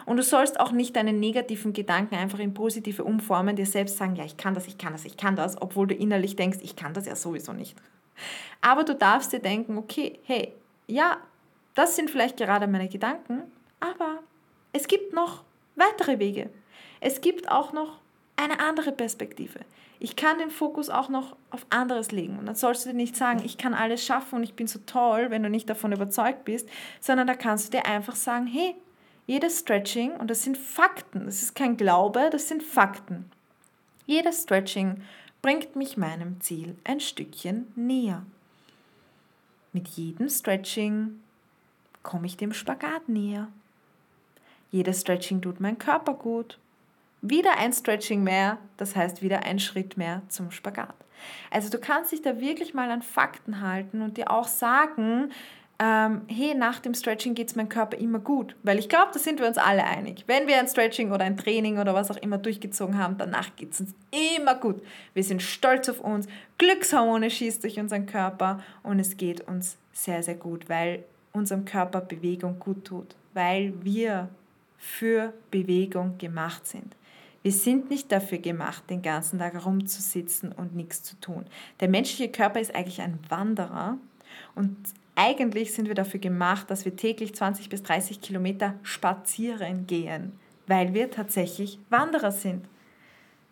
Und 0.07 0.17
du 0.17 0.23
sollst 0.23 0.61
auch 0.61 0.73
nicht 0.73 0.97
deine 0.97 1.13
negativen 1.13 1.73
Gedanken 1.73 2.15
einfach 2.15 2.39
in 2.39 2.55
positive 2.55 3.05
umformen, 3.05 3.57
dir 3.57 3.67
selbst 3.67 3.97
sagen, 3.97 4.17
ja, 4.17 4.25
ich 4.25 4.37
kann 4.37 4.55
das, 4.55 4.67
ich 4.67 4.79
kann 4.79 4.93
das, 4.93 5.05
ich 5.05 5.17
kann 5.17 5.37
das, 5.37 5.61
obwohl 5.61 5.87
du 5.87 5.95
innerlich 5.95 6.37
denkst, 6.37 6.59
ich 6.63 6.77
kann 6.77 6.95
das 6.95 7.07
ja 7.07 7.17
sowieso 7.17 7.53
nicht. 7.53 7.77
Aber 8.61 8.85
du 8.85 8.95
darfst 8.95 9.33
dir 9.33 9.41
denken, 9.41 9.77
okay, 9.77 10.19
hey, 10.25 10.53
ja, 10.87 11.19
das 11.75 11.97
sind 11.97 12.11
vielleicht 12.11 12.37
gerade 12.37 12.67
meine 12.69 12.89
Gedanken, 12.89 13.43
aber 13.81 14.21
es 14.73 14.87
gibt 14.87 15.13
noch 15.13 15.43
weitere 15.75 16.19
Wege. 16.19 16.51
Es 17.01 17.21
gibt 17.21 17.51
auch 17.51 17.73
noch 17.73 17.99
eine 18.37 18.61
andere 18.61 18.93
Perspektive. 18.93 19.61
Ich 20.05 20.17
kann 20.17 20.37
den 20.37 20.51
Fokus 20.51 20.91
auch 20.91 21.09
noch 21.09 21.35
auf 21.49 21.65
anderes 21.71 22.13
legen. 22.13 22.39
Und 22.39 22.45
dann 22.45 22.57
sollst 22.57 22.85
du 22.85 22.91
dir 22.91 22.95
nicht 22.95 23.17
sagen, 23.17 23.41
ich 23.43 23.57
kann 23.57 23.73
alles 23.73 24.05
schaffen 24.05 24.37
und 24.37 24.43
ich 24.43 24.53
bin 24.53 24.67
so 24.67 24.79
toll, 24.85 25.31
wenn 25.31 25.43
du 25.43 25.49
nicht 25.49 25.71
davon 25.71 25.93
überzeugt 25.93 26.45
bist, 26.45 26.69
sondern 27.01 27.27
da 27.27 27.35
kannst 27.35 27.69
du 27.69 27.79
dir 27.79 27.87
einfach 27.87 28.15
sagen, 28.15 28.47
hey, 28.47 28.75
jedes 29.27 29.61
Stretching, 29.61 30.11
und 30.11 30.29
das 30.29 30.43
sind 30.43 30.59
Fakten, 30.59 31.25
das 31.25 31.41
ist 31.41 31.55
kein 31.55 31.79
Glaube, 31.79 32.29
das 32.31 32.49
sind 32.49 32.63
Fakten. 32.63 33.31
Jedes 34.05 34.43
Stretching 34.43 35.01
bringt 35.41 35.75
mich 35.75 35.97
meinem 35.97 36.39
Ziel 36.43 36.77
ein 36.85 37.01
Stückchen 37.01 37.73
näher. 37.75 38.27
Mit 39.73 39.89
jedem 39.89 40.29
Stretching 40.29 41.19
komme 42.03 42.27
ich 42.27 42.37
dem 42.37 42.53
Spagat 42.53 43.09
näher. 43.09 43.49
Jedes 44.71 45.01
Stretching 45.01 45.41
tut 45.41 45.61
meinem 45.61 45.79
Körper 45.79 46.13
gut. 46.13 46.59
Wieder 47.27 47.57
ein 47.57 47.73
Stretching 47.73 48.23
mehr, 48.23 48.59
das 48.77 48.95
heißt 48.95 49.23
wieder 49.23 49.45
ein 49.45 49.59
Schritt 49.59 49.97
mehr 49.97 50.21
zum 50.29 50.51
Spagat. 50.51 50.95
Also 51.51 51.71
du 51.71 51.79
kannst 51.79 52.13
dich 52.13 52.21
da 52.21 52.39
wirklich 52.39 52.75
mal 52.75 52.91
an 52.91 53.01
Fakten 53.01 53.63
halten 53.63 54.03
und 54.03 54.19
dir 54.19 54.31
auch 54.31 54.47
sagen, 54.47 55.31
ähm, 55.79 56.21
hey, 56.29 56.55
nach 56.55 56.81
dem 56.81 56.93
Stretching 56.93 57.35
geht 57.35 57.49
es 57.49 57.57
meinem 57.57 57.71
Körper 57.71 57.97
immer 57.97 58.19
gut. 58.19 58.55
Weil 58.63 58.79
ich 58.79 58.91
glaube, 58.91 59.11
da 59.15 59.19
sind 59.19 59.41
wir 59.41 59.47
uns 59.47 59.57
alle 59.57 59.85
einig. 59.85 60.25
Wenn 60.27 60.47
wir 60.47 60.59
ein 60.59 60.69
Stretching 60.69 61.13
oder 61.13 61.25
ein 61.25 61.39
Training 61.39 61.79
oder 61.79 61.95
was 61.95 62.11
auch 62.11 62.19
immer 62.19 62.37
durchgezogen 62.37 62.99
haben, 62.99 63.17
danach 63.17 63.57
geht 63.57 63.73
es 63.73 63.81
uns 63.81 63.95
immer 64.37 64.55
gut. 64.57 64.83
Wir 65.15 65.25
sind 65.25 65.41
stolz 65.41 65.89
auf 65.89 66.01
uns, 66.01 66.27
Glückshormone 66.59 67.31
schießt 67.31 67.65
durch 67.65 67.81
unseren 67.81 68.05
Körper 68.05 68.61
und 68.83 68.99
es 68.99 69.17
geht 69.17 69.41
uns 69.49 69.79
sehr, 69.95 70.23
sehr 70.23 70.35
gut, 70.35 70.69
weil 70.69 71.05
unserem 71.33 71.65
Körper 71.65 72.03
Bewegung 72.03 72.59
gut 72.59 72.85
tut, 72.85 73.17
weil 73.33 73.73
wir 73.83 74.29
für 74.77 75.33
Bewegung 75.51 76.19
gemacht 76.19 76.67
sind. 76.67 76.95
Wir 77.45 77.53
sind 77.53 77.91
nicht 77.91 78.11
dafür 78.11 78.39
gemacht, 78.39 78.89
den 78.89 79.03
ganzen 79.03 79.39
Tag 79.39 79.53
herumzusitzen 79.53 80.51
und 80.51 80.75
nichts 80.75 81.03
zu 81.03 81.21
tun. 81.21 81.45
Der 81.79 81.91
menschliche 81.91 82.33
Körper 82.33 82.59
ist 82.59 82.75
eigentlich 82.75 83.03
ein 83.03 83.19
Wanderer 83.29 83.99
und 84.55 84.75
eigentlich 85.15 85.75
sind 85.75 85.87
wir 85.87 85.95
dafür 85.95 86.21
gemacht, 86.21 86.71
dass 86.71 86.87
wir 86.87 86.97
täglich 86.97 87.35
20 87.35 87.69
bis 87.69 87.83
30 87.83 88.23
Kilometer 88.23 88.77
spazieren 88.83 89.87
gehen, 89.87 90.33
weil 90.67 90.95
wir 90.95 91.11
tatsächlich 91.11 91.79
Wanderer 91.91 92.33
sind. 92.33 92.65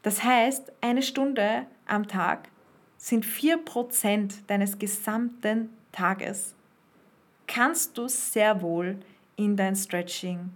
Das 0.01 0.25
heißt, 0.25 0.73
eine 0.81 1.03
Stunde 1.03 1.67
am 1.87 2.09
Tag 2.09 2.49
sind 2.97 3.27
4% 3.27 4.47
deines 4.47 4.79
gesamten 4.79 5.69
Tages. 5.93 6.55
Kannst 7.47 7.99
du 7.99 8.09
sehr 8.09 8.63
wohl 8.63 8.97
in 9.37 9.55
dein 9.55 9.77
Stretching 9.77 10.49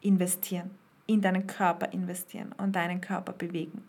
investieren 0.00 0.79
in 1.10 1.20
deinen 1.20 1.46
Körper 1.48 1.92
investieren 1.92 2.54
und 2.56 2.76
deinen 2.76 3.00
Körper 3.00 3.32
bewegen. 3.32 3.82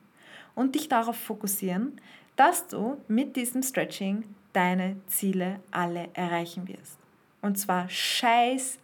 Und 0.56 0.74
dich 0.74 0.90
darauf 0.90 1.16
fokussieren, 1.16 2.02
dass 2.36 2.66
du 2.68 3.00
mit 3.08 3.36
diesem 3.36 3.62
Stretching 3.62 4.24
deine 4.54 4.96
Ziele 5.06 5.60
alle 5.70 6.10
erreichen 6.14 6.68
wirst. 6.68 6.98
Und 7.42 7.60
zwar 7.60 7.88
scheißegal, 7.90 8.82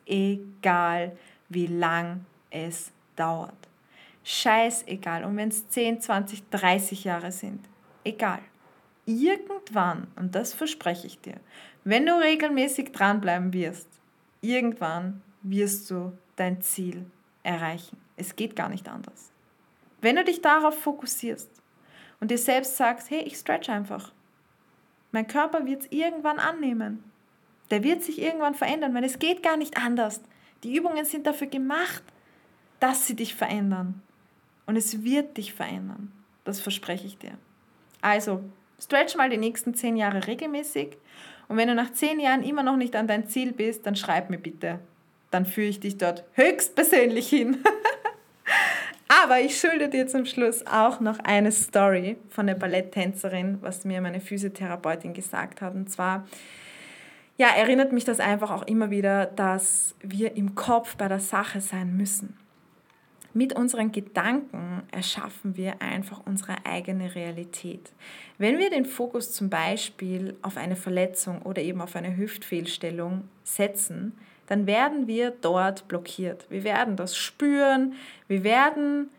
wie 1.50 1.66
lang 1.68 2.26
es 2.52 2.92
dauert. 3.16 3.68
Scheißegal. 4.24 5.24
Und 5.24 5.36
wenn 5.38 5.50
es 5.50 5.68
10, 5.70 6.02
20, 6.02 6.50
30 6.50 7.06
Jahre 7.06 7.32
sind, 7.32 7.62
egal. 8.04 8.42
Irgendwann, 9.06 10.06
und 10.16 10.36
das 10.36 10.54
verspreche 10.54 11.08
ich 11.08 11.20
dir, 11.22 11.40
wenn 11.86 12.06
du 12.06 12.14
regelmäßig 12.14 12.92
dranbleiben 12.92 13.52
wirst, 13.54 13.88
irgendwann 14.42 15.24
wirst 15.42 15.90
du 15.90 16.16
dein 16.36 16.62
Ziel 16.62 17.06
erreichen. 17.42 17.98
Es 18.18 18.36
geht 18.36 18.56
gar 18.56 18.70
nicht 18.70 18.90
anders. 18.90 19.32
Wenn 20.02 20.16
du 20.16 20.24
dich 20.24 20.42
darauf 20.42 20.78
fokussierst 20.80 21.50
und 22.20 22.32
dir 22.32 22.38
selbst 22.38 22.78
sagst, 22.78 23.10
hey, 23.10 23.22
ich 23.22 23.38
stretch 23.38 23.70
einfach. 23.70 24.12
Mein 25.12 25.28
Körper 25.28 25.66
wird 25.66 25.84
es 25.84 25.92
irgendwann 25.92 26.40
annehmen. 26.40 27.04
Der 27.72 27.84
wird 27.84 28.04
sich 28.04 28.22
irgendwann 28.22 28.56
verändern, 28.56 28.94
weil 28.94 29.04
es 29.04 29.20
geht 29.20 29.44
gar 29.44 29.58
nicht 29.58 29.78
anders. 29.78 30.22
Die 30.64 30.76
Übungen 30.76 31.06
sind 31.06 31.28
dafür 31.28 31.48
gemacht, 31.48 32.04
dass 32.80 33.08
sie 33.08 33.16
dich 33.16 33.36
verändern. 33.36 34.02
Und 34.66 34.76
es 34.76 35.04
wird 35.04 35.38
dich 35.38 35.54
verändern. 35.54 36.12
Das 36.44 36.60
verspreche 36.60 37.08
ich 37.08 37.18
dir. 37.18 37.38
Also, 38.02 38.44
stretch 38.80 39.16
mal 39.16 39.30
die 39.30 39.38
nächsten 39.38 39.74
zehn 39.74 39.96
Jahre 39.98 40.28
regelmäßig 40.28 40.98
Und 41.48 41.58
wenn 41.58 41.68
du 41.68 41.76
nach 41.76 41.92
zehn 41.94 42.20
Jahren 42.20 42.44
immer 42.44 42.64
noch 42.64 42.78
nicht 42.78 42.96
an 42.96 43.08
dein 43.08 43.28
Ziel 43.28 43.54
bist, 43.54 43.86
dann 43.86 43.96
schreib 43.96 44.30
mir 44.30 44.38
bitte. 44.38 44.80
Dann 45.32 45.46
führe 45.46 45.68
ich 45.68 45.80
dich 45.80 45.98
dort 45.98 46.24
höchstpersönlich 46.34 47.30
hin. 47.30 47.64
Aber 49.24 49.40
ich 49.40 49.60
schulde 49.60 49.90
dir 49.90 50.06
zum 50.08 50.26
Schluss 50.26 50.66
auch 50.68 51.00
noch 51.00 51.18
eine 51.20 51.52
Story 51.52 52.18
von 52.30 52.46
der 52.46 52.54
Balletttänzerin, 52.54 53.58
was 53.62 53.84
mir 53.84 54.00
meine 54.00 54.22
Physiotherapeutin 54.22 55.14
gesagt 55.14 55.62
hat. 55.62 55.74
Und 55.74 55.90
zwar, 55.90 56.28
ja, 57.38 57.48
erinnert 57.48 57.92
mich 57.92 58.06
das 58.06 58.20
einfach 58.20 58.52
auch 58.52 58.68
immer 58.68 58.92
wieder, 58.92 59.26
dass 59.26 59.96
wir 60.02 60.36
im 60.36 60.54
Kopf 60.54 60.98
bei 60.98 61.08
der 61.08 61.20
Sache 61.20 61.62
sein 61.62 61.98
müssen. 61.98 62.38
Mit 63.34 63.54
unseren 63.54 63.92
Gedanken 63.92 64.84
erschaffen 64.92 65.58
wir 65.58 65.82
einfach 65.82 66.22
unsere 66.26 66.66
eigene 66.66 67.16
Realität. 67.16 67.92
Wenn 68.38 68.60
wir 68.60 68.70
den 68.70 68.86
Fokus 68.86 69.32
zum 69.32 69.50
Beispiel 69.50 70.36
auf 70.44 70.58
eine 70.58 70.76
Verletzung 70.76 71.42
oder 71.42 71.62
eben 71.62 71.82
auf 71.82 71.96
eine 71.96 72.18
Hüftfehlstellung 72.18 73.28
setzen, 73.44 74.18
dann 74.48 74.66
werden 74.66 75.08
wir 75.08 75.32
dort 75.32 75.88
blockiert. 75.88 76.46
Wir 76.50 76.64
werden 76.64 76.96
das 76.96 77.16
spüren, 77.16 77.94
wir 78.28 78.44
werden 78.44 79.10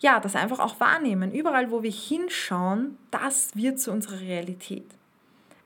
ja, 0.00 0.20
das 0.20 0.36
einfach 0.36 0.58
auch 0.58 0.78
wahrnehmen. 0.78 1.32
Überall, 1.32 1.70
wo 1.70 1.82
wir 1.82 1.90
hinschauen, 1.90 2.98
das 3.10 3.56
wird 3.56 3.80
zu 3.80 3.90
unserer 3.92 4.20
Realität. 4.20 4.86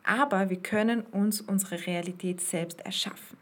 Aber 0.05 0.51
wir 0.51 0.59
können 0.59 1.03
uns 1.03 1.41
unsere 1.41 1.87
Realität 1.87 2.41
selbst 2.41 2.81
erschaffen. 2.81 3.37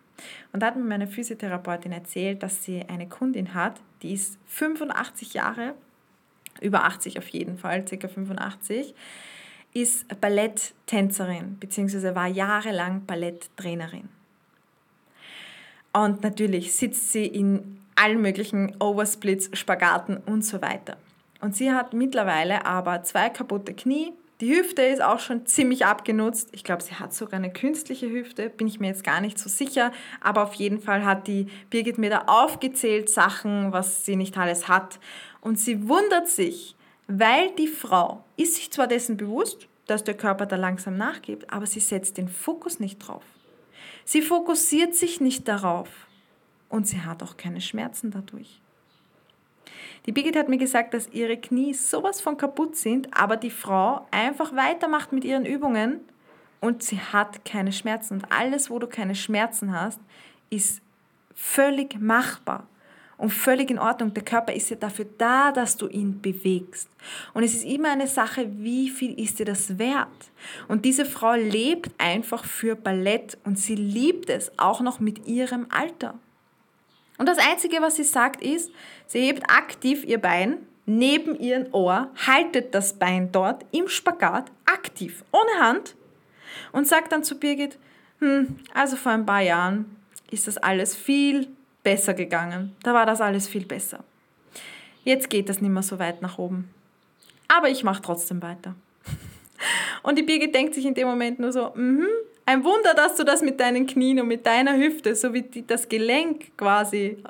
Und 0.53 0.61
da 0.61 0.69
hat 0.69 0.77
mir 0.77 0.85
meine 0.85 1.07
Physiotherapeutin 1.07 1.93
erzählt, 1.93 2.43
dass 2.43 2.65
sie 2.65 2.85
eine 2.89 3.09
Kundin 3.09 3.55
hat, 3.55 3.81
die 4.03 4.13
ist 4.13 4.39
85 4.47 5.35
Jahre, 5.35 5.75
über 6.61 6.85
80 6.85 7.19
auf 7.19 7.29
jeden 7.29 7.59
Fall, 7.59 7.87
circa 7.87 8.09
85, 8.09 8.95
ist 9.75 10.21
Balletttänzerin, 10.21 11.59
beziehungsweise 11.61 12.17
war 12.17 12.27
jahrelang 12.27 13.05
Balletttrainerin. 13.05 14.09
Und 15.93 16.23
natürlich 16.23 16.75
sitzt 16.75 17.13
sie 17.13 17.27
in 17.27 17.81
allen 17.97 18.21
möglichen 18.21 18.77
Oversplits, 18.81 19.51
Spagaten 19.55 20.19
und 20.19 20.45
so 20.45 20.63
weiter. 20.63 20.97
Und 21.41 21.57
sie 21.57 21.73
hat 21.73 21.93
mittlerweile 21.93 22.67
aber 22.67 23.03
zwei 23.03 23.29
kaputte 23.29 23.75
Knie. 23.75 24.13
Die 24.41 24.55
Hüfte 24.55 24.83
ist 24.83 25.03
auch 25.03 25.19
schon 25.19 25.47
ziemlich 25.47 25.85
abgenutzt. 25.85 26.51
Ich 26.53 26.63
glaube, 26.63 26.83
sie 26.83 26.95
hat 26.95 27.13
sogar 27.13 27.39
eine 27.39 27.53
künstliche 27.53 28.09
Hüfte, 28.09 28.51
bin 28.51 28.69
ich 28.69 28.79
mir 28.79 28.87
jetzt 28.87 29.03
gar 29.03 29.21
nicht 29.21 29.39
so 29.39 29.49
sicher. 29.49 29.91
Aber 30.21 30.45
auf 30.45 30.55
jeden 30.55 30.81
Fall 30.81 31.05
hat 31.05 31.27
die 31.27 31.49
Birgit 31.71 31.99
mir 31.99 32.11
da 32.11 32.25
aufgezählt 32.27 33.11
Sachen, 33.11 33.73
was 33.73 34.05
sie 34.05 34.15
nicht 34.15 34.39
alles 34.39 34.69
hat. 34.69 35.01
Und 35.41 35.59
sie 35.59 35.89
wundert 35.89 36.29
sich, 36.29 36.77
weil 37.09 37.51
die 37.57 37.67
Frau 37.67 38.23
ist 38.37 38.55
sich 38.55 38.71
zwar 38.71 38.87
dessen 38.87 39.17
bewusst, 39.17 39.67
dass 39.87 40.05
der 40.05 40.15
Körper 40.15 40.47
da 40.47 40.57
langsam 40.57 40.97
nachgibt, 40.97 41.53
aber 41.53 41.67
sie 41.67 41.81
setzt 41.81 42.17
den 42.17 42.29
Fokus 42.29 42.79
nicht 42.79 42.99
drauf. 42.99 43.25
Sie 44.11 44.23
fokussiert 44.23 44.95
sich 44.95 45.21
nicht 45.21 45.49
darauf 45.49 45.91
und 46.71 46.89
sie 46.89 47.03
hat 47.03 47.23
auch 47.23 47.37
keine 47.37 47.61
Schmerzen 47.61 48.11
dadurch. 48.11 48.63
Die 50.07 50.13
Birgit 50.13 50.35
hat 50.35 50.49
mir 50.49 50.57
gesagt, 50.57 50.95
dass 50.95 51.11
ihre 51.11 51.37
Knie 51.37 51.75
sowas 51.75 52.23
von 52.23 52.39
kaputt 52.39 52.75
sind, 52.75 53.15
aber 53.15 53.37
die 53.37 53.51
Frau 53.51 54.07
einfach 54.11 54.57
weitermacht 54.57 55.13
mit 55.13 55.27
ihren 55.27 55.45
Übungen 55.45 56.01
und 56.63 56.83
sie 56.83 56.99
hat 56.99 57.45
keine 57.45 57.71
Schmerzen. 57.71 58.15
Und 58.15 58.33
alles, 58.33 58.71
wo 58.71 58.79
du 58.79 58.87
keine 58.87 59.15
Schmerzen 59.15 59.79
hast, 59.79 60.01
ist 60.49 60.81
völlig 61.35 62.01
machbar 62.01 62.67
und 63.19 63.31
völlig 63.31 63.71
in 63.71 63.79
Ordnung. 63.79 64.15
Der 64.15 64.25
Körper 64.25 64.55
ist 64.55 64.71
ja 64.71 64.77
dafür 64.77 65.07
da, 65.19 65.53
dass 65.53 65.77
du 65.77 65.89
ihn 65.89 66.23
bewegst. 66.23 66.89
Und 67.35 67.43
es 67.43 67.53
ist 67.53 67.65
immer 67.65 67.91
eine 67.91 68.07
Sache, 68.07 68.49
wie 68.57 68.89
viel 68.89 69.19
ist 69.21 69.39
dir 69.39 69.45
das 69.45 69.79
wert? 69.79 70.09
Und 70.69 70.85
diese 70.85 71.05
Frau 71.05 71.35
lebt 71.35 71.91
einfach 71.99 72.45
für 72.45 72.77
Ballett 72.77 73.37
und 73.45 73.59
sie 73.59 73.75
liebt 73.75 74.31
es 74.31 74.53
auch 74.57 74.81
noch 74.81 75.01
mit 75.01 75.27
ihrem 75.27 75.67
Alter. 75.71 76.15
Und 77.19 77.29
das 77.29 77.39
Einzige, 77.39 77.83
was 77.83 77.97
sie 77.97 78.05
sagt, 78.05 78.41
ist, 78.41 78.71
sie 79.07 79.21
hebt 79.21 79.51
aktiv 79.51 80.05
ihr 80.05 80.19
Bein 80.19 80.59
neben 80.87 81.39
ihren 81.39 81.73
Ohr, 81.73 82.11
haltet 82.27 82.75
das 82.75 82.95
Bein 82.95 83.31
dort 83.33 83.67
im 83.73 83.89
Spagat 83.89 84.51
aktiv, 84.65 85.25
ohne 85.33 85.61
Hand 85.61 85.97
und 86.73 86.87
sagt 86.87 87.13
dann 87.13 87.25
zu 87.25 87.39
Birgit, 87.39 87.79
hm, 88.21 88.61
also 88.73 88.97
vor 88.97 89.13
ein 89.13 89.27
paar 89.27 89.43
Jahren 89.43 89.97
ist 90.31 90.47
das 90.47 90.57
alles 90.57 90.95
viel 90.95 91.49
besser 91.89 92.13
gegangen. 92.13 92.77
Da 92.83 92.93
war 92.93 93.07
das 93.07 93.23
alles 93.23 93.49
viel 93.49 93.65
besser. 93.65 94.05
Jetzt 95.05 95.31
geht 95.31 95.49
das 95.49 95.63
nicht 95.63 95.71
mehr 95.71 95.83
so 95.83 95.99
weit 95.99 96.21
nach 96.21 96.37
oben. 96.37 96.69
Aber 97.49 97.71
ich 97.71 97.83
mache 97.83 98.03
trotzdem 98.03 98.43
weiter. 98.43 98.75
Und 100.03 100.19
die 100.19 100.23
Birgit 100.23 100.55
denkt 100.55 100.75
sich 100.75 100.85
in 100.85 100.93
dem 100.93 101.09
Moment 101.09 101.39
nur 101.39 101.51
so, 101.51 101.73
mhm, 101.75 102.07
ein 102.45 102.63
Wunder, 102.63 102.93
dass 102.93 103.17
du 103.17 103.25
das 103.25 103.41
mit 103.41 103.59
deinen 103.59 103.87
Knien 103.87 104.21
und 104.21 104.29
mit 104.29 104.47
deiner 104.47 104.77
Hüfte, 104.77 105.15
so 105.15 105.33
wie 105.33 105.43
die, 105.43 105.67
das 105.67 105.89
Gelenk 105.89 106.57
quasi 106.57 107.23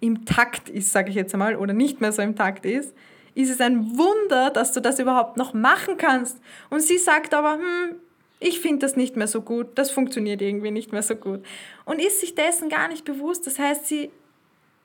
im 0.00 0.26
Takt 0.26 0.68
ist, 0.68 0.92
sage 0.92 1.08
ich 1.10 1.14
jetzt 1.14 1.32
einmal, 1.34 1.56
oder 1.56 1.72
nicht 1.72 2.02
mehr 2.02 2.12
so 2.12 2.20
im 2.20 2.36
Takt 2.36 2.66
ist, 2.66 2.94
ist 3.34 3.50
es 3.50 3.60
ein 3.60 3.98
Wunder, 3.98 4.50
dass 4.50 4.72
du 4.72 4.80
das 4.80 4.98
überhaupt 4.98 5.36
noch 5.38 5.54
machen 5.54 5.96
kannst. 5.96 6.38
Und 6.68 6.80
sie 6.80 6.98
sagt 6.98 7.32
aber, 7.32 7.54
hm, 7.54 7.96
ich 8.40 8.60
finde 8.60 8.80
das 8.80 8.96
nicht 8.96 9.16
mehr 9.16 9.28
so 9.28 9.42
gut, 9.42 9.68
das 9.76 9.90
funktioniert 9.90 10.40
irgendwie 10.40 10.70
nicht 10.70 10.92
mehr 10.92 11.02
so 11.02 11.14
gut. 11.14 11.44
Und 11.84 12.00
ist 12.00 12.20
sich 12.20 12.34
dessen 12.34 12.70
gar 12.70 12.88
nicht 12.88 13.04
bewusst. 13.04 13.46
Das 13.46 13.58
heißt, 13.58 13.86
sie 13.86 14.10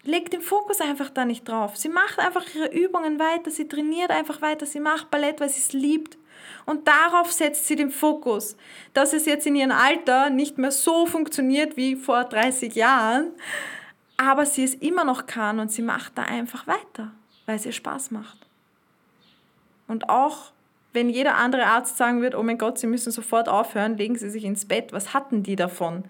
legt 0.03 0.33
den 0.33 0.41
Fokus 0.41 0.81
einfach 0.81 1.09
da 1.09 1.25
nicht 1.25 1.47
drauf. 1.47 1.77
Sie 1.77 1.89
macht 1.89 2.19
einfach 2.19 2.43
ihre 2.53 2.67
Übungen 2.67 3.17
weiter, 3.17 3.49
sie 3.49 3.67
trainiert 3.67 4.11
einfach 4.11 4.41
weiter, 4.41 4.65
sie 4.65 4.81
macht 4.81 5.09
Ballett, 5.09 5.39
weil 5.39 5.49
sie 5.49 5.61
es 5.61 5.73
liebt. 5.73 6.17
Und 6.65 6.87
darauf 6.87 7.31
setzt 7.31 7.65
sie 7.65 7.77
den 7.77 7.91
Fokus. 7.91 8.57
Dass 8.93 9.13
es 9.13 9.25
jetzt 9.25 9.47
in 9.47 9.55
ihrem 9.55 9.71
Alter 9.71 10.29
nicht 10.29 10.57
mehr 10.57 10.71
so 10.71 11.05
funktioniert 11.05 11.77
wie 11.77 11.95
vor 11.95 12.25
30 12.25 12.75
Jahren, 12.75 13.31
aber 14.17 14.45
sie 14.45 14.65
es 14.65 14.75
immer 14.75 15.05
noch 15.05 15.27
kann 15.27 15.59
und 15.59 15.71
sie 15.71 15.81
macht 15.81 16.17
da 16.17 16.23
einfach 16.23 16.67
weiter, 16.67 17.11
weil 17.45 17.55
es 17.55 17.65
ihr 17.65 17.71
Spaß 17.71 18.11
macht. 18.11 18.37
Und 19.87 20.09
auch 20.09 20.51
wenn 20.95 21.09
jeder 21.09 21.35
andere 21.35 21.65
Arzt 21.65 21.97
sagen 21.97 22.21
wird, 22.21 22.33
oh 22.33 22.43
mein 22.43 22.57
Gott, 22.57 22.79
Sie 22.79 22.87
müssen 22.87 23.11
sofort 23.11 23.47
aufhören, 23.47 23.97
legen 23.97 24.15
Sie 24.15 24.29
sich 24.29 24.45
ins 24.45 24.65
Bett, 24.65 24.93
was 24.93 25.13
hatten 25.13 25.43
die 25.43 25.55
davon? 25.55 26.05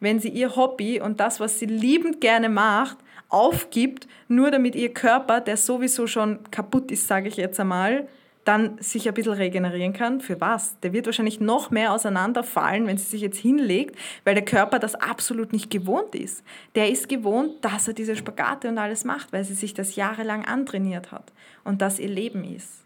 Wenn 0.00 0.18
sie 0.18 0.30
ihr 0.30 0.56
Hobby 0.56 1.00
und 1.00 1.20
das, 1.20 1.40
was 1.40 1.58
sie 1.58 1.66
liebend 1.66 2.20
gerne 2.22 2.48
macht, 2.48 2.96
aufgibt, 3.28 4.08
nur 4.28 4.50
damit 4.50 4.74
ihr 4.74 4.92
Körper, 4.92 5.40
der 5.40 5.58
sowieso 5.58 6.06
schon 6.06 6.38
kaputt 6.50 6.90
ist, 6.90 7.06
sage 7.06 7.28
ich 7.28 7.36
jetzt 7.36 7.60
einmal, 7.60 8.08
dann 8.44 8.78
sich 8.80 9.06
ein 9.06 9.14
bisschen 9.14 9.34
regenerieren 9.34 9.92
kann. 9.92 10.22
Für 10.22 10.40
was? 10.40 10.80
Der 10.80 10.94
wird 10.94 11.04
wahrscheinlich 11.04 11.40
noch 11.40 11.70
mehr 11.70 11.92
auseinanderfallen, 11.92 12.86
wenn 12.86 12.96
sie 12.96 13.04
sich 13.04 13.20
jetzt 13.20 13.38
hinlegt, 13.38 13.96
weil 14.24 14.34
der 14.34 14.44
Körper 14.44 14.78
das 14.78 14.94
absolut 14.94 15.52
nicht 15.52 15.70
gewohnt 15.70 16.14
ist. 16.14 16.42
Der 16.74 16.90
ist 16.90 17.08
gewohnt, 17.10 17.62
dass 17.62 17.86
er 17.86 17.94
diese 17.94 18.16
Spagate 18.16 18.68
und 18.68 18.78
alles 18.78 19.04
macht, 19.04 19.32
weil 19.34 19.44
sie 19.44 19.54
sich 19.54 19.74
das 19.74 19.94
jahrelang 19.94 20.46
antrainiert 20.46 21.12
hat 21.12 21.32
und 21.64 21.82
das 21.82 21.98
ihr 21.98 22.08
Leben 22.08 22.42
ist. 22.42 22.79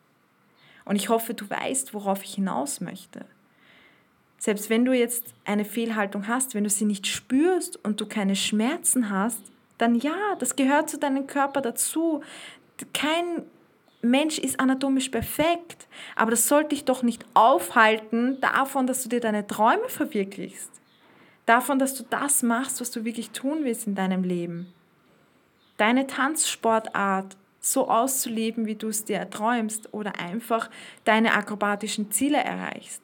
Und 0.85 0.97
ich 0.97 1.09
hoffe, 1.09 1.35
du 1.35 1.49
weißt, 1.49 1.95
worauf 1.95 2.23
ich 2.25 2.35
hinaus 2.35 2.81
möchte. 2.81 3.25
Selbst 4.39 4.69
wenn 4.69 4.85
du 4.85 4.93
jetzt 4.93 5.33
eine 5.45 5.65
Fehlhaltung 5.65 6.29
hast, 6.29 6.55
wenn 6.55 6.65
du 6.65 6.71
sie 6.71 6.85
nicht 6.85 7.07
spürst 7.07 7.83
und 7.83 8.01
du 8.01 8.07
keine 8.07 8.37
Schmerzen 8.37 9.09
hast, 9.09 9.41
dann 9.79 9.95
ja, 9.95 10.37
das 10.39 10.57
gehört 10.57 10.91
zu 10.91 10.99
deinem 10.99 11.27
Körper 11.27 11.63
dazu. 11.63 12.23
Kein 12.93 13.43
Mensch 14.03 14.39
ist 14.39 14.61
anatomisch 14.61 15.09
perfekt, 15.09 15.89
aber 16.15 16.31
das 16.31 16.47
sollte 16.47 16.71
dich 16.71 16.85
doch 16.85 17.03
nicht 17.03 17.25
aufhalten 17.33 18.39
davon, 18.41 18.87
dass 18.87 19.03
du 19.03 19.09
dir 19.09 19.21
deine 19.21 19.47
Träume 19.47 19.89
verwirklichst. 19.89 20.71
Davon, 21.47 21.79
dass 21.79 21.95
du 21.95 22.05
das 22.09 22.43
machst, 22.43 22.81
was 22.81 22.91
du 22.91 23.05
wirklich 23.05 23.31
tun 23.31 23.65
willst 23.65 23.87
in 23.87 23.95
deinem 23.95 24.25
Leben. 24.25 24.73
Deine 25.77 26.07
Tanzsportart 26.07 27.37
so 27.65 27.89
auszuleben, 27.89 28.67
wie 28.67 28.75
du 28.75 28.89
es 28.89 29.05
dir 29.05 29.17
erträumst 29.17 29.95
oder 29.95 30.21
einfach 30.21 30.69
deine 31.05 31.33
akrobatischen 31.33 32.11
Ziele 32.11 32.37
erreichst. 32.37 33.01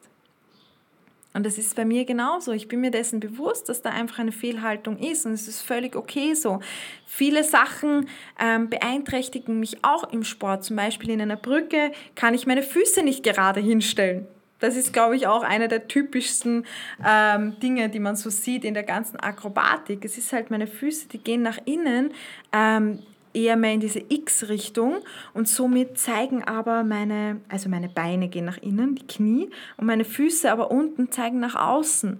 Und 1.33 1.45
das 1.45 1.57
ist 1.57 1.75
bei 1.75 1.83
mir 1.83 2.05
genauso. 2.05 2.51
Ich 2.51 2.67
bin 2.67 2.81
mir 2.81 2.91
dessen 2.91 3.19
bewusst, 3.19 3.69
dass 3.69 3.81
da 3.81 3.89
einfach 3.89 4.19
eine 4.19 4.33
Fehlhaltung 4.33 4.99
ist 4.99 5.25
und 5.25 5.31
es 5.31 5.47
ist 5.47 5.61
völlig 5.61 5.95
okay 5.95 6.35
so. 6.35 6.59
Viele 7.07 7.43
Sachen 7.43 8.07
ähm, 8.39 8.69
beeinträchtigen 8.69 9.59
mich 9.59 9.83
auch 9.83 10.11
im 10.11 10.23
Sport. 10.23 10.65
Zum 10.65 10.75
Beispiel 10.75 11.09
in 11.09 11.21
einer 11.21 11.37
Brücke 11.37 11.91
kann 12.15 12.35
ich 12.35 12.45
meine 12.45 12.63
Füße 12.63 13.01
nicht 13.01 13.23
gerade 13.23 13.61
hinstellen. 13.61 14.27
Das 14.59 14.75
ist, 14.75 14.93
glaube 14.93 15.15
ich, 15.15 15.25
auch 15.25 15.41
eine 15.41 15.69
der 15.69 15.87
typischsten 15.87 16.67
ähm, 17.03 17.59
Dinge, 17.59 17.89
die 17.89 17.99
man 17.99 18.15
so 18.15 18.29
sieht 18.29 18.63
in 18.63 18.75
der 18.75 18.83
ganzen 18.83 19.19
Akrobatik. 19.19 20.05
Es 20.05 20.19
ist 20.19 20.33
halt 20.33 20.51
meine 20.51 20.67
Füße, 20.67 21.07
die 21.07 21.17
gehen 21.17 21.41
nach 21.41 21.57
innen. 21.65 22.13
Ähm, 22.53 22.99
eher 23.33 23.55
mehr 23.55 23.73
in 23.73 23.79
diese 23.79 24.03
X-Richtung 24.07 24.97
und 25.33 25.47
somit 25.47 25.97
zeigen 25.97 26.43
aber 26.43 26.83
meine, 26.83 27.41
also 27.49 27.69
meine 27.69 27.89
Beine 27.89 28.27
gehen 28.27 28.45
nach 28.45 28.57
innen, 28.57 28.95
die 28.95 29.07
Knie 29.07 29.49
und 29.77 29.87
meine 29.87 30.05
Füße 30.05 30.51
aber 30.51 30.71
unten 30.71 31.11
zeigen 31.11 31.39
nach 31.39 31.55
außen. 31.55 32.19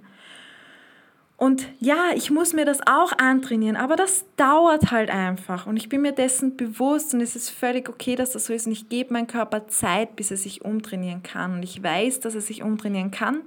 Und 1.37 1.67
ja, 1.79 2.11
ich 2.15 2.29
muss 2.29 2.53
mir 2.53 2.65
das 2.65 2.81
auch 2.85 3.17
antrainieren, 3.17 3.75
aber 3.75 3.95
das 3.95 4.25
dauert 4.37 4.91
halt 4.91 5.09
einfach 5.09 5.65
und 5.65 5.75
ich 5.75 5.89
bin 5.89 6.03
mir 6.03 6.11
dessen 6.11 6.55
bewusst 6.55 7.15
und 7.15 7.21
es 7.21 7.35
ist 7.35 7.49
völlig 7.49 7.89
okay, 7.89 8.15
dass 8.15 8.29
das 8.29 8.45
so 8.45 8.53
ist 8.53 8.67
und 8.67 8.73
ich 8.73 8.89
gebe 8.89 9.13
meinem 9.13 9.25
Körper 9.25 9.67
Zeit, 9.67 10.15
bis 10.15 10.29
er 10.29 10.37
sich 10.37 10.63
umtrainieren 10.63 11.23
kann 11.23 11.55
und 11.55 11.63
ich 11.63 11.81
weiß, 11.81 12.19
dass 12.19 12.35
er 12.35 12.41
sich 12.41 12.61
umtrainieren 12.61 13.09
kann 13.09 13.41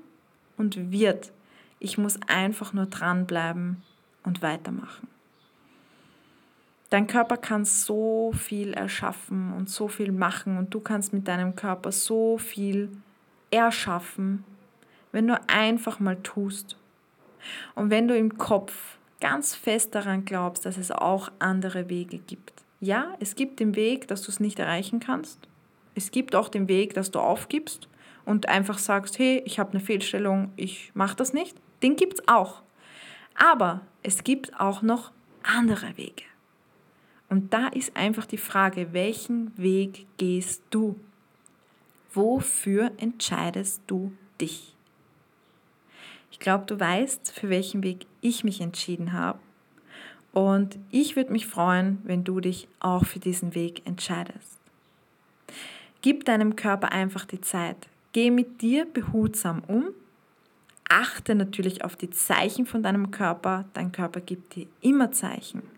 und 0.56 0.90
wird. 0.90 1.30
Ich 1.78 1.96
muss 1.96 2.18
einfach 2.26 2.72
nur 2.72 2.86
dranbleiben 2.86 3.82
und 4.24 4.42
weitermachen. 4.42 5.13
Dein 6.94 7.08
Körper 7.08 7.38
kann 7.38 7.64
so 7.64 8.30
viel 8.30 8.72
erschaffen 8.72 9.52
und 9.52 9.68
so 9.68 9.88
viel 9.88 10.12
machen 10.12 10.56
und 10.56 10.72
du 10.72 10.78
kannst 10.78 11.12
mit 11.12 11.26
deinem 11.26 11.56
Körper 11.56 11.90
so 11.90 12.38
viel 12.38 12.88
erschaffen, 13.50 14.44
wenn 15.10 15.26
du 15.26 15.36
einfach 15.48 15.98
mal 15.98 16.16
tust. 16.22 16.76
Und 17.74 17.90
wenn 17.90 18.06
du 18.06 18.16
im 18.16 18.38
Kopf 18.38 18.96
ganz 19.20 19.56
fest 19.56 19.96
daran 19.96 20.24
glaubst, 20.24 20.66
dass 20.66 20.76
es 20.76 20.92
auch 20.92 21.32
andere 21.40 21.88
Wege 21.88 22.18
gibt. 22.18 22.62
Ja, 22.78 23.16
es 23.18 23.34
gibt 23.34 23.58
den 23.58 23.74
Weg, 23.74 24.06
dass 24.06 24.22
du 24.22 24.30
es 24.30 24.38
nicht 24.38 24.60
erreichen 24.60 25.00
kannst. 25.00 25.48
Es 25.96 26.12
gibt 26.12 26.36
auch 26.36 26.48
den 26.48 26.68
Weg, 26.68 26.94
dass 26.94 27.10
du 27.10 27.18
aufgibst 27.18 27.88
und 28.24 28.48
einfach 28.48 28.78
sagst, 28.78 29.18
hey, 29.18 29.42
ich 29.44 29.58
habe 29.58 29.72
eine 29.72 29.80
Fehlstellung, 29.80 30.52
ich 30.54 30.92
mache 30.94 31.16
das 31.16 31.32
nicht. 31.32 31.56
Den 31.82 31.96
gibt 31.96 32.20
es 32.20 32.28
auch. 32.28 32.62
Aber 33.34 33.80
es 34.04 34.22
gibt 34.22 34.60
auch 34.60 34.80
noch 34.80 35.10
andere 35.42 35.96
Wege. 35.96 36.22
Und 37.34 37.52
da 37.52 37.66
ist 37.66 37.96
einfach 37.96 38.26
die 38.26 38.38
Frage, 38.38 38.92
welchen 38.92 39.58
Weg 39.58 40.06
gehst 40.18 40.62
du? 40.70 40.94
Wofür 42.12 42.92
entscheidest 42.96 43.82
du 43.88 44.12
dich? 44.40 44.76
Ich 46.30 46.38
glaube, 46.38 46.64
du 46.66 46.78
weißt, 46.78 47.32
für 47.32 47.48
welchen 47.48 47.82
Weg 47.82 48.06
ich 48.20 48.44
mich 48.44 48.60
entschieden 48.60 49.12
habe. 49.12 49.40
Und 50.30 50.78
ich 50.92 51.16
würde 51.16 51.32
mich 51.32 51.48
freuen, 51.48 51.98
wenn 52.04 52.22
du 52.22 52.38
dich 52.38 52.68
auch 52.78 53.04
für 53.04 53.18
diesen 53.18 53.56
Weg 53.56 53.84
entscheidest. 53.84 54.60
Gib 56.02 56.26
deinem 56.26 56.54
Körper 56.54 56.92
einfach 56.92 57.24
die 57.24 57.40
Zeit. 57.40 57.88
Geh 58.12 58.30
mit 58.30 58.62
dir 58.62 58.84
behutsam 58.84 59.64
um. 59.66 59.86
Achte 60.88 61.34
natürlich 61.34 61.82
auf 61.82 61.96
die 61.96 62.10
Zeichen 62.10 62.64
von 62.64 62.84
deinem 62.84 63.10
Körper. 63.10 63.64
Dein 63.74 63.90
Körper 63.90 64.20
gibt 64.20 64.54
dir 64.54 64.68
immer 64.82 65.10
Zeichen. 65.10 65.73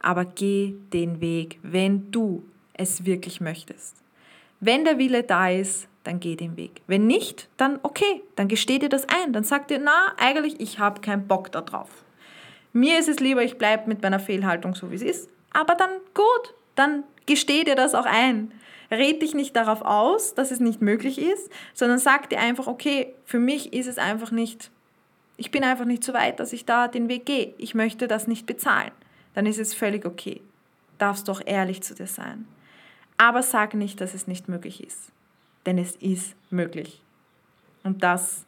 Aber 0.00 0.24
geh 0.24 0.74
den 0.92 1.20
Weg, 1.20 1.58
wenn 1.62 2.10
du 2.10 2.44
es 2.74 3.04
wirklich 3.04 3.40
möchtest. 3.40 3.96
Wenn 4.60 4.84
der 4.84 4.98
Wille 4.98 5.22
da 5.22 5.48
ist, 5.48 5.88
dann 6.04 6.20
geh 6.20 6.36
den 6.36 6.56
Weg. 6.56 6.82
Wenn 6.86 7.06
nicht, 7.06 7.48
dann 7.56 7.78
okay, 7.82 8.22
dann 8.36 8.48
gesteh 8.48 8.78
dir 8.78 8.88
das 8.88 9.06
ein. 9.08 9.32
Dann 9.32 9.44
sag 9.44 9.68
dir, 9.68 9.78
na, 9.78 10.14
eigentlich, 10.16 10.60
ich 10.60 10.78
habe 10.78 11.00
keinen 11.00 11.28
Bock 11.28 11.52
darauf. 11.52 11.88
Mir 12.72 12.98
ist 12.98 13.08
es 13.08 13.20
lieber, 13.20 13.42
ich 13.42 13.58
bleibe 13.58 13.88
mit 13.88 14.02
meiner 14.02 14.20
Fehlhaltung 14.20 14.74
so, 14.74 14.90
wie 14.90 14.96
es 14.96 15.02
ist. 15.02 15.28
Aber 15.52 15.74
dann 15.74 15.90
gut, 16.14 16.54
dann 16.74 17.04
gesteh 17.26 17.64
dir 17.64 17.74
das 17.74 17.94
auch 17.94 18.06
ein. 18.06 18.52
Red 18.90 19.20
dich 19.20 19.34
nicht 19.34 19.54
darauf 19.54 19.82
aus, 19.82 20.34
dass 20.34 20.50
es 20.50 20.60
nicht 20.60 20.80
möglich 20.80 21.18
ist, 21.18 21.50
sondern 21.74 21.98
sag 21.98 22.30
dir 22.30 22.38
einfach, 22.40 22.66
okay, 22.66 23.14
für 23.24 23.38
mich 23.38 23.72
ist 23.72 23.86
es 23.86 23.98
einfach 23.98 24.30
nicht, 24.30 24.70
ich 25.36 25.50
bin 25.50 25.62
einfach 25.62 25.84
nicht 25.84 26.02
so 26.02 26.14
weit, 26.14 26.40
dass 26.40 26.52
ich 26.52 26.64
da 26.64 26.88
den 26.88 27.08
Weg 27.08 27.26
gehe. 27.26 27.54
Ich 27.58 27.74
möchte 27.74 28.08
das 28.08 28.26
nicht 28.26 28.46
bezahlen. 28.46 28.92
Dann 29.38 29.46
ist 29.46 29.60
es 29.60 29.72
völlig 29.72 30.04
okay. 30.04 30.40
Darfst 30.98 31.28
doch 31.28 31.40
ehrlich 31.46 31.80
zu 31.80 31.94
dir 31.94 32.08
sein. 32.08 32.48
Aber 33.18 33.44
sag 33.44 33.74
nicht, 33.74 34.00
dass 34.00 34.12
es 34.12 34.26
nicht 34.26 34.48
möglich 34.48 34.82
ist. 34.82 35.12
Denn 35.64 35.78
es 35.78 35.94
ist 35.94 36.34
möglich. 36.50 37.04
Und 37.84 38.02
das 38.02 38.44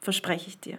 verspreche 0.00 0.48
ich 0.48 0.58
dir. 0.58 0.78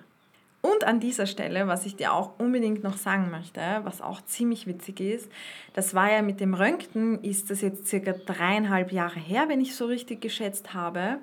Und 0.59 0.83
an 0.83 0.99
dieser 0.99 1.25
Stelle, 1.25 1.67
was 1.67 1.85
ich 1.85 1.95
dir 1.95 2.11
auch 2.11 2.37
unbedingt 2.37 2.83
noch 2.83 2.97
sagen 2.97 3.31
möchte, 3.31 3.61
was 3.83 4.01
auch 4.01 4.19
ziemlich 4.25 4.67
witzig 4.67 4.99
ist, 4.99 5.31
das 5.71 5.93
war 5.93 6.11
ja 6.11 6.21
mit 6.21 6.41
dem 6.41 6.53
Röntgen, 6.53 7.23
ist 7.23 7.49
das 7.49 7.61
jetzt 7.61 7.87
circa 7.87 8.11
dreieinhalb 8.11 8.91
Jahre 8.91 9.21
her, 9.21 9.45
wenn 9.47 9.61
ich 9.61 9.77
so 9.77 9.85
richtig 9.85 10.19
geschätzt 10.19 10.73
habe. 10.73 11.19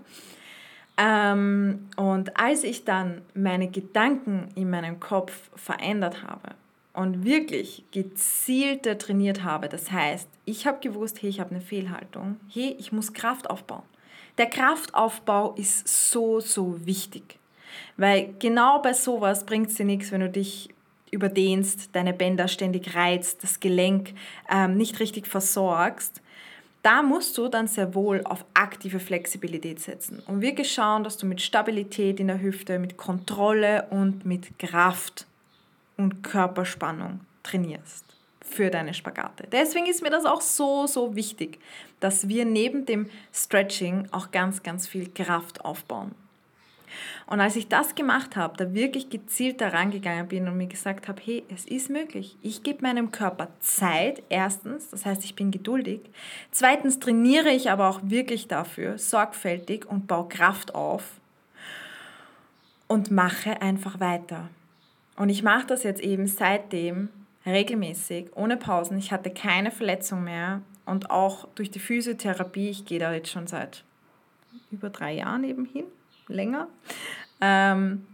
Ähm, 0.96 1.90
und 1.96 2.40
als 2.40 2.64
ich 2.64 2.86
dann 2.86 3.20
meine 3.34 3.68
Gedanken 3.68 4.48
in 4.54 4.70
meinem 4.70 5.00
Kopf 5.00 5.50
verändert 5.54 6.22
habe 6.22 6.54
und 6.92 7.24
wirklich 7.24 7.84
gezielter 7.90 8.98
trainiert 8.98 9.42
habe, 9.42 9.68
das 9.68 9.90
heißt, 9.90 10.28
ich 10.44 10.66
habe 10.66 10.80
gewusst, 10.80 11.22
hey, 11.22 11.30
ich 11.30 11.40
habe 11.40 11.50
eine 11.50 11.60
Fehlhaltung, 11.60 12.38
hey, 12.50 12.76
ich 12.78 12.92
muss 12.92 13.12
Kraft 13.12 13.48
aufbauen. 13.48 13.82
Der 14.38 14.46
Kraftaufbau 14.46 15.54
ist 15.54 15.86
so, 16.10 16.40
so 16.40 16.84
wichtig. 16.86 17.38
Weil 17.96 18.34
genau 18.38 18.80
bei 18.80 18.92
sowas 18.92 19.44
bringt 19.44 19.68
es 19.68 19.74
dir 19.74 19.84
nichts, 19.84 20.10
wenn 20.12 20.20
du 20.20 20.30
dich 20.30 20.70
überdehnst, 21.10 21.90
deine 21.94 22.14
Bänder 22.14 22.48
ständig 22.48 22.94
reizt, 22.94 23.42
das 23.42 23.60
Gelenk 23.60 24.14
ähm, 24.50 24.76
nicht 24.76 24.98
richtig 25.00 25.26
versorgst. 25.26 26.22
Da 26.82 27.02
musst 27.02 27.38
du 27.38 27.48
dann 27.48 27.68
sehr 27.68 27.94
wohl 27.94 28.22
auf 28.24 28.44
aktive 28.54 28.98
Flexibilität 28.98 29.78
setzen 29.78 30.20
und 30.26 30.40
wirklich 30.40 30.72
schauen, 30.72 31.04
dass 31.04 31.16
du 31.16 31.26
mit 31.26 31.40
Stabilität 31.40 32.18
in 32.18 32.26
der 32.26 32.40
Hüfte, 32.40 32.78
mit 32.78 32.96
Kontrolle 32.96 33.86
und 33.90 34.24
mit 34.24 34.58
Kraft 34.58 35.26
und 36.02 36.22
Körperspannung 36.22 37.20
trainierst 37.42 38.04
für 38.40 38.70
deine 38.70 38.92
Spagate. 38.92 39.46
Deswegen 39.50 39.86
ist 39.86 40.02
mir 40.02 40.10
das 40.10 40.24
auch 40.24 40.40
so, 40.40 40.86
so 40.86 41.14
wichtig, 41.14 41.58
dass 42.00 42.28
wir 42.28 42.44
neben 42.44 42.84
dem 42.86 43.08
Stretching 43.32 44.08
auch 44.10 44.30
ganz, 44.30 44.62
ganz 44.62 44.88
viel 44.88 45.08
Kraft 45.10 45.64
aufbauen. 45.64 46.14
Und 47.26 47.40
als 47.40 47.56
ich 47.56 47.68
das 47.68 47.94
gemacht 47.94 48.36
habe, 48.36 48.56
da 48.58 48.74
wirklich 48.74 49.08
gezielt 49.08 49.62
daran 49.62 49.90
gegangen 49.90 50.28
bin 50.28 50.48
und 50.48 50.58
mir 50.58 50.66
gesagt 50.66 51.08
habe, 51.08 51.22
hey, 51.24 51.44
es 51.54 51.64
ist 51.64 51.88
möglich. 51.88 52.36
Ich 52.42 52.62
gebe 52.62 52.82
meinem 52.82 53.10
Körper 53.10 53.48
Zeit, 53.60 54.22
erstens, 54.28 54.90
das 54.90 55.06
heißt, 55.06 55.24
ich 55.24 55.34
bin 55.34 55.50
geduldig. 55.50 56.00
Zweitens 56.50 56.98
trainiere 56.98 57.48
ich 57.50 57.70
aber 57.70 57.88
auch 57.88 58.00
wirklich 58.02 58.48
dafür, 58.48 58.98
sorgfältig 58.98 59.86
und 59.88 60.06
baue 60.06 60.28
Kraft 60.28 60.74
auf 60.74 61.04
und 62.88 63.10
mache 63.10 63.62
einfach 63.62 64.00
weiter. 64.00 64.50
Und 65.16 65.28
ich 65.28 65.42
mache 65.42 65.66
das 65.66 65.82
jetzt 65.82 66.00
eben 66.00 66.26
seitdem 66.26 67.08
regelmäßig, 67.44 68.30
ohne 68.34 68.56
Pausen. 68.56 68.98
Ich 68.98 69.12
hatte 69.12 69.30
keine 69.30 69.70
Verletzung 69.70 70.24
mehr 70.24 70.62
und 70.86 71.10
auch 71.10 71.48
durch 71.54 71.70
die 71.70 71.80
Physiotherapie, 71.80 72.70
ich 72.70 72.84
gehe 72.84 72.98
da 72.98 73.12
jetzt 73.12 73.30
schon 73.30 73.46
seit 73.46 73.84
über 74.70 74.90
drei 74.90 75.14
Jahren 75.14 75.44
eben 75.44 75.64
hin, 75.64 75.84
länger, 76.28 76.68
ähm, 77.40 78.06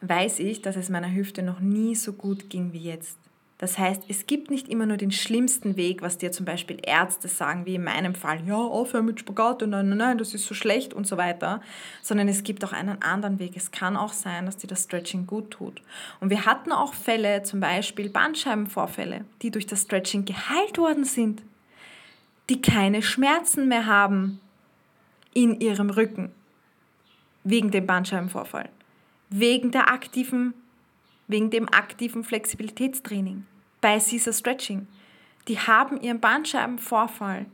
weiß 0.00 0.40
ich, 0.40 0.62
dass 0.62 0.76
es 0.76 0.88
meiner 0.88 1.12
Hüfte 1.12 1.42
noch 1.42 1.60
nie 1.60 1.94
so 1.94 2.12
gut 2.12 2.50
ging 2.50 2.72
wie 2.72 2.82
jetzt. 2.82 3.18
Das 3.62 3.78
heißt, 3.78 4.06
es 4.08 4.26
gibt 4.26 4.50
nicht 4.50 4.68
immer 4.68 4.86
nur 4.86 4.96
den 4.96 5.12
schlimmsten 5.12 5.76
Weg, 5.76 6.02
was 6.02 6.18
dir 6.18 6.32
zum 6.32 6.44
Beispiel 6.44 6.78
Ärzte 6.84 7.28
sagen, 7.28 7.64
wie 7.64 7.76
in 7.76 7.84
meinem 7.84 8.16
Fall, 8.16 8.44
ja, 8.44 8.56
aufhören 8.56 9.06
mit 9.06 9.20
Spagat, 9.20 9.60
nein, 9.60 9.88
nein, 9.88 9.98
nein, 9.98 10.18
das 10.18 10.34
ist 10.34 10.46
so 10.46 10.52
schlecht 10.52 10.92
und 10.92 11.06
so 11.06 11.16
weiter, 11.16 11.62
sondern 12.02 12.26
es 12.26 12.42
gibt 12.42 12.64
auch 12.64 12.72
einen 12.72 13.00
anderen 13.02 13.38
Weg. 13.38 13.52
Es 13.54 13.70
kann 13.70 13.96
auch 13.96 14.12
sein, 14.12 14.46
dass 14.46 14.56
dir 14.56 14.66
das 14.66 14.82
Stretching 14.82 15.28
gut 15.28 15.52
tut. 15.52 15.80
Und 16.18 16.30
wir 16.30 16.44
hatten 16.44 16.72
auch 16.72 16.92
Fälle, 16.92 17.44
zum 17.44 17.60
Beispiel 17.60 18.10
Bandscheibenvorfälle, 18.10 19.24
die 19.42 19.52
durch 19.52 19.68
das 19.68 19.82
Stretching 19.82 20.24
geheilt 20.24 20.76
worden 20.76 21.04
sind, 21.04 21.44
die 22.48 22.60
keine 22.60 23.00
Schmerzen 23.00 23.68
mehr 23.68 23.86
haben 23.86 24.40
in 25.34 25.60
ihrem 25.60 25.90
Rücken 25.90 26.32
wegen 27.44 27.70
dem 27.70 27.86
Bandscheibenvorfall, 27.86 28.70
wegen 29.30 29.70
der 29.70 29.88
aktiven, 29.88 30.52
wegen 31.28 31.50
dem 31.50 31.68
aktiven 31.68 32.24
Flexibilitätstraining, 32.24 33.46
bei 33.82 33.98
Caesar 33.98 34.32
Stretching. 34.32 34.86
Die 35.48 35.58
haben 35.58 36.00
ihren 36.00 36.20
Bandscheibenvorfall 36.20 37.44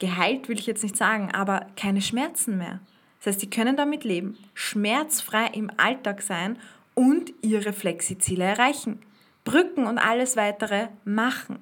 geheilt, 0.00 0.48
will 0.48 0.58
ich 0.58 0.66
jetzt 0.66 0.82
nicht 0.82 0.96
sagen, 0.96 1.30
aber 1.32 1.66
keine 1.76 2.02
Schmerzen 2.02 2.58
mehr. 2.58 2.80
Das 3.18 3.34
heißt, 3.34 3.42
die 3.42 3.50
können 3.50 3.76
damit 3.76 4.02
leben, 4.02 4.36
schmerzfrei 4.54 5.46
im 5.52 5.70
Alltag 5.76 6.22
sein 6.22 6.58
und 6.94 7.32
ihre 7.42 7.72
Flexiziele 7.72 8.44
erreichen. 8.44 9.00
Brücken 9.44 9.86
und 9.86 9.98
alles 9.98 10.36
weitere 10.36 10.88
machen. 11.04 11.58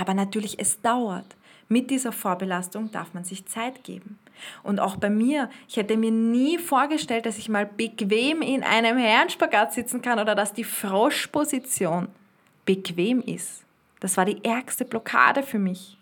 Aber 0.00 0.14
natürlich, 0.14 0.58
es 0.58 0.80
dauert. 0.80 1.36
Mit 1.68 1.90
dieser 1.90 2.12
Vorbelastung 2.12 2.90
darf 2.92 3.12
man 3.12 3.24
sich 3.24 3.46
Zeit 3.46 3.84
geben. 3.84 4.18
Und 4.62 4.80
auch 4.80 4.96
bei 4.96 5.10
mir, 5.10 5.50
ich 5.68 5.76
hätte 5.76 5.96
mir 5.96 6.10
nie 6.10 6.58
vorgestellt, 6.58 7.26
dass 7.26 7.38
ich 7.38 7.48
mal 7.48 7.66
bequem 7.66 8.42
in 8.42 8.62
einem 8.62 8.96
Herrenspagat 8.96 9.72
sitzen 9.72 10.02
kann 10.02 10.18
oder 10.18 10.34
dass 10.34 10.52
die 10.52 10.64
Froschposition 10.64 12.08
bequem 12.66 13.22
ist. 13.22 13.64
Das 14.00 14.16
war 14.18 14.26
die 14.26 14.44
ärgste 14.44 14.84
Blockade 14.84 15.42
für 15.42 15.58
mich. 15.58 15.96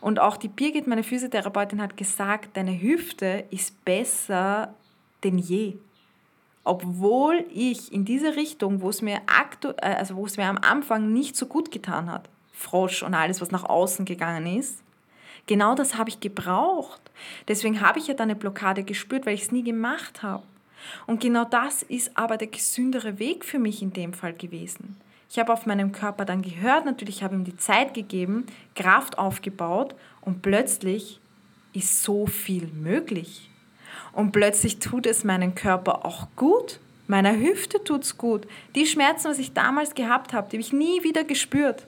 Und 0.00 0.18
auch 0.18 0.36
die 0.36 0.48
Birgit, 0.48 0.86
meine 0.86 1.02
Physiotherapeutin, 1.02 1.82
hat 1.82 1.96
gesagt, 1.96 2.56
deine 2.56 2.80
Hüfte 2.80 3.44
ist 3.50 3.84
besser 3.84 4.74
denn 5.22 5.36
je. 5.36 5.76
Obwohl 6.64 7.44
ich 7.52 7.92
in 7.92 8.04
diese 8.04 8.36
Richtung, 8.36 8.80
wo 8.80 8.88
es 8.88 9.02
mir, 9.02 9.20
aktu 9.26 9.68
äh, 9.76 9.94
also 9.94 10.16
wo 10.16 10.24
es 10.24 10.38
mir 10.38 10.46
am 10.46 10.58
Anfang 10.58 11.12
nicht 11.12 11.36
so 11.36 11.46
gut 11.46 11.70
getan 11.70 12.10
hat, 12.10 12.28
Frosch 12.52 13.02
und 13.02 13.14
alles, 13.14 13.40
was 13.40 13.50
nach 13.50 13.64
außen 13.64 14.04
gegangen 14.04 14.46
ist, 14.58 14.82
Genau 15.46 15.74
das 15.74 15.96
habe 15.96 16.10
ich 16.10 16.20
gebraucht. 16.20 17.00
Deswegen 17.48 17.80
habe 17.80 17.98
ich 17.98 18.06
ja 18.06 18.14
da 18.14 18.22
eine 18.22 18.36
Blockade 18.36 18.84
gespürt, 18.84 19.26
weil 19.26 19.34
ich 19.34 19.42
es 19.42 19.52
nie 19.52 19.64
gemacht 19.64 20.22
habe. 20.22 20.44
Und 21.06 21.20
genau 21.20 21.44
das 21.44 21.82
ist 21.82 22.16
aber 22.16 22.36
der 22.36 22.46
gesündere 22.46 23.18
Weg 23.18 23.44
für 23.44 23.58
mich 23.58 23.82
in 23.82 23.92
dem 23.92 24.12
Fall 24.12 24.32
gewesen. 24.32 24.96
Ich 25.30 25.38
habe 25.38 25.52
auf 25.52 25.64
meinem 25.64 25.92
Körper 25.92 26.24
dann 26.24 26.42
gehört, 26.42 26.84
natürlich 26.84 27.22
habe 27.22 27.36
ihm 27.36 27.44
die 27.44 27.56
Zeit 27.56 27.94
gegeben, 27.94 28.46
Kraft 28.74 29.16
aufgebaut 29.16 29.94
und 30.20 30.42
plötzlich 30.42 31.20
ist 31.72 32.02
so 32.02 32.26
viel 32.26 32.66
möglich. 32.66 33.48
Und 34.12 34.32
plötzlich 34.32 34.80
tut 34.80 35.06
es 35.06 35.22
meinem 35.22 35.54
Körper 35.54 36.04
auch 36.04 36.26
gut. 36.34 36.80
Meiner 37.06 37.36
Hüfte 37.36 37.82
tut 37.84 38.02
es 38.02 38.18
gut. 38.18 38.48
Die 38.74 38.86
Schmerzen, 38.86 39.30
was 39.30 39.38
ich 39.38 39.52
damals 39.52 39.94
gehabt 39.94 40.32
habe, 40.32 40.48
die 40.48 40.56
habe 40.56 40.62
ich 40.62 40.72
nie 40.72 41.04
wieder 41.04 41.22
gespürt. 41.22 41.86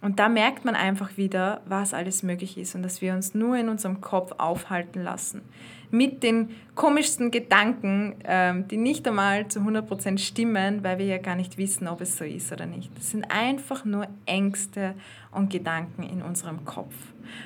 Und 0.00 0.20
da 0.20 0.28
merkt 0.28 0.64
man 0.64 0.76
einfach 0.76 1.16
wieder, 1.16 1.60
was 1.66 1.92
alles 1.92 2.22
möglich 2.22 2.56
ist 2.56 2.76
und 2.76 2.84
dass 2.84 3.02
wir 3.02 3.14
uns 3.14 3.34
nur 3.34 3.56
in 3.56 3.68
unserem 3.68 4.00
Kopf 4.00 4.32
aufhalten 4.38 5.02
lassen. 5.02 5.42
Mit 5.90 6.22
den 6.22 6.50
komischsten 6.74 7.30
Gedanken, 7.30 8.16
ähm, 8.24 8.68
die 8.68 8.76
nicht 8.76 9.06
einmal 9.08 9.48
zu 9.48 9.60
100% 9.60 10.18
stimmen, 10.18 10.84
weil 10.84 10.98
wir 10.98 11.06
ja 11.06 11.18
gar 11.18 11.34
nicht 11.34 11.56
wissen, 11.56 11.88
ob 11.88 12.00
es 12.00 12.18
so 12.18 12.24
ist 12.24 12.52
oder 12.52 12.66
nicht. 12.66 12.90
Das 12.96 13.10
sind 13.10 13.30
einfach 13.30 13.84
nur 13.84 14.06
Ängste 14.26 14.94
und 15.30 15.50
Gedanken 15.50 16.02
in 16.02 16.22
unserem 16.22 16.64
Kopf. 16.64 16.94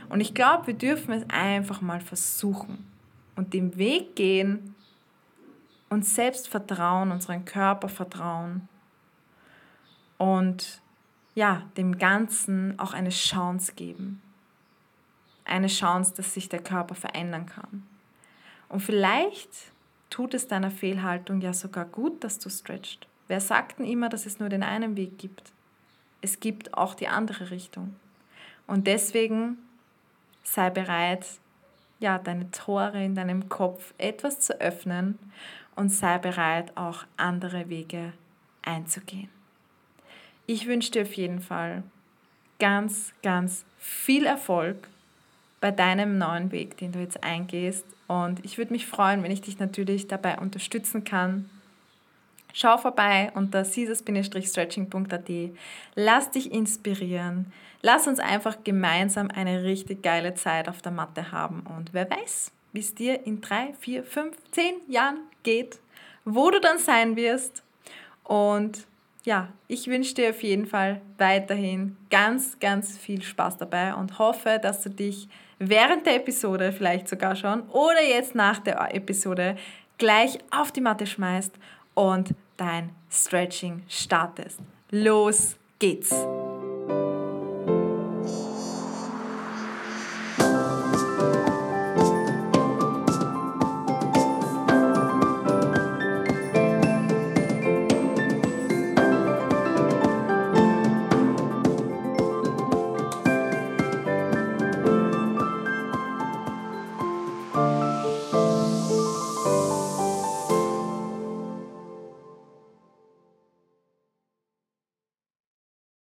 Und 0.09 0.21
ich 0.21 0.35
glaube, 0.35 0.69
wir 0.69 0.75
dürfen 0.75 1.13
es 1.13 1.25
einfach 1.29 1.81
mal 1.81 2.01
versuchen 2.01 2.87
und 3.37 3.55
den 3.55 3.77
Weg 3.77 4.17
gehen, 4.17 4.75
uns 5.89 6.15
selbst 6.15 6.49
vertrauen, 6.49 7.13
unseren 7.13 7.45
Körper 7.45 7.89
vertrauen 7.89 8.69
und 10.19 10.81
ja, 11.35 11.63
dem 11.77 11.99
Ganzen 11.99 12.79
auch 12.79 12.93
eine 12.93 13.11
Chance 13.11 13.73
geben. 13.75 14.23
Eine 15.45 15.67
Chance, 15.67 16.15
dass 16.17 16.35
sich 16.35 16.49
der 16.49 16.63
Körper 16.63 16.95
verändern 16.95 17.47
kann. 17.47 17.83
Und 18.73 18.81
vielleicht 18.81 19.51
tut 20.09 20.33
es 20.33 20.49
deiner 20.49 20.71
Fehlhaltung 20.71 21.43
ja 21.43 21.53
sogar 21.53 21.85
gut, 21.85 22.25
dass 22.25 22.39
du 22.39 22.49
stretchst. 22.49 23.07
Wer 23.29 23.39
sagt 23.39 23.79
denn 23.79 23.87
immer, 23.87 24.09
dass 24.09 24.25
es 24.25 24.41
nur 24.41 24.49
den 24.49 24.63
einen 24.63 24.97
Weg 24.97 25.19
gibt? 25.19 25.53
Es 26.23 26.41
gibt 26.41 26.73
auch 26.73 26.95
die 26.95 27.07
andere 27.07 27.51
Richtung. 27.51 27.95
Und 28.67 28.87
deswegen 28.87 29.59
sei 30.43 30.71
bereit, 30.71 31.27
ja, 32.01 32.19
deine 32.19 32.51
Tore 32.51 33.05
in 33.05 33.15
deinem 33.15 33.51
Kopf 33.51 33.93
etwas 33.99 34.41
zu 34.41 34.59
öffnen 34.59 35.19
und 35.77 35.91
sei 35.91 36.17
bereit, 36.17 36.75
auch 36.75 37.05
andere 37.19 37.69
Wege 37.69 38.15
einzugehen. 38.63 39.29
Ich 40.47 40.67
wünsche 40.67 40.93
dir 40.93 41.03
auf 41.03 41.13
jeden 41.13 41.43
Fall 41.43 41.83
ganz, 42.59 43.13
ganz 43.23 43.67
viel 43.77 44.25
Erfolg 44.25 44.89
bei 45.63 45.71
deinem 45.71 46.19
neuen 46.19 46.53
Weg, 46.53 46.77
den 46.77 46.93
du 46.93 46.99
jetzt 46.99 47.25
eingehst. 47.25 47.87
Und 48.09 48.45
ich 48.45 48.59
würde 48.59 48.73
mich 48.73 48.87
freuen, 48.87 49.23
wenn 49.23 49.31
ich 49.31 49.41
dich 49.41 49.59
natürlich 49.59 50.09
dabei 50.09 50.39
unterstützen 50.39 51.05
kann. 51.05 51.49
Schau 52.53 52.77
vorbei 52.77 53.33
unter 53.35 53.63
caesars-stretching.at. 53.63 55.31
Lass 55.95 56.31
dich 56.33 56.53
inspirieren. 56.53 57.51
Lass 57.81 58.07
uns 58.07 58.19
einfach 58.19 58.59
gemeinsam 58.65 59.31
eine 59.31 59.63
richtig 59.63 60.03
geile 60.03 60.35
Zeit 60.35 60.69
auf 60.69 60.83
der 60.83 60.93
Matte 60.93 61.33
haben. 61.33 61.63
Und 61.79 61.95
wer 61.95 62.11
weiß, 62.11 62.51
wie 62.73 62.81
es 62.81 62.95
dir 62.95 63.25
in 63.25 63.41
drei, 63.41 63.73
vier, 63.81 64.05
fünf, 64.05 64.37
zehn 64.51 64.75
Jahren 64.89 65.21
geht, 65.45 65.79
wo 66.25 66.51
du 66.51 66.61
dann 66.61 66.79
sein 66.79 67.17
wirst. 67.17 67.63
Und 68.25 68.87
ja, 69.25 69.49
ich 69.69 69.87
wünsche 69.87 70.15
dir 70.15 70.31
auf 70.31 70.43
jeden 70.43 70.67
Fall 70.67 71.01
weiterhin 71.19 71.97
ganz, 72.11 72.59
ganz 72.59 72.99
viel 72.99 73.23
Spaß 73.23 73.57
dabei 73.57 73.95
und 73.95 74.19
hoffe, 74.19 74.59
dass 74.61 74.83
du 74.83 74.91
dich 74.91 75.29
während 75.69 76.07
der 76.07 76.17
Episode 76.17 76.73
vielleicht 76.73 77.09
sogar 77.09 77.37
schon 77.37 77.63
oder 77.71 78.03
jetzt 78.03 78.35
nach 78.35 78.59
der 78.59 78.95
Episode 78.95 79.57
gleich 79.99 80.39
auf 80.51 80.73
die 80.73 80.81
Matte 80.81 81.07
schmeißt 81.07 81.55
und 81.95 82.35
dein 82.57 82.91
Stretching 83.11 83.83
startest. 83.89 84.61
Los 84.91 85.57
geht's! 85.79 86.13